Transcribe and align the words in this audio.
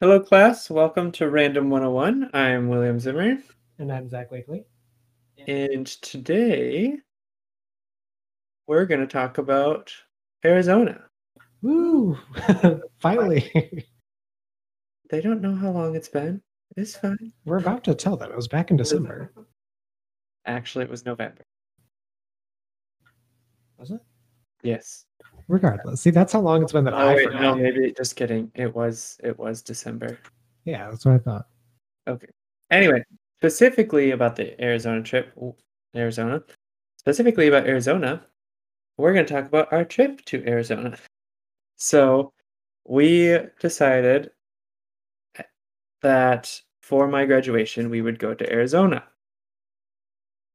Hello, 0.00 0.20
class. 0.20 0.68
Welcome 0.70 1.10
to 1.12 1.30
Random 1.30 1.70
101. 1.70 2.30
I'm 2.34 2.68
William 2.68 3.00
Zimmer, 3.00 3.38
And 3.78 3.92
I'm 3.92 4.08
Zach 4.08 4.30
Wakely. 4.30 4.64
and 5.46 5.86
today 5.86 6.96
we're 8.66 8.84
going 8.86 9.00
to 9.00 9.06
talk 9.06 9.38
about 9.38 9.92
Arizona. 10.44 11.02
Woo! 11.62 12.18
Finally. 12.98 13.84
They 15.08 15.20
don't 15.20 15.40
know 15.40 15.54
how 15.54 15.70
long 15.70 15.94
it's 15.94 16.08
been. 16.08 16.42
It's 16.76 16.96
fine. 16.96 17.32
We're 17.44 17.58
about 17.58 17.84
to 17.84 17.94
tell 17.94 18.16
them. 18.16 18.32
It 18.32 18.34
was 18.34 18.48
back 18.48 18.72
in 18.72 18.76
December. 18.76 19.32
Actually, 20.44 20.84
it 20.86 20.90
was 20.90 21.04
November. 21.06 21.44
Was 23.78 23.92
it? 23.92 24.00
Yes. 24.62 25.04
Regardless. 25.48 26.00
See, 26.00 26.10
that's 26.10 26.32
how 26.32 26.40
long 26.40 26.62
it's 26.62 26.72
been 26.72 26.84
that 26.84 26.94
Oh 26.94 26.96
I 26.96 27.14
wait, 27.14 27.24
forgot. 27.26 27.40
no, 27.42 27.54
maybe 27.54 27.92
just 27.92 28.16
kidding. 28.16 28.50
It 28.54 28.74
was 28.74 29.18
it 29.22 29.38
was 29.38 29.62
December. 29.62 30.18
Yeah, 30.64 30.90
that's 30.90 31.04
what 31.04 31.14
I 31.14 31.18
thought. 31.18 31.46
Okay. 32.08 32.28
Anyway, 32.70 33.04
specifically 33.38 34.10
about 34.10 34.34
the 34.36 34.60
Arizona 34.62 35.02
trip, 35.02 35.32
Arizona. 35.94 36.42
Specifically 36.98 37.46
about 37.46 37.66
Arizona, 37.66 38.20
we're 38.98 39.12
going 39.12 39.24
to 39.26 39.32
talk 39.32 39.46
about 39.46 39.72
our 39.72 39.84
trip 39.84 40.24
to 40.24 40.44
Arizona. 40.48 40.96
So, 41.76 42.32
we 42.84 43.38
decided 43.60 44.30
that 46.02 46.60
for 46.82 47.06
my 47.06 47.24
graduation, 47.24 47.90
we 47.90 48.02
would 48.02 48.18
go 48.18 48.34
to 48.34 48.52
Arizona 48.52 49.04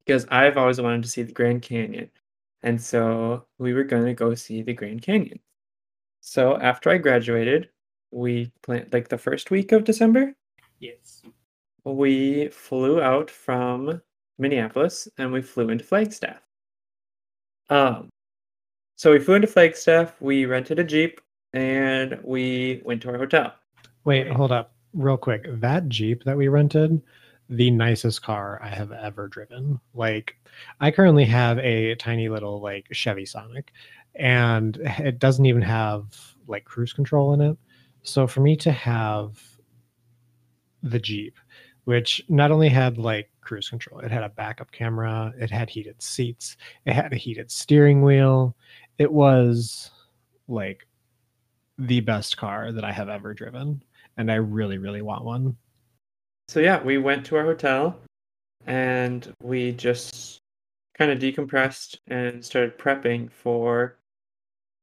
because 0.04 0.26
I've 0.30 0.56
always 0.56 0.80
wanted 0.80 1.02
to 1.04 1.08
see 1.08 1.22
the 1.22 1.32
Grand 1.32 1.62
Canyon. 1.62 2.10
And 2.62 2.80
so 2.80 3.46
we 3.58 3.72
were 3.72 3.84
going 3.84 4.04
to 4.04 4.14
go 4.14 4.34
see 4.34 4.62
the 4.62 4.72
Grand 4.72 5.02
Canyon. 5.02 5.40
So 6.20 6.56
after 6.58 6.90
I 6.90 6.98
graduated, 6.98 7.68
we 8.12 8.52
planned 8.62 8.92
like 8.92 9.08
the 9.08 9.18
first 9.18 9.50
week 9.50 9.72
of 9.72 9.84
December, 9.84 10.34
Yes. 10.78 11.22
we 11.84 12.48
flew 12.48 13.00
out 13.00 13.30
from 13.30 14.00
Minneapolis 14.38 15.08
and 15.18 15.32
we 15.32 15.42
flew 15.42 15.70
into 15.70 15.84
Flagstaff. 15.84 16.40
Um, 17.70 18.08
so 18.96 19.12
we 19.12 19.18
flew 19.18 19.36
into 19.36 19.48
Flagstaff, 19.48 20.20
we 20.20 20.44
rented 20.44 20.78
a 20.78 20.84
Jeep, 20.84 21.20
and 21.54 22.18
we 22.22 22.82
went 22.84 23.02
to 23.02 23.08
our 23.10 23.18
hotel. 23.18 23.54
Wait, 24.04 24.28
hold 24.30 24.52
up. 24.52 24.74
Real 24.94 25.16
quick. 25.16 25.46
That 25.60 25.88
Jeep 25.88 26.22
that 26.24 26.36
we 26.36 26.48
rented, 26.48 27.00
the 27.48 27.70
nicest 27.70 28.22
car 28.22 28.60
I 28.62 28.68
have 28.68 28.92
ever 28.92 29.28
driven. 29.28 29.80
Like, 29.94 30.36
I 30.80 30.90
currently 30.90 31.24
have 31.26 31.58
a 31.58 31.94
tiny 31.96 32.28
little 32.28 32.60
like 32.60 32.86
Chevy 32.92 33.26
Sonic, 33.26 33.72
and 34.14 34.76
it 34.76 35.18
doesn't 35.18 35.46
even 35.46 35.62
have 35.62 36.04
like 36.46 36.64
cruise 36.64 36.92
control 36.92 37.34
in 37.34 37.40
it. 37.40 37.58
So 38.02 38.26
for 38.26 38.40
me 38.40 38.56
to 38.56 38.72
have 38.72 39.40
the 40.82 40.98
Jeep, 40.98 41.38
which 41.84 42.22
not 42.28 42.50
only 42.50 42.68
had 42.68 42.98
like 42.98 43.30
cruise 43.40 43.68
control, 43.68 44.00
it 44.00 44.10
had 44.10 44.24
a 44.24 44.28
backup 44.28 44.72
camera, 44.72 45.32
it 45.38 45.50
had 45.50 45.70
heated 45.70 46.00
seats, 46.02 46.56
it 46.84 46.94
had 46.94 47.12
a 47.12 47.16
heated 47.16 47.50
steering 47.50 48.02
wheel. 48.02 48.56
It 48.98 49.12
was 49.12 49.90
like 50.48 50.86
the 51.78 52.00
best 52.00 52.36
car 52.36 52.72
that 52.72 52.84
I 52.84 52.92
have 52.92 53.08
ever 53.08 53.34
driven. 53.34 53.82
And 54.16 54.30
I 54.30 54.36
really, 54.36 54.78
really 54.78 55.02
want 55.02 55.24
one. 55.24 55.56
So 56.48 56.60
yeah, 56.60 56.82
we 56.82 56.98
went 56.98 57.24
to 57.26 57.36
our 57.36 57.44
hotel 57.44 57.98
and 58.66 59.32
we 59.42 59.72
just 59.72 60.40
kind 60.96 61.10
of 61.10 61.18
decompressed 61.18 61.96
and 62.08 62.44
started 62.44 62.78
prepping 62.78 63.30
for 63.30 63.98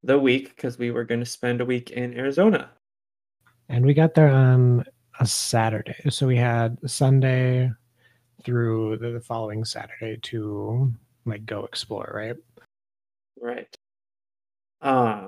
the 0.03 0.17
week 0.17 0.55
because 0.55 0.77
we 0.77 0.91
were 0.91 1.03
going 1.03 1.19
to 1.19 1.25
spend 1.25 1.61
a 1.61 1.65
week 1.65 1.91
in 1.91 2.17
Arizona. 2.17 2.71
And 3.67 3.85
we 3.85 3.93
got 3.93 4.15
there 4.15 4.29
on 4.29 4.85
a 5.19 5.25
Saturday. 5.27 5.95
So 6.09 6.25
we 6.25 6.37
had 6.37 6.77
Sunday 6.89 7.71
through 8.43 8.97
the 8.97 9.19
following 9.19 9.65
Saturday 9.65 10.17
to 10.23 10.91
like 11.25 11.45
go 11.45 11.65
explore, 11.65 12.11
right? 12.13 12.35
Right. 13.39 13.73
Uh, 14.81 15.27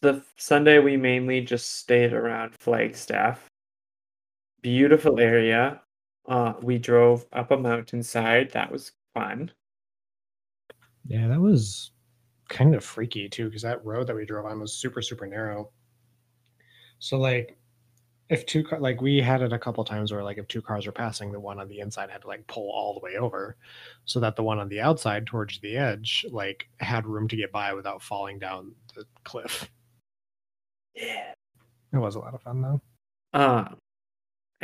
the 0.00 0.22
Sunday 0.36 0.78
we 0.78 0.96
mainly 0.96 1.40
just 1.40 1.78
stayed 1.78 2.12
around 2.12 2.54
Flagstaff. 2.60 3.46
Beautiful 4.64 5.20
area. 5.20 5.82
Uh, 6.26 6.54
we 6.62 6.78
drove 6.78 7.26
up 7.34 7.50
a 7.50 7.56
mountainside. 7.58 8.50
That 8.52 8.72
was 8.72 8.92
fun. 9.12 9.50
Yeah, 11.04 11.28
that 11.28 11.38
was 11.38 11.90
kind 12.48 12.74
of 12.74 12.82
freaky 12.82 13.28
too, 13.28 13.44
because 13.44 13.60
that 13.60 13.84
road 13.84 14.06
that 14.06 14.16
we 14.16 14.24
drove 14.24 14.46
on 14.46 14.58
was 14.58 14.72
super, 14.72 15.02
super 15.02 15.26
narrow. 15.26 15.70
So 16.98 17.18
like 17.18 17.58
if 18.30 18.46
two 18.46 18.64
car 18.64 18.80
like 18.80 19.02
we 19.02 19.20
had 19.20 19.42
it 19.42 19.52
a 19.52 19.58
couple 19.58 19.84
times 19.84 20.10
where 20.10 20.24
like 20.24 20.38
if 20.38 20.48
two 20.48 20.62
cars 20.62 20.86
were 20.86 20.92
passing, 20.92 21.30
the 21.30 21.38
one 21.38 21.60
on 21.60 21.68
the 21.68 21.80
inside 21.80 22.08
had 22.08 22.22
to 22.22 22.28
like 22.28 22.46
pull 22.46 22.70
all 22.70 22.94
the 22.94 23.00
way 23.00 23.18
over 23.18 23.58
so 24.06 24.18
that 24.20 24.34
the 24.34 24.42
one 24.42 24.58
on 24.58 24.70
the 24.70 24.80
outside 24.80 25.26
towards 25.26 25.60
the 25.60 25.76
edge 25.76 26.24
like 26.30 26.66
had 26.80 27.06
room 27.06 27.28
to 27.28 27.36
get 27.36 27.52
by 27.52 27.74
without 27.74 28.02
falling 28.02 28.38
down 28.38 28.72
the 28.96 29.04
cliff. 29.24 29.70
Yeah. 30.94 31.34
It 31.92 31.98
was 31.98 32.14
a 32.14 32.20
lot 32.20 32.32
of 32.32 32.40
fun 32.40 32.62
though. 32.62 32.80
Uh, 33.34 33.66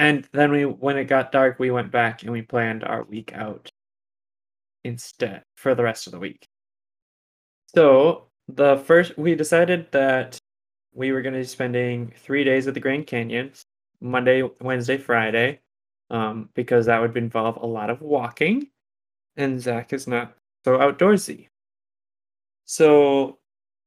and 0.01 0.27
then 0.33 0.51
we, 0.51 0.65
when 0.65 0.97
it 0.97 1.05
got 1.05 1.31
dark, 1.31 1.59
we 1.59 1.71
went 1.71 1.91
back 1.93 2.23
and 2.23 2.33
we 2.33 2.41
planned 2.41 2.85
our 2.85 3.05
week 3.05 3.35
out 3.35 3.71
instead 4.83 5.43
for 5.57 5.75
the 5.75 5.83
rest 5.83 6.07
of 6.07 6.13
the 6.13 6.19
week. 6.19 6.49
So 7.75 8.29
the 8.49 8.79
first, 8.79 9.19
we 9.19 9.35
decided 9.35 9.93
that 9.93 10.39
we 10.95 11.13
were 11.13 11.21
going 11.21 11.35
to 11.35 11.41
be 11.41 11.45
spending 11.45 12.15
three 12.17 12.45
days 12.45 12.67
at 12.67 12.73
the 12.73 12.81
Grand 12.81 13.07
Canyon, 13.07 13.53
Monday, 14.01 14.43
Wednesday, 14.63 14.97
Friday, 14.97 15.61
um, 16.09 16.49
because 16.55 16.87
that 16.87 17.03
would 17.03 17.15
involve 17.19 17.59
a 17.59 17.67
lot 17.67 17.91
of 17.91 18.01
walking, 18.01 18.69
and 19.37 19.61
Zach 19.61 19.93
is 19.93 20.07
not 20.07 20.35
so 20.65 20.79
outdoorsy. 20.79 21.49
So 22.65 23.37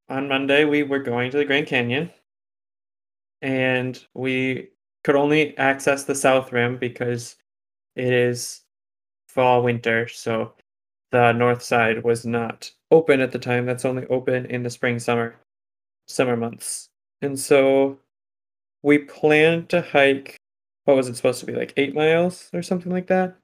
on 0.09 0.27
Monday, 0.27 0.63
we 0.65 0.83
were 0.83 0.99
going 0.99 1.31
to 1.31 1.37
the 1.37 1.45
Grand 1.45 1.65
Canyon, 1.65 2.11
and 3.41 3.99
we 4.13 4.72
could 5.03 5.15
only 5.15 5.57
access 5.57 6.03
the 6.03 6.15
south 6.15 6.51
rim 6.51 6.77
because 6.77 7.35
it 7.95 8.11
is 8.11 8.61
fall 9.27 9.63
winter 9.63 10.07
so 10.07 10.53
the 11.11 11.31
north 11.33 11.61
side 11.61 12.03
was 12.03 12.25
not 12.25 12.71
open 12.91 13.19
at 13.19 13.31
the 13.31 13.39
time 13.39 13.65
that's 13.65 13.85
only 13.85 14.05
open 14.07 14.45
in 14.47 14.63
the 14.63 14.69
spring 14.69 14.99
summer 14.99 15.35
summer 16.07 16.35
months 16.37 16.89
and 17.21 17.39
so 17.39 17.97
we 18.81 18.97
planned 18.97 19.69
to 19.69 19.81
hike 19.81 20.37
what 20.85 20.97
was 20.97 21.07
it 21.07 21.15
supposed 21.15 21.39
to 21.39 21.45
be 21.45 21.53
like 21.53 21.73
eight 21.77 21.95
miles 21.95 22.49
or 22.53 22.61
something 22.61 22.91
like 22.91 23.07
that 23.07 23.35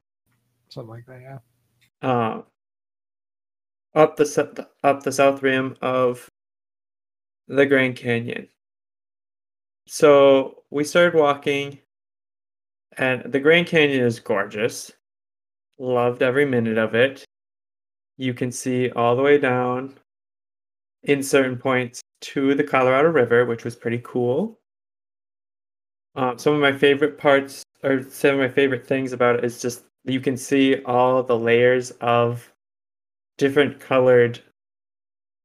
Something 0.69 0.89
like 0.91 1.05
that, 1.07 1.21
yeah. 1.21 2.07
uh, 2.07 2.41
up 3.95 4.17
the 4.17 4.67
up 4.83 5.01
the 5.01 5.11
south 5.11 5.41
rim 5.41 5.75
of 5.81 6.29
the 7.47 7.65
Grand 7.65 7.95
Canyon. 7.95 8.47
So 9.87 10.58
we 10.71 10.83
started 10.83 11.17
walking, 11.17 11.79
and 12.97 13.31
the 13.31 13.39
Grand 13.39 13.67
Canyon 13.67 14.05
is 14.05 14.19
gorgeous. 14.19 14.91
Loved 15.77 16.21
every 16.21 16.45
minute 16.45 16.77
of 16.77 16.95
it. 16.95 17.25
You 18.17 18.33
can 18.33 18.51
see 18.51 18.91
all 18.91 19.15
the 19.15 19.23
way 19.23 19.37
down 19.37 19.97
in 21.03 21.23
certain 21.23 21.57
points 21.57 22.01
to 22.21 22.53
the 22.53 22.63
Colorado 22.63 23.09
River, 23.09 23.45
which 23.45 23.63
was 23.63 23.75
pretty 23.75 24.01
cool. 24.03 24.59
Um, 26.15 26.37
some 26.37 26.53
of 26.53 26.59
my 26.59 26.73
favorite 26.73 27.17
parts, 27.17 27.63
or 27.83 28.03
some 28.03 28.31
of 28.31 28.39
my 28.39 28.49
favorite 28.49 28.85
things 28.85 29.13
about 29.13 29.35
it, 29.37 29.45
is 29.45 29.61
just 29.61 29.85
you 30.03 30.19
can 30.19 30.35
see 30.35 30.81
all 30.83 31.23
the 31.23 31.37
layers 31.37 31.91
of 32.01 32.51
different 33.37 33.79
colored 33.79 34.39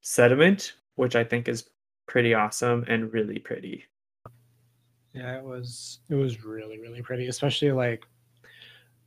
sediment, 0.00 0.74
which 0.96 1.14
I 1.14 1.22
think 1.24 1.48
is 1.48 1.70
pretty 2.08 2.34
awesome 2.34 2.84
and 2.88 3.12
really 3.12 3.38
pretty. 3.38 3.84
Yeah, 5.14 5.38
it 5.38 5.44
was 5.44 6.00
it 6.10 6.14
was 6.16 6.44
really 6.44 6.78
really 6.78 7.00
pretty, 7.02 7.28
especially 7.28 7.70
like 7.72 8.04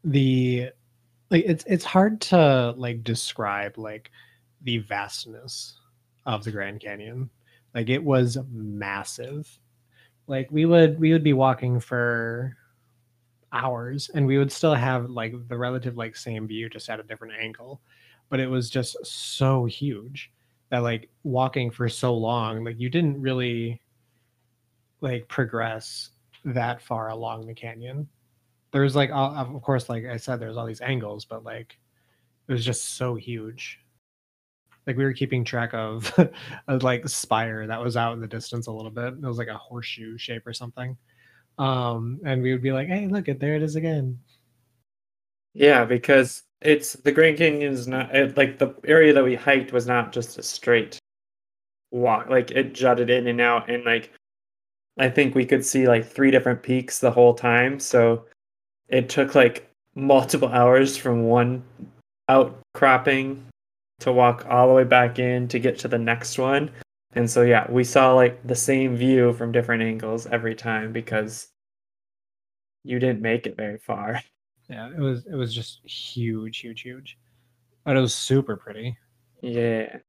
the 0.04 0.69
like 1.31 1.45
it's 1.45 1.65
it's 1.68 1.86
hard 1.86 2.21
to 2.21 2.74
like 2.77 3.04
describe 3.04 3.77
like 3.77 4.12
the 4.62 4.80
vastness 4.80 5.80
of 6.25 6.44
the 6.44 6.51
Grand 6.51 6.81
Canyon. 6.81 7.30
Like 7.75 7.89
it 7.89 8.04
was 8.04 8.38
massive. 8.51 9.50
Like 10.27 10.50
we 10.51 10.65
would 10.65 11.00
we 11.00 11.13
would 11.13 11.24
be 11.24 11.33
walking 11.33 11.80
for 11.80 12.57
hours 13.53 14.10
and 14.13 14.27
we 14.27 14.38
would 14.38 14.51
still 14.51 14.75
have 14.75 15.10
like 15.10 15.33
the 15.48 15.57
relative 15.57 15.98
like 15.98 16.15
same 16.15 16.48
view 16.48 16.69
just 16.69 16.89
at 16.89 17.00
a 17.00 17.03
different 17.03 17.33
angle. 17.42 17.81
But 18.30 18.39
it 18.39 18.48
was 18.48 18.69
just 18.69 18.98
so 19.06 19.65
huge 19.65 20.31
that 20.69 20.80
like 20.80 21.10
walking 21.24 21.71
for 21.71 21.89
so 21.89 22.13
long, 22.15 22.63
like 22.65 22.80
you 22.80 22.89
didn't 22.89 23.21
really 23.21 23.81
like 25.01 25.27
progress 25.27 26.11
that 26.45 26.81
far 26.81 27.09
along 27.09 27.47
the 27.47 27.53
canyon. 27.53 28.07
There's 28.71 28.95
like, 28.95 29.11
all, 29.11 29.33
of 29.35 29.61
course, 29.61 29.89
like 29.89 30.05
I 30.05 30.17
said, 30.17 30.39
there's 30.39 30.57
all 30.57 30.65
these 30.65 30.81
angles, 30.81 31.25
but 31.25 31.44
like 31.44 31.77
it 32.47 32.51
was 32.53 32.65
just 32.65 32.97
so 32.97 33.15
huge. 33.15 33.79
like 34.88 34.97
we 34.97 35.03
were 35.03 35.13
keeping 35.13 35.44
track 35.44 35.73
of 35.73 36.11
a 36.67 36.77
like 36.77 37.07
spire 37.09 37.67
that 37.67 37.81
was 37.81 37.97
out 37.97 38.13
in 38.13 38.21
the 38.21 38.27
distance 38.27 38.67
a 38.67 38.71
little 38.71 38.91
bit. 38.91 39.13
It 39.13 39.21
was 39.21 39.38
like 39.38 39.49
a 39.49 39.57
horseshoe 39.57 40.17
shape 40.17 40.47
or 40.47 40.53
something. 40.53 40.97
Um, 41.59 42.19
and 42.25 42.41
we 42.41 42.51
would 42.53 42.61
be 42.61 42.71
like, 42.71 42.88
"Hey, 42.88 43.07
look 43.07 43.27
it, 43.27 43.39
there 43.39 43.55
it 43.55 43.63
is 43.63 43.75
again." 43.75 44.19
Yeah, 45.53 45.85
because 45.85 46.43
it's 46.61 46.93
the 46.93 47.11
Grand 47.11 47.38
Canyon 47.38 47.71
is 47.73 47.88
not 47.88 48.15
it, 48.15 48.38
like 48.38 48.57
the 48.59 48.75
area 48.85 49.13
that 49.13 49.23
we 49.23 49.35
hiked 49.35 49.73
was 49.73 49.88
not 49.88 50.11
just 50.13 50.38
a 50.38 50.43
straight 50.43 51.00
walk. 51.91 52.29
Like 52.29 52.51
it 52.51 52.73
jutted 52.73 53.09
in 53.09 53.27
and 53.27 53.41
out, 53.41 53.69
and 53.69 53.83
like 53.85 54.13
I 54.97 55.09
think 55.09 55.35
we 55.35 55.45
could 55.45 55.65
see 55.65 55.88
like 55.88 56.05
three 56.05 56.31
different 56.31 56.63
peaks 56.63 56.99
the 56.99 57.11
whole 57.11 57.33
time. 57.33 57.79
So 57.79 58.25
it 58.88 59.09
took 59.09 59.35
like 59.35 59.69
multiple 59.95 60.49
hours 60.49 60.97
from 60.97 61.23
one 61.23 61.63
outcropping 62.29 63.45
to 63.99 64.11
walk 64.11 64.45
all 64.49 64.67
the 64.67 64.73
way 64.73 64.83
back 64.83 65.19
in 65.19 65.47
to 65.49 65.59
get 65.59 65.77
to 65.79 65.88
the 65.88 65.97
next 65.97 66.38
one. 66.38 66.71
And 67.13 67.29
so 67.29 67.41
yeah, 67.41 67.69
we 67.69 67.83
saw 67.83 68.13
like 68.13 68.45
the 68.45 68.55
same 68.55 68.95
view 68.95 69.33
from 69.33 69.51
different 69.51 69.83
angles 69.83 70.27
every 70.27 70.55
time 70.55 70.91
because 70.91 71.47
you 72.83 73.00
didn't 73.00 73.21
make 73.21 73.47
it 73.47 73.57
very 73.57 73.77
far. 73.77 74.21
Yeah, 74.69 74.89
it 74.89 75.00
was 75.00 75.25
it 75.25 75.35
was 75.35 75.55
just 75.55 75.79
huge, 75.85 76.57
huge, 76.57 76.81
huge. 76.81 77.17
But 77.85 77.95
it 77.95 78.01
was 78.01 78.13
super 78.13 78.57
pretty. 78.57 78.97
Yeah. 79.41 80.00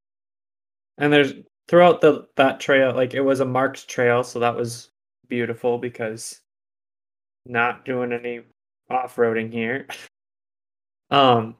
And 0.96 1.12
there's 1.12 1.32
throughout 1.68 2.00
the 2.00 2.26
that 2.36 2.60
trail, 2.60 2.94
like 2.94 3.14
it 3.14 3.20
was 3.20 3.40
a 3.40 3.44
marked 3.44 3.88
trail, 3.88 4.24
so 4.24 4.40
that 4.40 4.56
was 4.56 4.90
beautiful 5.28 5.78
because 5.78 6.40
not 7.46 7.84
doing 7.84 8.12
any 8.12 8.40
off-roading 8.90 9.52
here. 9.52 9.86
um 11.10 11.56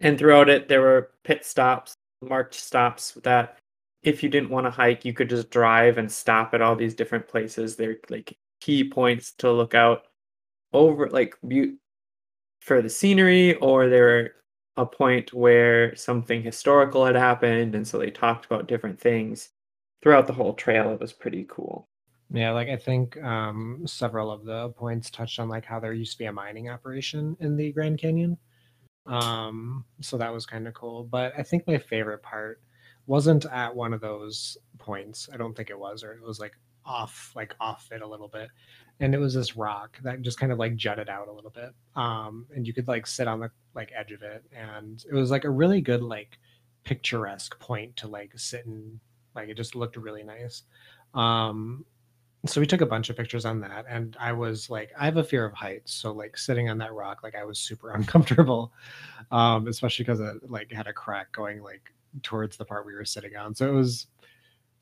and 0.00 0.18
throughout 0.18 0.48
it 0.48 0.68
there 0.68 0.80
were 0.80 1.10
pit 1.24 1.44
stops, 1.44 1.94
marked 2.22 2.54
stops 2.54 3.12
that 3.24 3.58
if 4.02 4.22
you 4.22 4.28
didn't 4.28 4.50
want 4.50 4.66
to 4.66 4.70
hike, 4.70 5.04
you 5.04 5.12
could 5.12 5.28
just 5.28 5.50
drive 5.50 5.98
and 5.98 6.10
stop 6.10 6.54
at 6.54 6.62
all 6.62 6.76
these 6.76 6.94
different 6.94 7.26
places. 7.28 7.76
They're 7.76 7.96
like 8.08 8.36
key 8.60 8.84
points 8.88 9.32
to 9.38 9.52
look 9.52 9.74
out 9.74 10.04
over 10.72 11.08
like 11.10 11.34
for 12.60 12.82
the 12.82 12.90
scenery 12.90 13.54
or 13.56 13.88
they're 13.88 14.34
a 14.78 14.86
point 14.86 15.34
where 15.34 15.94
something 15.96 16.42
historical 16.42 17.04
had 17.04 17.16
happened 17.16 17.74
and 17.74 17.86
so 17.86 17.98
they 17.98 18.10
talked 18.10 18.46
about 18.46 18.68
different 18.68 18.98
things 18.98 19.50
throughout 20.02 20.26
the 20.26 20.32
whole 20.32 20.54
trail. 20.54 20.90
It 20.92 21.00
was 21.00 21.12
pretty 21.12 21.44
cool. 21.50 21.88
Yeah 22.30 22.52
like 22.52 22.68
i 22.68 22.76
think 22.76 23.16
um 23.22 23.82
several 23.86 24.30
of 24.30 24.44
the 24.44 24.70
points 24.70 25.10
touched 25.10 25.38
on 25.40 25.48
like 25.48 25.64
how 25.64 25.80
there 25.80 25.92
used 25.92 26.12
to 26.12 26.18
be 26.18 26.26
a 26.26 26.32
mining 26.32 26.68
operation 26.70 27.36
in 27.40 27.56
the 27.56 27.72
grand 27.72 27.98
canyon. 27.98 28.38
Um 29.06 29.84
so 30.00 30.16
that 30.18 30.32
was 30.32 30.46
kind 30.46 30.68
of 30.68 30.74
cool 30.74 31.04
but 31.04 31.32
i 31.38 31.42
think 31.42 31.66
my 31.66 31.78
favorite 31.78 32.22
part 32.22 32.60
wasn't 33.06 33.46
at 33.46 33.74
one 33.74 33.94
of 33.94 34.02
those 34.02 34.58
points. 34.78 35.28
I 35.32 35.38
don't 35.38 35.56
think 35.56 35.70
it 35.70 35.78
was 35.78 36.04
or 36.04 36.12
it 36.12 36.22
was 36.22 36.38
like 36.38 36.52
off 36.88 37.32
like 37.36 37.54
off 37.60 37.88
it 37.92 38.02
a 38.02 38.06
little 38.06 38.28
bit. 38.28 38.48
And 39.00 39.14
it 39.14 39.18
was 39.18 39.34
this 39.34 39.56
rock 39.56 39.98
that 40.02 40.22
just 40.22 40.40
kind 40.40 40.50
of 40.50 40.58
like 40.58 40.74
jutted 40.74 41.08
out 41.08 41.28
a 41.28 41.32
little 41.32 41.50
bit. 41.50 41.70
Um 41.94 42.46
and 42.54 42.66
you 42.66 42.72
could 42.72 42.88
like 42.88 43.06
sit 43.06 43.28
on 43.28 43.40
the 43.40 43.50
like 43.74 43.92
edge 43.94 44.12
of 44.12 44.22
it. 44.22 44.44
And 44.52 45.04
it 45.08 45.14
was 45.14 45.30
like 45.30 45.44
a 45.44 45.50
really 45.50 45.80
good 45.80 46.02
like 46.02 46.38
picturesque 46.84 47.58
point 47.60 47.94
to 47.96 48.08
like 48.08 48.32
sit 48.36 48.66
and 48.66 48.98
like 49.34 49.48
it 49.48 49.56
just 49.56 49.76
looked 49.76 49.96
really 49.96 50.24
nice. 50.24 50.62
Um 51.14 51.84
so 52.46 52.60
we 52.60 52.66
took 52.66 52.80
a 52.80 52.86
bunch 52.86 53.10
of 53.10 53.16
pictures 53.16 53.44
on 53.44 53.60
that. 53.60 53.84
And 53.88 54.16
i 54.18 54.32
was 54.32 54.70
like 54.70 54.90
i 54.98 55.04
have 55.04 55.18
a 55.18 55.24
fear 55.24 55.44
of 55.44 55.52
heights. 55.52 55.92
So 55.92 56.12
like 56.12 56.36
sitting 56.38 56.70
on 56.70 56.78
that 56.78 56.94
rock 56.94 57.22
like 57.22 57.34
i 57.34 57.44
was 57.44 57.58
super 57.58 57.92
uncomfortable. 57.94 58.72
Um 59.30 59.68
especially 59.68 60.04
because 60.04 60.20
it 60.20 60.50
like 60.50 60.72
had 60.72 60.86
a 60.86 60.92
crack 60.92 61.30
going 61.32 61.62
like 61.62 61.92
towards 62.22 62.56
the 62.56 62.64
part 62.64 62.86
we 62.86 62.94
were 62.94 63.04
sitting 63.04 63.36
on. 63.36 63.54
So 63.54 63.68
it 63.68 63.72
was 63.72 64.06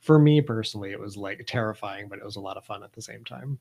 for 0.01 0.19
me 0.19 0.41
personally 0.41 0.93
it 0.93 1.01
was 1.01 1.17
like 1.17 1.45
terrifying 1.47 2.09
but 2.09 2.19
it 2.19 2.25
was 2.25 2.37
a 2.37 2.41
lot 2.41 2.57
of 2.57 2.65
fun 2.65 2.83
at 2.83 2.93
the 2.93 3.03
same 3.03 3.25
time. 3.25 3.59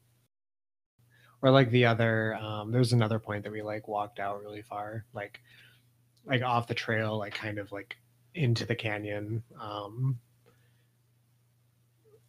Or 1.41 1.51
like 1.51 1.69
the 1.69 1.85
other 1.85 2.35
um 2.35 2.71
there's 2.71 2.93
another 2.93 3.19
point 3.19 3.43
that 3.43 3.51
we 3.51 3.61
like 3.61 3.87
walked 3.87 4.19
out 4.19 4.41
really 4.41 4.61
far 4.61 5.05
like 5.13 5.41
like 6.25 6.41
off 6.41 6.67
the 6.67 6.73
trail 6.73 7.17
like 7.17 7.33
kind 7.33 7.59
of 7.59 7.71
like 7.71 7.97
into 8.33 8.65
the 8.65 8.75
canyon 8.75 9.43
um 9.61 10.17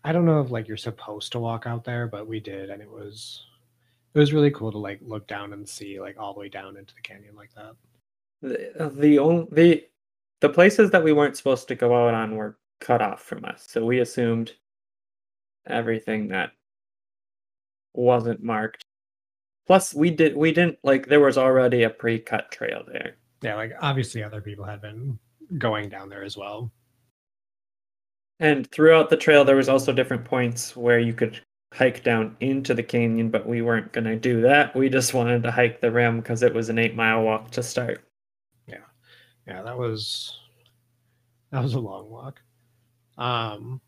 i 0.04 0.12
don't 0.12 0.26
know 0.26 0.40
if 0.40 0.50
like 0.50 0.68
you're 0.68 0.76
supposed 0.76 1.32
to 1.32 1.40
walk 1.40 1.66
out 1.66 1.82
there 1.82 2.06
but 2.06 2.28
we 2.28 2.38
did 2.38 2.68
and 2.68 2.82
it 2.82 2.90
was 2.90 3.46
it 4.16 4.18
was 4.18 4.32
really 4.32 4.50
cool 4.50 4.72
to 4.72 4.78
like 4.78 4.98
look 5.02 5.26
down 5.26 5.52
and 5.52 5.68
see 5.68 6.00
like 6.00 6.16
all 6.18 6.32
the 6.32 6.40
way 6.40 6.48
down 6.48 6.78
into 6.78 6.94
the 6.94 7.02
canyon 7.02 7.36
like 7.36 7.50
that. 7.54 7.74
The, 8.40 8.84
uh, 8.84 8.88
the 8.88 9.18
only 9.18 9.46
the 9.52 9.84
the 10.40 10.48
places 10.48 10.90
that 10.90 11.04
we 11.04 11.12
weren't 11.12 11.36
supposed 11.36 11.68
to 11.68 11.74
go 11.74 11.94
out 11.94 12.14
on 12.14 12.34
were 12.34 12.56
cut 12.80 13.02
off 13.02 13.22
from 13.22 13.44
us 13.44 13.66
so 13.68 13.84
we 13.84 14.00
assumed 14.00 14.52
everything 15.66 16.28
that 16.28 16.50
wasn't 17.94 18.42
marked 18.42 18.84
Plus, 19.66 19.92
we 19.92 20.10
did 20.10 20.36
we 20.36 20.52
didn't 20.52 20.78
like 20.84 21.08
there 21.08 21.20
was 21.20 21.36
already 21.36 21.82
a 21.82 21.90
pre-cut 21.90 22.50
trail 22.52 22.84
there. 22.86 23.16
Yeah, 23.42 23.56
like 23.56 23.72
obviously 23.80 24.22
other 24.22 24.40
people 24.40 24.64
had 24.64 24.80
been 24.80 25.18
going 25.58 25.88
down 25.88 26.08
there 26.08 26.22
as 26.22 26.36
well. 26.36 26.70
And 28.38 28.70
throughout 28.70 29.10
the 29.10 29.16
trail, 29.16 29.44
there 29.44 29.56
was 29.56 29.68
also 29.68 29.92
different 29.92 30.24
points 30.24 30.76
where 30.76 30.98
you 30.98 31.14
could 31.14 31.40
hike 31.72 32.04
down 32.04 32.36
into 32.40 32.74
the 32.74 32.82
canyon, 32.82 33.30
but 33.30 33.46
we 33.46 33.62
weren't 33.62 33.92
going 33.92 34.04
to 34.04 34.16
do 34.16 34.40
that. 34.42 34.74
We 34.76 34.88
just 34.88 35.14
wanted 35.14 35.42
to 35.42 35.50
hike 35.50 35.80
the 35.80 35.90
rim 35.90 36.18
because 36.18 36.42
it 36.42 36.54
was 36.54 36.68
an 36.68 36.78
eight 36.78 36.94
mile 36.94 37.22
walk 37.22 37.50
to 37.52 37.62
start. 37.62 38.04
Yeah, 38.68 38.84
yeah, 39.48 39.62
that 39.62 39.76
was 39.76 40.38
that 41.50 41.62
was 41.62 41.74
a 41.74 41.80
long 41.80 42.08
walk. 42.08 42.40
Um, 43.18 43.80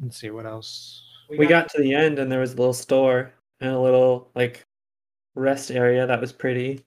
let's 0.00 0.18
see 0.18 0.30
what 0.30 0.46
else. 0.46 1.02
We, 1.28 1.38
we 1.38 1.46
got, 1.46 1.64
got 1.64 1.72
to 1.72 1.82
the 1.82 1.94
end, 1.94 2.18
and 2.18 2.30
there 2.30 2.40
was 2.40 2.54
a 2.54 2.56
little 2.56 2.72
store 2.72 3.32
and 3.60 3.70
a 3.70 3.80
little 3.80 4.30
like 4.34 4.64
rest 5.34 5.70
area 5.70 6.06
that 6.06 6.20
was 6.20 6.32
pretty. 6.32 6.84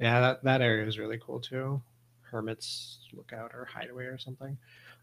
Yeah, 0.00 0.20
that, 0.20 0.44
that 0.44 0.62
area 0.62 0.84
was 0.84 0.98
really 0.98 1.18
cool 1.18 1.40
too. 1.40 1.82
Hermit's 2.20 3.00
lookout 3.12 3.52
or 3.54 3.64
hideaway 3.64 4.04
or 4.04 4.18
something. 4.18 4.56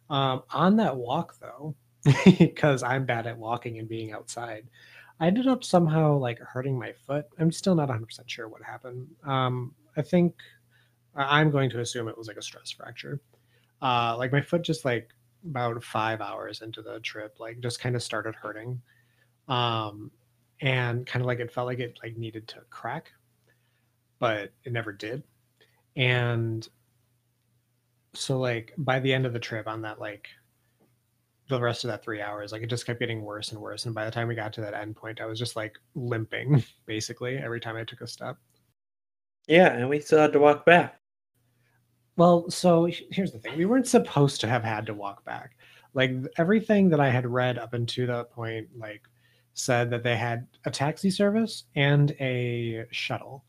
Um, 0.10 0.44
on 0.52 0.78
that 0.78 0.96
walk 0.96 1.36
though, 1.40 1.76
because 2.40 2.84
I'm 2.84 3.06
bad 3.06 3.28
at 3.28 3.38
walking 3.38 3.80
and 3.80 3.90
being 3.90 4.12
outside, 4.12 4.68
I 5.20 5.28
ended 5.28 5.48
up 5.48 5.64
somehow 5.64 6.18
like 6.18 6.40
hurting 6.40 6.78
my 6.78 6.94
foot. 7.06 7.26
I'm 7.40 7.52
still 7.52 7.76
not 7.76 7.90
100% 7.90 8.06
sure 8.28 8.48
what 8.48 8.62
happened. 8.62 9.08
Um, 9.26 9.74
I 9.98 10.02
think 10.02 10.36
I'm 11.16 11.52
going 11.52 11.70
to 11.72 11.80
assume 11.80 12.08
it 12.08 12.18
was 12.18 12.28
like 12.28 12.38
a 12.38 12.42
stress 12.42 12.72
fracture. 12.72 13.22
Uh, 13.82 14.16
like 14.18 14.32
my 14.32 14.42
foot 14.42 14.62
just 14.62 14.86
like 14.86 15.10
about 15.50 15.84
five 15.84 16.22
hours 16.22 16.62
into 16.62 16.82
the 16.82 17.00
trip, 17.00 17.38
like 17.40 17.60
just 17.60 17.80
kind 17.80 17.96
of 17.96 18.04
started 18.04 18.36
hurting. 18.36 18.82
Um, 19.48 20.12
and 20.62 21.06
kind 21.06 21.22
of 21.22 21.28
like 21.28 21.40
it 21.40 21.52
felt 21.52 21.68
like 21.68 21.80
it 21.80 21.98
like 22.04 22.18
needed 22.18 22.48
to 22.48 22.62
crack 22.70 23.12
but 24.20 24.52
it 24.64 24.72
never 24.72 24.92
did 24.92 25.24
and 25.96 26.70
so 28.14 28.40
like 28.40 28.74
by 28.78 29.00
the 29.00 29.14
end 29.14 29.26
of 29.26 29.34
the 29.34 29.40
trip 29.40 29.68
on 29.68 29.82
that 29.82 30.00
like 30.00 30.30
the 31.48 31.60
rest 31.60 31.84
of 31.84 31.90
that 31.90 32.04
three 32.04 32.22
hours 32.22 32.52
like 32.52 32.62
it 32.62 32.70
just 32.70 32.86
kept 32.86 33.00
getting 33.00 33.22
worse 33.22 33.52
and 33.52 33.60
worse 33.60 33.86
and 33.86 33.94
by 33.94 34.06
the 34.06 34.12
time 34.12 34.28
we 34.28 34.36
got 34.36 34.54
to 34.54 34.62
that 34.62 34.74
end 34.74 34.96
point 34.96 35.20
i 35.20 35.26
was 35.26 35.38
just 35.38 35.56
like 35.56 35.78
limping 35.94 36.64
basically 36.86 37.38
every 37.38 37.60
time 37.60 37.76
i 37.76 37.84
took 37.84 38.02
a 38.02 38.08
step 38.08 38.38
yeah 39.48 39.74
and 39.74 39.88
we 39.88 40.00
still 40.00 40.20
had 40.20 40.34
to 40.34 40.40
walk 40.40 40.66
back 40.66 41.00
well 42.16 42.50
so 42.50 42.90
here's 43.12 43.32
the 43.32 43.40
thing 43.40 43.58
we 43.58 43.66
weren't 43.66 43.88
supposed 43.88 44.42
to 44.42 44.48
have 44.48 44.64
had 44.64 44.86
to 44.86 44.94
walk 44.94 45.24
back 45.26 45.58
like 45.94 46.12
everything 46.38 46.90
that 46.90 47.00
i 47.00 47.10
had 47.10 47.26
read 47.26 47.58
up 47.58 47.74
until 47.74 48.08
that 48.08 48.32
point 48.32 48.68
like 48.78 49.02
said 49.56 49.90
that 49.90 50.04
they 50.04 50.18
had 50.18 50.46
a 50.66 50.72
taxi 50.72 51.10
service 51.10 51.64
and 51.76 52.12
a 52.20 52.86
shuttle 52.92 53.44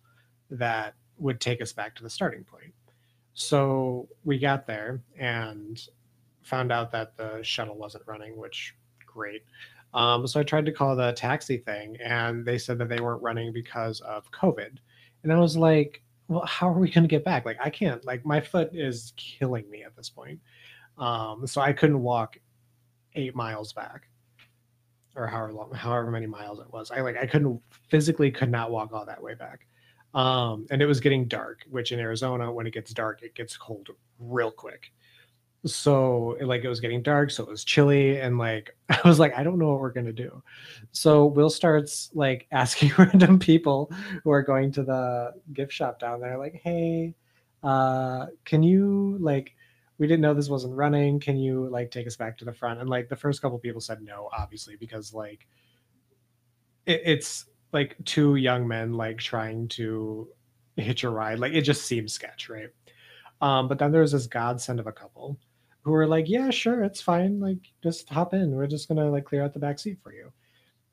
that 0.50 0.94
would 1.18 1.40
take 1.40 1.60
us 1.60 1.72
back 1.72 1.94
to 1.96 2.02
the 2.02 2.10
starting 2.10 2.44
point. 2.44 2.72
So 3.34 4.08
we 4.24 4.38
got 4.38 4.66
there 4.66 5.02
and 5.18 5.80
found 6.42 6.72
out 6.72 6.92
that 6.92 7.16
the 7.16 7.40
shuttle 7.42 7.76
wasn't 7.76 8.04
running, 8.06 8.36
which 8.36 8.74
great. 9.04 9.42
Um, 9.94 10.26
so 10.26 10.40
I 10.40 10.44
tried 10.44 10.66
to 10.66 10.72
call 10.72 10.94
the 10.94 11.12
taxi 11.12 11.58
thing, 11.58 11.96
and 12.02 12.44
they 12.44 12.58
said 12.58 12.78
that 12.78 12.88
they 12.88 13.00
weren't 13.00 13.22
running 13.22 13.52
because 13.52 14.00
of 14.00 14.30
COVID. 14.30 14.78
And 15.22 15.32
I 15.32 15.38
was 15.38 15.56
like, 15.56 16.02
"Well, 16.28 16.44
how 16.46 16.68
are 16.68 16.78
we 16.78 16.90
going 16.90 17.04
to 17.04 17.08
get 17.08 17.24
back? 17.24 17.44
Like, 17.44 17.58
I 17.60 17.70
can't. 17.70 18.04
Like, 18.04 18.24
my 18.24 18.40
foot 18.40 18.70
is 18.74 19.12
killing 19.16 19.68
me 19.70 19.84
at 19.84 19.96
this 19.96 20.10
point." 20.10 20.40
Um, 20.98 21.46
so 21.46 21.60
I 21.60 21.72
couldn't 21.72 22.00
walk 22.02 22.38
eight 23.14 23.34
miles 23.34 23.72
back 23.72 24.08
or 25.16 25.26
however 25.26 25.52
long, 25.52 25.72
however 25.72 26.10
many 26.10 26.26
miles 26.26 26.60
it 26.60 26.70
was. 26.72 26.90
I 26.90 27.00
like 27.00 27.16
I 27.16 27.26
couldn't 27.26 27.60
physically 27.88 28.30
could 28.30 28.50
not 28.50 28.70
walk 28.70 28.92
all 28.92 29.06
that 29.06 29.22
way 29.22 29.34
back. 29.34 29.66
Um, 30.14 30.66
and 30.70 30.80
it 30.80 30.86
was 30.86 31.00
getting 31.00 31.26
dark, 31.26 31.64
which 31.68 31.92
in 31.92 31.98
Arizona, 31.98 32.50
when 32.52 32.66
it 32.66 32.72
gets 32.72 32.92
dark, 32.94 33.22
it 33.22 33.34
gets 33.34 33.56
cold 33.56 33.88
real 34.18 34.50
quick. 34.50 34.92
So 35.66 36.36
like 36.40 36.64
it 36.64 36.68
was 36.68 36.80
getting 36.80 37.02
dark, 37.02 37.30
so 37.30 37.42
it 37.42 37.50
was 37.50 37.64
chilly, 37.64 38.20
and 38.20 38.38
like 38.38 38.76
I 38.88 39.00
was 39.04 39.18
like, 39.18 39.36
I 39.36 39.42
don't 39.42 39.58
know 39.58 39.70
what 39.70 39.80
we're 39.80 39.92
gonna 39.92 40.12
do. 40.12 40.42
So 40.92 41.26
Will 41.26 41.50
starts 41.50 42.10
like 42.14 42.46
asking 42.52 42.92
random 42.98 43.38
people 43.38 43.90
who 44.24 44.30
are 44.30 44.42
going 44.42 44.72
to 44.72 44.82
the 44.82 45.34
gift 45.52 45.72
shop 45.72 45.98
down 45.98 46.20
there, 46.20 46.38
like, 46.38 46.60
hey, 46.62 47.14
uh, 47.62 48.26
can 48.44 48.62
you 48.62 49.18
like 49.20 49.54
we 49.98 50.06
didn't 50.06 50.20
know 50.20 50.34
this 50.34 50.48
wasn't 50.48 50.74
running. 50.74 51.20
Can 51.20 51.36
you 51.36 51.68
like 51.68 51.90
take 51.90 52.06
us 52.06 52.16
back 52.16 52.36
to 52.38 52.44
the 52.44 52.52
front? 52.52 52.80
And 52.80 52.88
like 52.88 53.08
the 53.08 53.16
first 53.16 53.40
couple 53.40 53.58
people 53.58 53.80
said 53.80 54.02
no, 54.02 54.28
obviously, 54.36 54.76
because 54.76 55.14
like 55.14 55.46
it, 56.84 57.02
it's 57.04 57.46
like 57.72 57.96
two 58.04 58.36
young 58.36 58.68
men 58.68 58.92
like 58.92 59.18
trying 59.18 59.68
to 59.68 60.28
hitch 60.76 61.04
a 61.04 61.10
ride. 61.10 61.38
Like 61.38 61.52
it 61.52 61.62
just 61.62 61.86
seems 61.86 62.12
sketch, 62.12 62.48
right? 62.48 62.68
Um, 63.40 63.68
but 63.68 63.78
then 63.78 63.90
there 63.92 64.02
was 64.02 64.12
this 64.12 64.26
godsend 64.26 64.80
of 64.80 64.86
a 64.86 64.92
couple 64.92 65.38
who 65.86 65.92
were 65.92 66.08
like, 66.08 66.28
"Yeah, 66.28 66.50
sure, 66.50 66.82
it's 66.82 67.00
fine. 67.00 67.38
Like, 67.38 67.58
just 67.80 68.08
hop 68.10 68.34
in. 68.34 68.50
We're 68.50 68.66
just 68.66 68.88
gonna 68.88 69.08
like 69.08 69.24
clear 69.24 69.44
out 69.44 69.54
the 69.54 69.60
back 69.60 69.78
seat 69.78 69.98
for 70.02 70.12
you." 70.12 70.32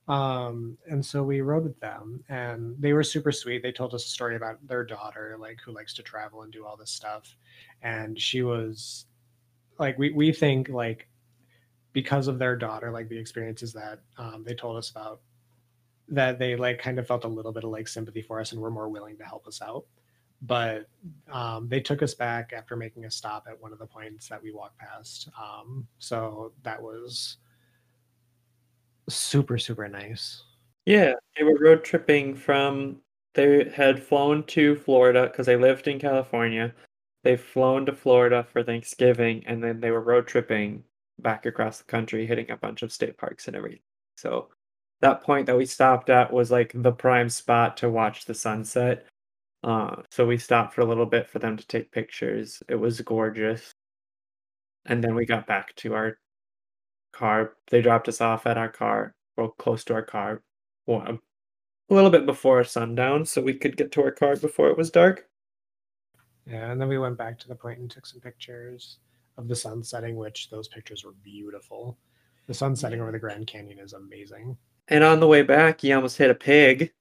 Um, 0.07 0.77
and 0.87 1.03
so 1.03 1.23
we 1.23 1.41
rode 1.41 1.63
with 1.63 1.79
them, 1.79 2.23
and 2.29 2.75
they 2.79 2.93
were 2.93 3.03
super 3.03 3.31
sweet. 3.31 3.63
They 3.63 3.71
told 3.71 3.95
us 3.95 4.05
a 4.05 4.09
story 4.09 4.35
about 4.35 4.65
their 4.67 4.83
daughter, 4.85 5.35
like 5.39 5.59
who 5.65 5.71
likes 5.73 5.95
to 5.95 6.03
travel 6.03 6.43
and 6.43 6.53
do 6.53 6.63
all 6.65 6.77
this 6.77 6.91
stuff, 6.91 7.35
and 7.81 8.19
she 8.19 8.43
was 8.43 9.05
like, 9.79 9.97
we 9.97 10.11
we 10.11 10.31
think 10.31 10.69
like 10.69 11.07
because 11.93 12.27
of 12.27 12.37
their 12.39 12.55
daughter, 12.55 12.91
like 12.91 13.09
the 13.09 13.17
experiences 13.17 13.73
that 13.73 13.99
um, 14.19 14.43
they 14.45 14.53
told 14.55 14.77
us 14.77 14.91
about, 14.91 15.21
that 16.09 16.37
they 16.37 16.55
like 16.55 16.79
kind 16.79 16.99
of 16.99 17.07
felt 17.07 17.23
a 17.25 17.27
little 17.27 17.51
bit 17.51 17.63
of 17.63 17.71
like 17.71 17.87
sympathy 17.87 18.21
for 18.21 18.39
us 18.39 18.51
and 18.51 18.61
were 18.61 18.71
more 18.71 18.89
willing 18.89 19.17
to 19.17 19.25
help 19.25 19.47
us 19.47 19.61
out 19.61 19.85
but 20.43 20.87
um, 21.31 21.67
they 21.69 21.79
took 21.79 22.03
us 22.03 22.13
back 22.13 22.51
after 22.53 22.75
making 22.75 23.05
a 23.05 23.11
stop 23.11 23.45
at 23.49 23.59
one 23.61 23.71
of 23.71 23.79
the 23.79 23.85
points 23.85 24.27
that 24.27 24.43
we 24.43 24.51
walked 24.51 24.77
past. 24.77 25.29
Um, 25.41 25.87
so 25.99 26.51
that 26.63 26.81
was 26.81 27.37
super, 29.09 29.57
super 29.57 29.87
nice. 29.87 30.43
Yeah, 30.85 31.13
they 31.37 31.43
were 31.43 31.57
road 31.57 31.83
tripping 31.83 32.35
from. 32.35 32.97
They 33.35 33.69
had 33.69 34.03
flown 34.03 34.43
to 34.47 34.75
Florida 34.75 35.27
because 35.31 35.45
they 35.45 35.55
lived 35.55 35.87
in 35.87 35.97
California. 35.97 36.73
They've 37.23 37.41
flown 37.41 37.85
to 37.85 37.93
Florida 37.93 38.45
for 38.51 38.63
Thanksgiving, 38.63 39.43
and 39.47 39.63
then 39.63 39.79
they 39.79 39.91
were 39.91 40.01
road 40.01 40.27
tripping 40.27 40.83
back 41.19 41.45
across 41.45 41.77
the 41.77 41.85
country, 41.85 42.27
hitting 42.27 42.51
a 42.51 42.57
bunch 42.57 42.81
of 42.81 42.91
state 42.91 43.17
parks 43.17 43.47
and 43.47 43.55
everything. 43.55 43.79
So 44.17 44.49
that 44.99 45.23
point 45.23 45.45
that 45.45 45.57
we 45.57 45.65
stopped 45.65 46.09
at 46.09 46.33
was 46.33 46.51
like 46.51 46.73
the 46.75 46.91
prime 46.91 47.29
spot 47.29 47.77
to 47.77 47.89
watch 47.89 48.25
the 48.25 48.33
sunset 48.33 49.05
uh, 49.63 49.95
so 50.09 50.25
we 50.25 50.37
stopped 50.37 50.73
for 50.73 50.81
a 50.81 50.85
little 50.85 51.05
bit 51.05 51.29
for 51.29 51.39
them 51.39 51.55
to 51.57 51.67
take 51.67 51.91
pictures. 51.91 52.61
It 52.67 52.75
was 52.75 52.99
gorgeous. 53.01 53.73
And 54.85 55.03
then 55.03 55.15
we 55.15 55.25
got 55.25 55.47
back 55.47 55.73
to 55.77 55.93
our 55.93 56.17
car. 57.13 57.53
They 57.69 57.81
dropped 57.81 58.09
us 58.09 58.19
off 58.19 58.45
at 58.45 58.57
our 58.57 58.69
car, 58.69 59.15
well, 59.37 59.49
close 59.49 59.83
to 59.85 59.93
our 59.93 60.01
car, 60.01 60.41
well, 60.85 61.19
a 61.89 61.93
little 61.93 62.09
bit 62.09 62.25
before 62.25 62.63
sundown, 62.63 63.25
so 63.25 63.41
we 63.41 63.53
could 63.53 63.77
get 63.77 63.91
to 63.93 64.03
our 64.03 64.11
car 64.11 64.35
before 64.35 64.69
it 64.69 64.77
was 64.77 64.91
dark. 64.91 65.27
Yeah, 66.45 66.71
and 66.71 66.81
then 66.81 66.89
we 66.89 66.97
went 66.97 67.17
back 67.17 67.39
to 67.39 67.47
the 67.47 67.55
point 67.55 67.79
and 67.79 67.89
took 67.89 68.05
some 68.05 68.19
pictures 68.19 68.97
of 69.37 69.47
the 69.47 69.55
sun 69.55 69.83
setting, 69.83 70.17
which 70.17 70.49
those 70.49 70.67
pictures 70.67 71.05
were 71.05 71.13
beautiful. 71.23 71.97
The 72.47 72.53
sun 72.53 72.75
setting 72.75 72.99
over 72.99 73.11
the 73.11 73.19
Grand 73.19 73.47
Canyon 73.47 73.79
is 73.79 73.93
amazing. 73.93 74.57
And 74.89 75.03
on 75.03 75.21
the 75.21 75.27
way 75.27 75.43
back, 75.43 75.83
you 75.83 75.95
almost 75.95 76.17
hit 76.17 76.29
a 76.29 76.35
pig. 76.35 76.91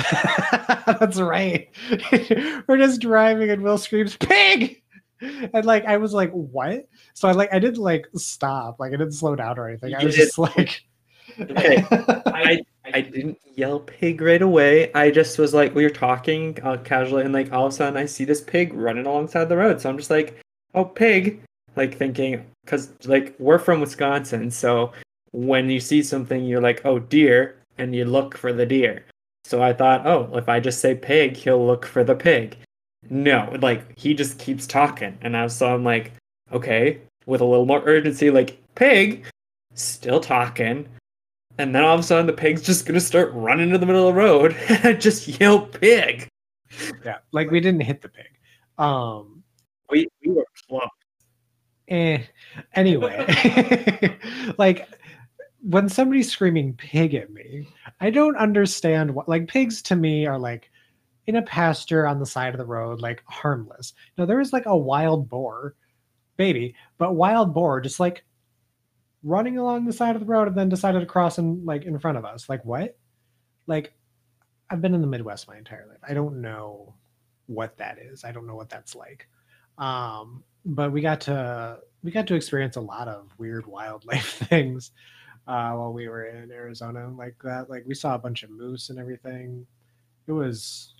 That's 0.86 1.20
right. 1.20 1.68
We're 2.66 2.78
just 2.78 3.00
driving 3.00 3.50
and 3.50 3.62
Will 3.62 3.78
screams, 3.78 4.16
pig! 4.16 4.82
And 5.20 5.64
like 5.64 5.84
I 5.84 5.96
was 5.96 6.14
like, 6.14 6.30
what? 6.32 6.88
So 7.14 7.28
I 7.28 7.32
like 7.32 7.52
I 7.52 7.58
didn't 7.58 7.78
like 7.78 8.06
stop, 8.14 8.80
like 8.80 8.88
I 8.88 8.96
didn't 8.96 9.12
slow 9.12 9.36
down 9.36 9.58
or 9.58 9.68
anything. 9.68 9.94
I 9.94 10.04
was 10.04 10.16
just 10.16 10.38
like 10.38 10.84
Okay. 11.40 11.84
I 11.90 12.62
I 12.92 13.00
didn't 13.00 13.38
yell 13.54 13.80
pig 13.80 14.20
right 14.20 14.42
away. 14.42 14.92
I 14.94 15.10
just 15.10 15.38
was 15.38 15.54
like, 15.54 15.74
we 15.74 15.84
were 15.84 15.90
talking 15.90 16.58
uh, 16.62 16.78
casually, 16.78 17.24
and 17.24 17.32
like 17.32 17.52
all 17.52 17.66
of 17.66 17.72
a 17.72 17.76
sudden 17.76 17.96
I 17.96 18.06
see 18.06 18.24
this 18.24 18.40
pig 18.40 18.74
running 18.74 19.06
alongside 19.06 19.48
the 19.48 19.56
road. 19.56 19.80
So 19.80 19.88
I'm 19.88 19.96
just 19.96 20.10
like, 20.10 20.40
oh, 20.74 20.84
pig. 20.84 21.42
Like 21.76 21.96
thinking, 21.96 22.44
because 22.64 22.90
like 23.04 23.34
we're 23.38 23.60
from 23.60 23.80
Wisconsin. 23.80 24.50
So 24.50 24.92
when 25.30 25.70
you 25.70 25.78
see 25.78 26.02
something, 26.02 26.44
you're 26.44 26.60
like, 26.60 26.84
oh, 26.84 26.98
deer, 26.98 27.56
and 27.78 27.94
you 27.94 28.04
look 28.04 28.36
for 28.36 28.52
the 28.52 28.66
deer. 28.66 29.04
So 29.50 29.60
I 29.60 29.72
thought, 29.72 30.06
oh, 30.06 30.30
if 30.34 30.48
I 30.48 30.60
just 30.60 30.78
say 30.78 30.94
pig, 30.94 31.36
he'll 31.36 31.66
look 31.66 31.84
for 31.84 32.04
the 32.04 32.14
pig. 32.14 32.56
No, 33.08 33.52
like 33.60 33.98
he 33.98 34.14
just 34.14 34.38
keeps 34.38 34.64
talking. 34.64 35.18
And 35.22 35.36
I 35.36 35.42
was 35.42 35.56
so 35.56 35.74
I'm 35.74 35.82
like, 35.82 36.12
okay, 36.52 37.00
with 37.26 37.40
a 37.40 37.44
little 37.44 37.66
more 37.66 37.82
urgency, 37.84 38.30
like, 38.30 38.62
pig, 38.76 39.26
still 39.74 40.20
talking. 40.20 40.88
And 41.58 41.74
then 41.74 41.82
all 41.82 41.94
of 41.94 41.98
a 41.98 42.02
sudden 42.04 42.26
the 42.26 42.32
pig's 42.32 42.62
just 42.62 42.86
gonna 42.86 43.00
start 43.00 43.32
running 43.32 43.70
to 43.70 43.78
the 43.78 43.86
middle 43.86 44.06
of 44.06 44.14
the 44.14 44.20
road 44.20 44.56
and 44.68 44.86
I 44.86 44.92
just 44.92 45.26
yell 45.26 45.66
pig. 45.66 46.28
Yeah, 47.04 47.18
like 47.32 47.50
we 47.50 47.58
didn't 47.58 47.80
hit 47.80 48.02
the 48.02 48.08
pig. 48.08 48.30
Um 48.78 49.42
we 49.90 50.06
we 50.24 50.30
were 50.30 50.46
close. 50.68 50.88
Eh. 51.88 52.22
Anyway, 52.74 54.16
like 54.58 54.88
when 55.62 55.88
somebody's 55.88 56.30
screaming 56.30 56.74
pig 56.74 57.14
at 57.14 57.32
me, 57.32 57.68
I 58.00 58.10
don't 58.10 58.36
understand 58.36 59.14
what 59.14 59.28
like 59.28 59.48
pigs 59.48 59.82
to 59.82 59.96
me 59.96 60.26
are 60.26 60.38
like 60.38 60.70
in 61.26 61.36
a 61.36 61.42
pasture 61.42 62.06
on 62.06 62.18
the 62.18 62.26
side 62.26 62.54
of 62.54 62.58
the 62.58 62.66
road, 62.66 63.00
like 63.00 63.22
harmless. 63.26 63.92
Now 64.16 64.24
there 64.24 64.40
is 64.40 64.52
like 64.52 64.66
a 64.66 64.76
wild 64.76 65.28
boar, 65.28 65.74
baby, 66.36 66.74
but 66.98 67.14
wild 67.14 67.52
boar 67.54 67.80
just 67.80 68.00
like 68.00 68.24
running 69.22 69.58
along 69.58 69.84
the 69.84 69.92
side 69.92 70.16
of 70.16 70.20
the 70.20 70.26
road 70.26 70.48
and 70.48 70.56
then 70.56 70.70
decided 70.70 71.00
to 71.00 71.06
cross 71.06 71.38
in 71.38 71.64
like 71.64 71.84
in 71.84 71.98
front 71.98 72.16
of 72.16 72.24
us. 72.24 72.48
Like 72.48 72.64
what? 72.64 72.98
Like 73.66 73.92
I've 74.70 74.80
been 74.80 74.94
in 74.94 75.02
the 75.02 75.06
Midwest 75.06 75.46
my 75.46 75.58
entire 75.58 75.86
life. 75.88 75.98
I 76.08 76.14
don't 76.14 76.40
know 76.40 76.94
what 77.46 77.76
that 77.78 77.98
is. 77.98 78.24
I 78.24 78.32
don't 78.32 78.46
know 78.46 78.56
what 78.56 78.70
that's 78.70 78.94
like. 78.94 79.28
Um, 79.76 80.42
but 80.64 80.92
we 80.92 81.00
got 81.02 81.20
to 81.22 81.80
we 82.02 82.10
got 82.10 82.26
to 82.28 82.34
experience 82.34 82.76
a 82.76 82.80
lot 82.80 83.08
of 83.08 83.30
weird 83.36 83.66
wildlife 83.66 84.32
things 84.48 84.92
uh, 85.50 85.72
while 85.72 85.92
we 85.92 86.08
were 86.08 86.26
in 86.26 86.52
Arizona 86.52 87.10
like 87.18 87.34
that. 87.42 87.68
Like 87.68 87.82
we 87.84 87.94
saw 87.94 88.14
a 88.14 88.18
bunch 88.18 88.44
of 88.44 88.50
moose 88.50 88.88
and 88.88 89.00
everything. 89.00 89.66
It 90.28 90.32
was 90.32 90.94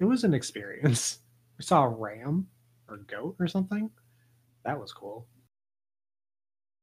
it 0.00 0.04
was 0.04 0.24
an 0.24 0.34
experience. 0.34 1.20
We 1.58 1.64
saw 1.64 1.84
a 1.84 1.88
ram 1.88 2.48
or 2.86 2.98
goat 2.98 3.36
or 3.40 3.48
something. 3.48 3.88
That 4.66 4.78
was 4.78 4.92
cool. 4.92 5.26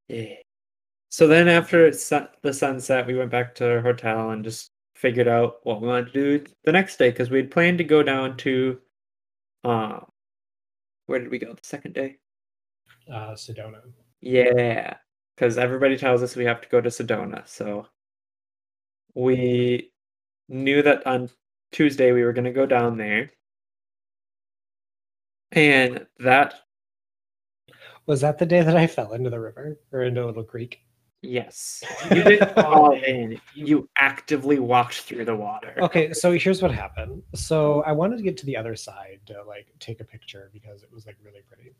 Yeah. 0.08 0.34
So 1.10 1.28
then 1.28 1.46
after 1.46 1.92
sun- 1.92 2.30
the 2.42 2.52
sunset, 2.52 3.06
we 3.06 3.14
went 3.14 3.30
back 3.30 3.54
to 3.54 3.70
our 3.70 3.80
hotel 3.80 4.30
and 4.30 4.42
just 4.42 4.72
figured 4.96 5.28
out 5.28 5.60
what 5.62 5.80
we 5.80 5.86
wanted 5.86 6.12
to 6.12 6.38
do 6.40 6.44
the 6.64 6.72
next 6.72 6.96
day 6.96 7.10
because 7.10 7.30
we 7.30 7.36
had 7.36 7.52
planned 7.52 7.78
to 7.78 7.84
go 7.84 8.02
down 8.02 8.36
to 8.38 8.80
uh 9.62 10.00
where 11.06 11.20
did 11.20 11.30
we 11.30 11.38
go 11.38 11.52
the 11.52 11.60
second 11.62 11.94
day? 11.94 12.16
Uh 13.08 13.34
Sedona. 13.34 13.80
Yeah 14.22 14.96
because 15.34 15.58
everybody 15.58 15.96
tells 15.96 16.22
us 16.22 16.36
we 16.36 16.44
have 16.44 16.60
to 16.60 16.68
go 16.68 16.80
to 16.80 16.88
Sedona. 16.88 17.46
So 17.48 17.86
we 19.14 19.90
knew 20.48 20.82
that 20.82 21.06
on 21.06 21.30
Tuesday 21.72 22.12
we 22.12 22.22
were 22.22 22.32
going 22.32 22.44
to 22.44 22.52
go 22.52 22.66
down 22.66 22.96
there. 22.96 23.32
And 25.52 26.06
that 26.18 26.54
was 28.06 28.20
that 28.20 28.38
the 28.38 28.46
day 28.46 28.62
that 28.62 28.76
I 28.76 28.86
fell 28.86 29.12
into 29.12 29.30
the 29.30 29.40
river 29.40 29.78
or 29.92 30.02
into 30.02 30.24
a 30.24 30.26
little 30.26 30.44
creek? 30.44 30.80
Yes. 31.22 31.82
You 32.10 32.22
didn't 32.22 32.54
fall 32.54 32.92
in. 32.92 33.40
You 33.54 33.88
actively 33.96 34.58
walked 34.58 35.00
through 35.00 35.24
the 35.24 35.34
water. 35.34 35.74
Okay, 35.78 36.12
so 36.12 36.32
here's 36.32 36.60
what 36.60 36.70
happened. 36.70 37.22
So 37.34 37.82
I 37.84 37.92
wanted 37.92 38.18
to 38.18 38.22
get 38.22 38.36
to 38.38 38.46
the 38.46 38.56
other 38.56 38.76
side 38.76 39.20
to 39.26 39.42
like 39.44 39.68
take 39.78 40.00
a 40.00 40.04
picture 40.04 40.50
because 40.52 40.82
it 40.82 40.92
was 40.92 41.06
like 41.06 41.16
really 41.24 41.40
pretty. 41.48 41.74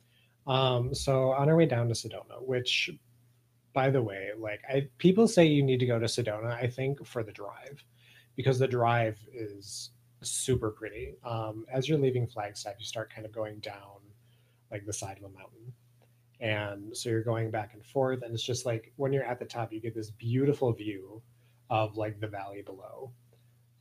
Um, 0.46 0.94
so 0.94 1.32
on 1.32 1.48
our 1.48 1.56
way 1.56 1.66
down 1.66 1.88
to 1.88 1.94
Sedona, 1.94 2.40
which 2.40 2.90
by 3.74 3.90
the 3.90 4.00
way, 4.00 4.30
like 4.38 4.62
I 4.68 4.88
people 4.98 5.28
say 5.28 5.44
you 5.44 5.62
need 5.62 5.80
to 5.80 5.86
go 5.86 5.98
to 5.98 6.06
Sedona, 6.06 6.52
I 6.54 6.68
think 6.68 7.04
for 7.04 7.22
the 7.22 7.32
drive 7.32 7.84
because 8.36 8.58
the 8.58 8.68
drive 8.68 9.18
is 9.34 9.90
super 10.22 10.70
pretty. 10.70 11.14
Um, 11.24 11.66
as 11.70 11.88
you're 11.88 11.98
leaving 11.98 12.26
Flagstaff, 12.26 12.76
you 12.78 12.86
start 12.86 13.12
kind 13.12 13.26
of 13.26 13.32
going 13.32 13.58
down 13.58 14.00
like 14.70 14.86
the 14.86 14.92
side 14.92 15.18
of 15.18 15.24
a 15.24 15.28
mountain. 15.28 15.72
And 16.40 16.96
so 16.96 17.10
you're 17.10 17.22
going 17.22 17.50
back 17.50 17.74
and 17.74 17.84
forth, 17.84 18.22
and 18.22 18.32
it's 18.32 18.42
just 18.42 18.64
like 18.64 18.92
when 18.96 19.12
you're 19.12 19.24
at 19.24 19.38
the 19.38 19.44
top, 19.44 19.72
you 19.72 19.80
get 19.80 19.94
this 19.94 20.10
beautiful 20.10 20.72
view 20.72 21.20
of 21.68 21.96
like 21.96 22.20
the 22.20 22.26
valley 22.26 22.62
below. 22.62 23.10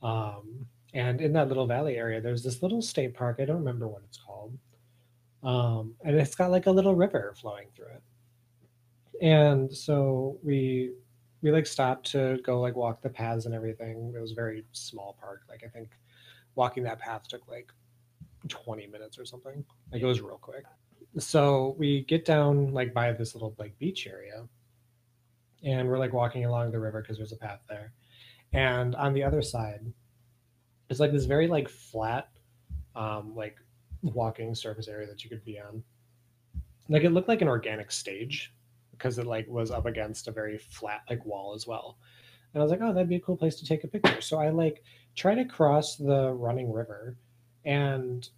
Um, 0.02 0.66
and 0.92 1.20
in 1.20 1.32
that 1.34 1.48
little 1.48 1.66
valley 1.66 1.96
area, 1.96 2.20
there's 2.20 2.42
this 2.42 2.62
little 2.62 2.82
state 2.82 3.14
park. 3.14 3.38
I 3.40 3.44
don't 3.44 3.58
remember 3.58 3.88
what 3.88 4.02
it's 4.04 4.18
called. 4.18 4.56
Um, 5.42 5.94
and 6.04 6.16
it's 6.16 6.34
got 6.34 6.50
like 6.50 6.66
a 6.66 6.70
little 6.70 6.94
river 6.94 7.34
flowing 7.36 7.68
through 7.74 7.86
it 7.86 8.02
and 9.20 9.74
so 9.74 10.38
we 10.42 10.92
we 11.42 11.50
like 11.50 11.66
stopped 11.66 12.10
to 12.12 12.38
go 12.42 12.60
like 12.60 12.74
walk 12.74 13.02
the 13.02 13.10
paths 13.10 13.44
and 13.44 13.54
everything. 13.54 14.12
It 14.16 14.18
was 14.18 14.32
a 14.32 14.34
very 14.34 14.64
small 14.72 15.16
park. 15.20 15.42
Like 15.48 15.62
I 15.62 15.68
think 15.68 15.90
walking 16.54 16.82
that 16.84 16.98
path 16.98 17.28
took 17.28 17.46
like 17.48 17.70
20 18.48 18.86
minutes 18.86 19.18
or 19.18 19.26
something. 19.26 19.62
Like 19.92 20.00
it 20.00 20.06
was 20.06 20.22
real 20.22 20.38
quick. 20.38 20.64
So 21.18 21.76
we 21.78 22.02
get 22.04 22.24
down 22.24 22.72
like 22.72 22.94
by 22.94 23.12
this 23.12 23.34
little 23.34 23.54
like 23.58 23.78
beach 23.78 24.06
area 24.06 24.46
and 25.62 25.86
we're 25.86 25.98
like 25.98 26.14
walking 26.14 26.46
along 26.46 26.72
the 26.72 26.80
river 26.80 27.02
because 27.02 27.18
there's 27.18 27.32
a 27.32 27.36
path 27.36 27.60
there. 27.68 27.92
And 28.54 28.94
on 28.94 29.12
the 29.12 29.22
other 29.22 29.42
side, 29.42 29.84
it's 30.88 31.00
like 31.00 31.12
this 31.12 31.26
very 31.26 31.46
like 31.46 31.68
flat 31.68 32.28
um 32.96 33.34
like 33.34 33.56
walking 34.02 34.54
surface 34.54 34.88
area 34.88 35.06
that 35.06 35.24
you 35.24 35.28
could 35.30 35.44
be 35.44 35.60
on. 35.60 35.82
like 36.88 37.04
it 37.04 37.10
looked 37.10 37.28
like 37.28 37.42
an 37.42 37.48
organic 37.48 37.90
stage 37.90 38.52
because 38.96 39.18
it 39.18 39.26
like 39.26 39.46
was 39.48 39.70
up 39.70 39.86
against 39.86 40.28
a 40.28 40.32
very 40.32 40.58
flat 40.58 41.02
like 41.08 41.24
wall 41.24 41.54
as 41.54 41.66
well. 41.66 41.98
And 42.52 42.60
I 42.60 42.64
was 42.64 42.70
like, 42.70 42.80
oh, 42.82 42.92
that'd 42.92 43.08
be 43.08 43.16
a 43.16 43.20
cool 43.20 43.36
place 43.36 43.56
to 43.56 43.66
take 43.66 43.84
a 43.84 43.88
picture. 43.88 44.20
So 44.20 44.38
I 44.38 44.50
like 44.50 44.82
try 45.16 45.34
to 45.34 45.44
cross 45.44 45.96
the 45.96 46.32
running 46.32 46.72
river 46.72 47.16
and 47.64 48.28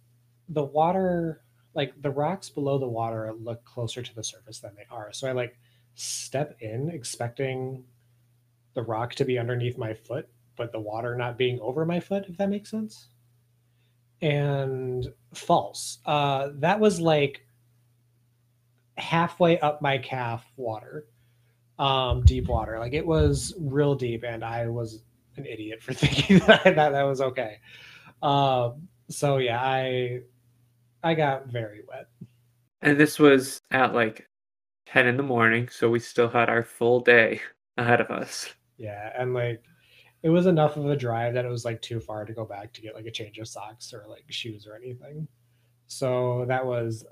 the 0.49 0.63
water 0.63 1.41
like 1.73 1.93
the 2.01 2.09
rocks 2.09 2.49
below 2.49 2.79
the 2.79 2.87
water 2.87 3.31
look 3.39 3.63
closer 3.63 4.01
to 4.01 4.15
the 4.15 4.23
surface 4.23 4.59
than 4.59 4.71
they 4.75 4.87
are. 4.89 5.13
So 5.13 5.27
I 5.27 5.31
like 5.31 5.59
step 5.93 6.57
in 6.59 6.89
expecting 6.89 7.83
the 8.73 8.81
rock 8.81 9.13
to 9.15 9.25
be 9.25 9.37
underneath 9.37 9.77
my 9.77 9.93
foot, 9.93 10.27
but 10.55 10.71
the 10.71 10.79
water 10.79 11.15
not 11.15 11.37
being 11.37 11.59
over 11.59 11.85
my 11.85 11.99
foot, 11.99 12.25
if 12.27 12.37
that 12.37 12.49
makes 12.49 12.71
sense. 12.71 13.09
And 14.21 15.07
false. 15.35 15.99
Uh, 16.05 16.49
that 16.55 16.79
was 16.79 16.99
like 16.99 17.45
halfway 18.97 19.59
up 19.59 19.81
my 19.81 19.97
calf 19.97 20.45
water, 20.55 21.05
um, 21.79 22.23
deep 22.23 22.47
water. 22.47 22.79
Like 22.79 22.93
it 22.93 23.05
was 23.05 23.53
real 23.59 23.95
deep, 23.95 24.23
and 24.23 24.43
I 24.43 24.67
was 24.67 25.03
an 25.37 25.45
idiot 25.45 25.81
for 25.81 25.93
thinking 25.93 26.39
that 26.39 26.63
that, 26.63 26.91
that 26.91 27.03
was 27.03 27.21
okay. 27.21 27.59
Um, 28.21 28.87
so 29.09 29.37
yeah, 29.37 29.61
I 29.61 30.21
I 31.03 31.13
got 31.13 31.47
very 31.47 31.81
wet. 31.87 32.07
And 32.81 32.99
this 32.99 33.19
was 33.19 33.61
at 33.71 33.93
like 33.93 34.27
10 34.87 35.07
in 35.07 35.17
the 35.17 35.23
morning, 35.23 35.69
so 35.69 35.89
we 35.89 35.99
still 35.99 36.29
had 36.29 36.49
our 36.49 36.63
full 36.63 36.99
day 36.99 37.41
ahead 37.77 38.01
of 38.01 38.09
us. 38.09 38.53
Yeah, 38.77 39.11
and 39.17 39.33
like 39.33 39.63
it 40.23 40.29
was 40.29 40.45
enough 40.47 40.77
of 40.77 40.87
a 40.87 40.95
drive 40.95 41.33
that 41.35 41.45
it 41.45 41.49
was 41.49 41.65
like 41.65 41.81
too 41.81 41.99
far 41.99 42.25
to 42.25 42.33
go 42.33 42.45
back 42.45 42.73
to 42.73 42.81
get 42.81 42.95
like 42.95 43.05
a 43.05 43.11
change 43.11 43.37
of 43.37 43.47
socks 43.47 43.93
or 43.93 44.05
like 44.09 44.25
shoes 44.29 44.67
or 44.67 44.75
anything. 44.75 45.27
So 45.87 46.45
that 46.47 46.65
was 46.65 47.05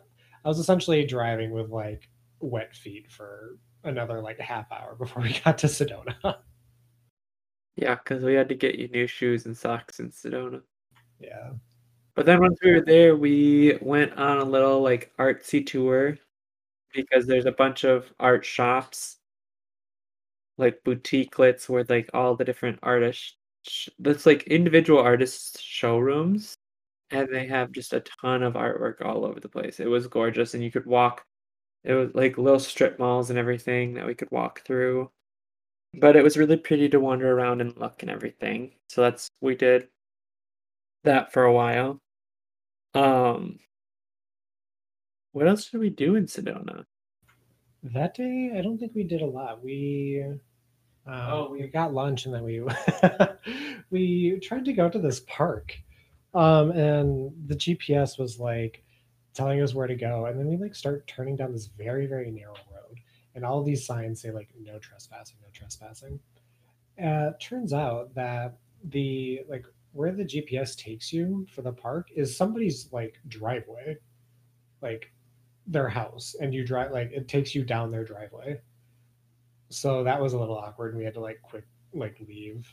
I 0.46 0.48
was 0.48 0.60
essentially 0.60 1.04
driving 1.06 1.52
with 1.52 1.70
like 1.70 2.08
wet 2.40 2.76
feet 2.76 3.12
for 3.12 3.58
another 3.84 4.22
like 4.22 4.40
half 4.40 4.72
hour 4.72 4.96
before 4.96 5.24
we 5.24 5.40
got 5.46 5.58
to 5.60 5.68
Sedona. 5.68 6.38
Yeah, 7.76 7.96
because 7.96 8.24
we 8.24 8.34
had 8.36 8.48
to 8.50 8.56
get 8.56 8.76
you 8.76 8.88
new 8.88 9.08
shoes 9.08 9.46
and 9.48 9.58
socks 9.58 10.00
in 10.00 10.10
Sedona. 10.12 10.62
yeah. 11.20 11.52
But 12.16 12.26
then 12.26 12.40
once 12.40 12.58
we 12.64 12.72
were 12.72 12.82
there, 12.82 13.18
we 13.18 13.78
went 13.82 14.14
on 14.14 14.38
a 14.38 14.46
little 14.46 14.82
like 14.82 15.12
artsy 15.20 15.66
tour 15.66 16.18
because 16.94 17.26
there's 17.28 17.46
a 17.46 17.52
bunch 17.52 17.84
of 17.84 18.14
art 18.22 18.46
shops, 18.46 19.18
like 20.58 20.82
boutiquelets, 20.86 21.68
where 21.68 21.84
like 21.90 22.10
all 22.14 22.36
the 22.36 22.46
different 22.46 22.80
artists. 22.84 23.36
sh- 23.68 23.90
That's 24.00 24.26
like 24.26 24.44
individual 24.44 25.00
artists 25.00 25.60
showrooms, 25.60 26.56
and 27.12 27.30
they 27.34 27.48
have 27.48 27.72
just 27.72 27.94
a 27.94 28.02
ton 28.22 28.44
of 28.44 28.54
artwork 28.54 29.02
all 29.06 29.26
over 29.26 29.40
the 29.40 29.50
place. 29.50 29.80
It 29.80 29.88
was 29.88 30.08
gorgeous, 30.08 30.54
and 30.54 30.64
you 30.64 30.72
could 30.72 30.86
walk. 30.86 31.26
It 31.84 31.94
was 31.94 32.14
like 32.16 32.38
little 32.38 32.60
strip 32.60 33.00
malls 33.00 33.30
and 33.30 33.40
everything 33.40 33.94
that 33.96 34.06
we 34.08 34.16
could 34.16 34.32
walk 34.32 34.62
through. 34.66 35.12
But 35.94 36.16
it 36.16 36.24
was 36.24 36.38
really 36.38 36.58
pretty 36.58 36.90
to 36.90 37.00
wander 37.00 37.32
around 37.32 37.62
and 37.62 37.76
look 37.78 38.02
and 38.02 38.12
everything. 38.12 38.74
So 38.90 39.02
that's 39.02 39.30
we 39.42 39.56
did 39.56 39.88
that 41.04 41.32
for 41.32 41.44
a 41.44 41.54
while. 41.54 42.02
Um, 42.94 43.60
what 45.32 45.48
else 45.48 45.70
did 45.70 45.80
we 45.80 45.90
do 45.90 46.16
in 46.16 46.26
Sedona? 46.26 46.86
That 47.84 48.16
day, 48.16 48.52
I 48.58 48.62
don't 48.62 48.78
think 48.80 48.94
we 48.96 49.04
did 49.04 49.22
a 49.22 49.26
lot. 49.26 49.64
We 49.64 50.26
uh, 51.08 51.30
Oh, 51.32 51.50
we 51.52 51.62
we- 51.62 51.68
got 51.68 51.94
lunch 51.94 52.26
and 52.26 52.34
then 52.34 52.44
we 52.44 52.62
we 53.92 54.40
tried 54.40 54.66
to 54.66 54.74
go 54.74 54.90
to 54.90 55.00
this 55.00 55.20
park, 55.28 55.78
um, 56.36 56.72
and 56.72 57.32
the 57.48 57.56
GPS 57.56 58.20
was 58.20 58.40
like 58.40 58.84
telling 59.34 59.62
us 59.62 59.74
where 59.74 59.88
to 59.88 59.96
go, 59.96 60.26
and 60.26 60.40
then 60.40 60.48
we 60.48 60.58
like 60.58 60.76
start 60.76 61.08
turning 61.08 61.36
down 61.36 61.52
this 61.52 61.68
very 61.68 62.06
very 62.06 62.30
narrow 62.30 62.56
road, 62.72 63.00
and 63.34 63.46
all 63.46 63.64
these 63.64 63.86
signs 63.86 64.22
say 64.22 64.32
like 64.32 64.50
no 64.60 64.78
trespassing, 64.80 65.38
no 65.42 65.48
trespassing. 65.54 66.20
Uh, 67.04 67.32
turns 67.40 67.74
out 67.74 68.14
that 68.16 68.58
the 68.90 69.42
like 69.50 69.66
where 69.94 70.12
the 70.12 70.26
GPS 70.26 70.76
takes 70.76 71.14
you 71.14 71.48
for 71.54 71.62
the 71.62 71.72
park 71.72 72.10
is 72.16 72.36
somebody's 72.36 72.90
like 72.92 73.16
driveway, 73.30 73.98
like 74.82 75.12
their 75.68 75.88
house, 75.88 76.36
and 76.42 76.54
you 76.54 76.66
drive 76.66 76.92
like 76.92 77.12
it 77.14 77.30
takes 77.30 77.56
you 77.56 77.64
down 77.64 77.92
their 77.92 78.04
driveway. 78.04 78.60
So 79.70 80.04
that 80.04 80.22
was 80.22 80.34
a 80.34 80.40
little 80.40 80.58
awkward, 80.58 80.90
and 80.90 80.98
we 81.00 81.06
had 81.06 81.14
to 81.14 81.22
like 81.22 81.42
quick 81.42 81.66
like 81.94 82.18
leave 82.28 82.68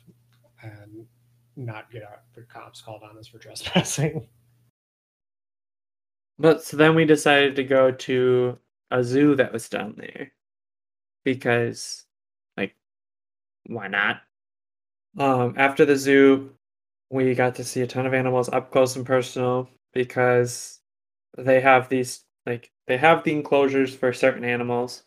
and 0.62 1.06
not 1.56 1.90
get 1.90 2.02
our, 2.02 2.20
the 2.34 2.42
cops 2.42 2.80
called 2.80 3.02
on 3.02 3.18
us 3.18 3.26
for 3.26 3.38
trespassing. 3.40 4.26
But 6.38 6.62
so 6.62 6.76
then 6.76 6.94
we 6.94 7.04
decided 7.04 7.56
to 7.56 7.64
go 7.64 7.92
to 7.92 8.58
a 8.90 9.04
zoo 9.04 9.36
that 9.36 9.52
was 9.52 9.68
down 9.68 9.94
there 9.96 10.32
because, 11.24 12.04
like, 12.56 12.74
why 13.66 13.88
not? 13.88 14.22
Um, 15.18 15.54
after 15.56 15.84
the 15.84 15.96
zoo, 15.96 16.50
we 17.10 17.34
got 17.34 17.54
to 17.56 17.64
see 17.64 17.82
a 17.82 17.86
ton 17.86 18.06
of 18.06 18.14
animals 18.14 18.48
up 18.48 18.70
close 18.70 18.96
and 18.96 19.04
personal 19.04 19.68
because 19.92 20.80
they 21.36 21.60
have 21.60 21.88
these 21.88 22.24
like 22.46 22.70
they 22.86 22.96
have 22.96 23.22
the 23.22 23.32
enclosures 23.32 23.94
for 23.94 24.12
certain 24.12 24.44
animals, 24.44 25.04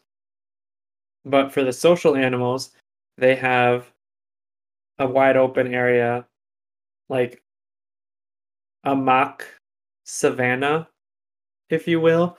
but 1.26 1.52
for 1.52 1.64
the 1.64 1.74
social 1.74 2.16
animals, 2.16 2.72
they 3.18 3.36
have 3.36 3.92
a 5.00 5.08
wide 5.08 5.36
open 5.36 5.74
area 5.74 6.26
like 7.10 7.42
a 8.84 8.96
mock 8.96 9.46
savanna, 10.04 10.88
if 11.70 11.88
you 11.88 12.00
will, 12.00 12.38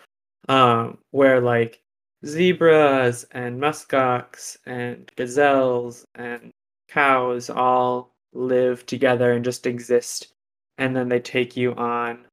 um, 0.48 0.98
where 1.10 1.40
like 1.40 1.82
zebras 2.24 3.26
and 3.32 3.60
muskox 3.60 4.56
and 4.66 5.10
gazelles 5.16 6.04
and 6.14 6.52
cows 6.88 7.50
all 7.50 8.14
live 8.32 8.86
together 8.86 9.32
and 9.32 9.44
just 9.44 9.66
exist. 9.66 10.32
And 10.78 10.94
then 10.94 11.08
they 11.08 11.20
take 11.20 11.56
you 11.56 11.74
on 11.74 12.26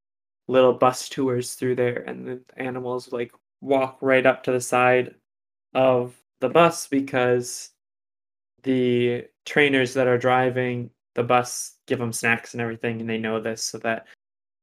little 0.47 0.73
bus 0.73 1.09
tours 1.09 1.53
through 1.53 1.75
there, 1.75 2.03
and 2.07 2.27
the 2.27 2.41
animals 2.57 3.11
like 3.11 3.31
walk 3.61 3.97
right 4.01 4.25
up 4.25 4.43
to 4.43 4.51
the 4.51 4.61
side 4.61 5.15
of 5.73 6.15
the 6.41 6.49
bus 6.49 6.87
because 6.87 7.69
the 8.63 9.25
trainers 9.45 9.93
that 9.93 10.07
are 10.07 10.17
driving 10.17 10.89
the 11.15 11.23
bus 11.23 11.77
give 11.87 11.99
them 11.99 12.13
snacks 12.13 12.53
and 12.53 12.61
everything, 12.61 13.01
and 13.01 13.09
they 13.09 13.17
know 13.17 13.39
this 13.39 13.63
so 13.63 13.77
that 13.79 14.07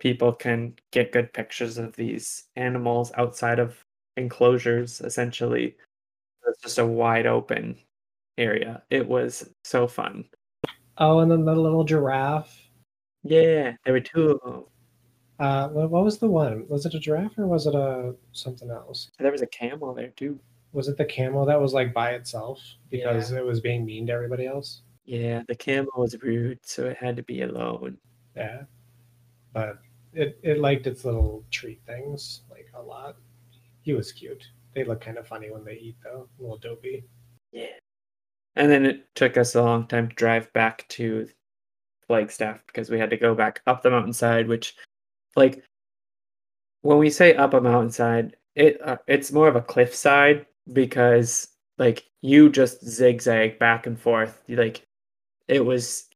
people 0.00 0.32
can 0.32 0.74
get 0.92 1.12
good 1.12 1.32
pictures 1.32 1.78
of 1.78 1.94
these 1.96 2.44
animals 2.56 3.12
outside 3.16 3.58
of 3.58 3.76
enclosures 4.16 5.00
essentially 5.02 5.76
it's 6.48 6.60
just 6.62 6.78
a 6.78 6.86
wide 6.86 7.26
open 7.26 7.76
area 8.38 8.82
it 8.90 9.06
was 9.06 9.48
so 9.64 9.86
fun 9.86 10.24
Oh, 10.98 11.20
and 11.20 11.30
then 11.30 11.44
the 11.44 11.54
little 11.54 11.84
giraffe. 11.84 12.54
yeah 13.22 13.74
there 13.84 13.92
were 13.94 14.00
two 14.00 14.30
of 14.32 14.40
them 14.42 14.64
Uh, 15.38 15.68
what, 15.68 15.90
what 15.90 16.04
was 16.04 16.18
the 16.18 16.28
one? 16.28 16.66
Was 16.68 16.84
it 16.86 16.94
a 16.94 16.98
giraffe 16.98 17.38
or 17.38 17.46
was 17.46 17.66
it 17.66 17.74
a 17.74 18.14
something 18.32 18.70
else? 18.70 19.10
there 19.18 19.32
was 19.32 19.42
a 19.42 19.46
camel 19.46 19.94
there 19.94 20.12
too 20.16 20.38
Was 20.72 20.88
it 20.88 20.96
the 20.96 21.04
camel 21.04 21.44
that 21.46 21.60
was 21.60 21.72
like 21.72 21.94
by 21.94 22.10
itself 22.12 22.58
because 22.90 23.32
it 23.32 23.44
was 23.44 23.60
being 23.60 23.84
mean 23.84 24.06
to 24.06 24.12
everybody 24.12 24.46
else? 24.46 24.82
Yeah 25.04 25.42
the 25.48 25.54
camel 25.54 25.90
was 25.96 26.16
rude 26.22 26.58
so 26.62 26.86
it 26.86 26.96
had 26.96 27.16
to 27.16 27.22
be 27.22 27.42
alone 27.42 27.96
Yeah, 28.36 28.62
but 29.52 29.78
it 30.12 30.38
it 30.42 30.58
liked 30.58 30.86
its 30.86 31.04
little 31.04 31.44
treat 31.50 31.80
things 31.86 32.42
like 32.50 32.68
a 32.74 32.82
lot. 32.82 33.16
He 33.82 33.92
was 33.92 34.12
cute. 34.12 34.44
They 34.74 34.84
look 34.84 35.00
kind 35.00 35.18
of 35.18 35.26
funny 35.26 35.50
when 35.50 35.64
they 35.64 35.74
eat 35.76 35.96
though, 36.04 36.28
a 36.38 36.42
little 36.42 36.58
dopey. 36.58 37.04
yeah 37.52 37.66
and 38.56 38.70
then 38.70 38.84
it 38.84 39.06
took 39.14 39.36
us 39.36 39.54
a 39.54 39.62
long 39.62 39.86
time 39.86 40.08
to 40.08 40.14
drive 40.16 40.52
back 40.52 40.86
to 40.88 41.28
flagstaff 42.06 42.62
because 42.66 42.90
we 42.90 42.98
had 42.98 43.10
to 43.10 43.16
go 43.16 43.34
back 43.34 43.62
up 43.66 43.82
the 43.82 43.90
mountainside 43.90 44.48
which 44.48 44.74
like 45.36 45.62
when 46.82 46.98
we 46.98 47.08
say 47.10 47.34
up 47.36 47.54
a 47.54 47.60
mountainside 47.60 48.36
it 48.56 48.80
uh, 48.82 48.96
it's 49.06 49.32
more 49.32 49.46
of 49.48 49.56
a 49.56 49.62
cliffside 49.62 50.46
because 50.72 51.48
like 51.78 52.04
you 52.20 52.50
just 52.50 52.84
zigzag 52.84 53.58
back 53.58 53.86
and 53.86 53.98
forth 53.98 54.42
You, 54.48 54.56
like 54.56 54.84
it 55.50 55.64
was 55.64 56.08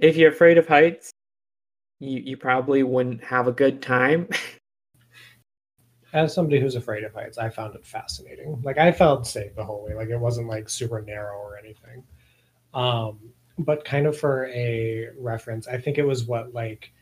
if 0.00 0.16
you're 0.16 0.32
afraid 0.32 0.58
of 0.58 0.66
heights 0.66 1.10
you 2.00 2.18
you 2.18 2.36
probably 2.36 2.82
wouldn't 2.82 3.22
have 3.22 3.46
a 3.46 3.52
good 3.52 3.80
time 3.82 4.28
As 6.14 6.34
somebody 6.34 6.60
who's 6.60 6.74
afraid 6.74 7.04
of 7.04 7.14
heights, 7.14 7.38
I 7.38 7.48
found 7.48 7.74
it 7.74 7.86
fascinating. 7.86 8.60
Like 8.62 8.76
I 8.76 8.92
felt 8.92 9.26
safe 9.26 9.54
the 9.56 9.64
whole 9.64 9.82
way. 9.82 9.94
Like 9.94 10.10
it 10.10 10.18
wasn't 10.18 10.46
like 10.46 10.68
super 10.68 11.00
narrow 11.00 11.38
or 11.38 11.56
anything. 11.56 12.04
Um, 12.74 13.18
but 13.58 13.82
kind 13.86 14.06
of 14.06 14.14
for 14.18 14.46
a 14.48 15.08
reference, 15.18 15.66
I 15.66 15.78
think 15.78 15.96
it 15.96 16.06
was 16.06 16.26
what 16.26 16.52
like 16.52 16.92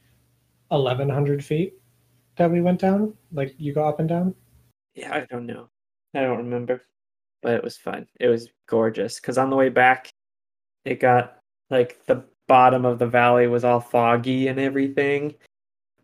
eleven 0.71 1.09
hundred 1.09 1.45
feet 1.45 1.75
that 2.37 2.51
we 2.53 2.61
went 2.61 2.81
down. 2.81 3.15
Like 3.33 3.53
you 3.59 3.73
go 3.75 3.89
up 3.89 3.99
and 3.99 4.09
down. 4.09 4.35
yeah 4.95 5.15
i 5.15 5.27
don't 5.31 5.47
know 5.47 5.69
i 6.15 6.21
don't 6.21 6.39
remember 6.39 6.85
but 7.43 7.55
it 7.55 7.65
was 7.65 7.77
fun 7.77 8.07
it 8.21 8.29
was 8.29 8.49
gorgeous 8.69 9.21
because 9.21 9.39
on 9.39 9.51
the 9.51 9.57
way 9.57 9.69
back 9.69 10.09
it 10.85 11.01
got 11.01 11.40
like 11.71 12.05
the 12.07 12.25
bottom 12.49 12.85
of 12.85 12.99
the 12.99 13.07
valley 13.07 13.47
was 13.47 13.65
all 13.65 13.81
foggy 13.81 14.49
and 14.49 14.59
everything 14.59 15.35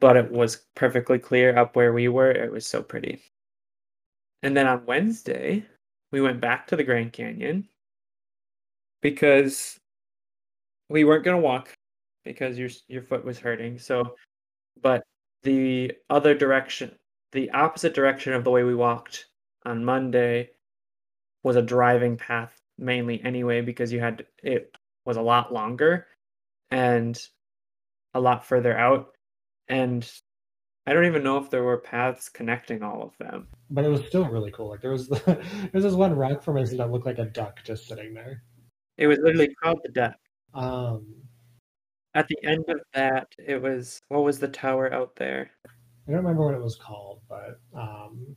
but 0.01 0.17
it 0.17 0.31
was 0.31 0.67
perfectly 0.75 1.19
clear 1.19 1.57
up 1.59 1.77
where 1.77 1.93
we 1.93 2.09
were 2.09 2.31
it 2.31 2.53
was 2.53 2.67
so 2.67 2.83
pretty 2.83 3.23
And 4.43 4.57
then 4.57 4.67
on 4.67 4.87
Wednesday, 4.87 5.65
we 6.13 6.21
went 6.21 6.41
back 6.41 6.67
to 6.69 6.77
the 6.77 6.85
Grand 6.85 7.13
Canyon 7.13 7.69
because 9.03 9.79
we 10.89 11.05
weren't 11.05 11.25
going 11.25 11.37
to 11.37 11.43
walk 11.43 11.75
because 12.25 12.59
your 12.59 12.71
your 12.89 13.03
foot 13.03 13.25
was 13.25 13.39
hurting. 13.39 13.79
So, 13.79 14.17
but 14.83 15.03
the 15.43 15.93
other 16.11 16.35
direction, 16.35 16.95
the 17.33 17.51
opposite 17.51 17.95
direction 17.95 18.33
of 18.35 18.45
the 18.45 18.51
way 18.51 18.65
we 18.65 18.75
walked 18.75 19.27
on 19.65 19.85
Monday 19.85 20.51
was 21.43 21.57
a 21.57 21.63
driving 21.63 22.17
path 22.17 22.57
mainly 22.79 23.23
anyway 23.25 23.61
because 23.63 23.93
you 23.93 24.01
had 24.01 24.27
it 24.43 24.76
was 25.07 25.17
a 25.17 25.23
lot 25.23 25.53
longer 25.53 26.07
and 26.71 27.19
a 28.15 28.21
lot 28.21 28.45
further 28.45 28.77
out 28.77 29.09
and 29.69 30.11
I 30.87 30.93
don't 30.93 31.07
even 31.07 31.25
know 31.25 31.39
if 31.39 31.51
there 31.51 31.65
were 31.65 31.79
paths 31.79 32.29
connecting 32.29 32.83
all 32.83 33.03
of 33.03 33.17
them. 33.19 33.49
But 33.71 33.85
it 33.85 33.89
was 33.89 34.07
still 34.07 34.25
really 34.29 34.53
cool. 34.53 34.71
Like 34.71 34.81
there 34.81 34.93
was 34.93 35.09
the, 35.09 35.17
there 35.25 35.71
was 35.73 35.83
this 35.83 35.95
one 35.95 36.15
rock 36.15 36.43
formation 36.43 36.77
that 36.77 36.93
looked 36.93 37.07
like 37.07 37.19
a 37.19 37.25
duck 37.25 37.59
just 37.65 37.89
sitting 37.89 38.15
there. 38.15 38.45
It 38.97 39.09
was 39.09 39.19
literally 39.19 39.55
called 39.63 39.81
the 39.83 39.91
duck. 39.91 40.15
Um, 40.55 41.05
At 42.15 42.29
the 42.29 42.39
end 42.45 42.65
of 42.69 42.81
that, 42.95 43.27
it 43.39 43.61
was 43.61 44.01
what 44.09 44.23
was 44.23 44.39
the 44.39 44.49
tower 44.49 44.93
out 44.93 45.17
there? 45.17 45.51
I 45.67 46.13
don't 46.13 46.19
remember 46.19 46.45
what 46.45 46.55
it 46.55 46.63
was 46.63 46.77
called, 46.77 47.21
but 47.29 47.61
um, 47.75 48.37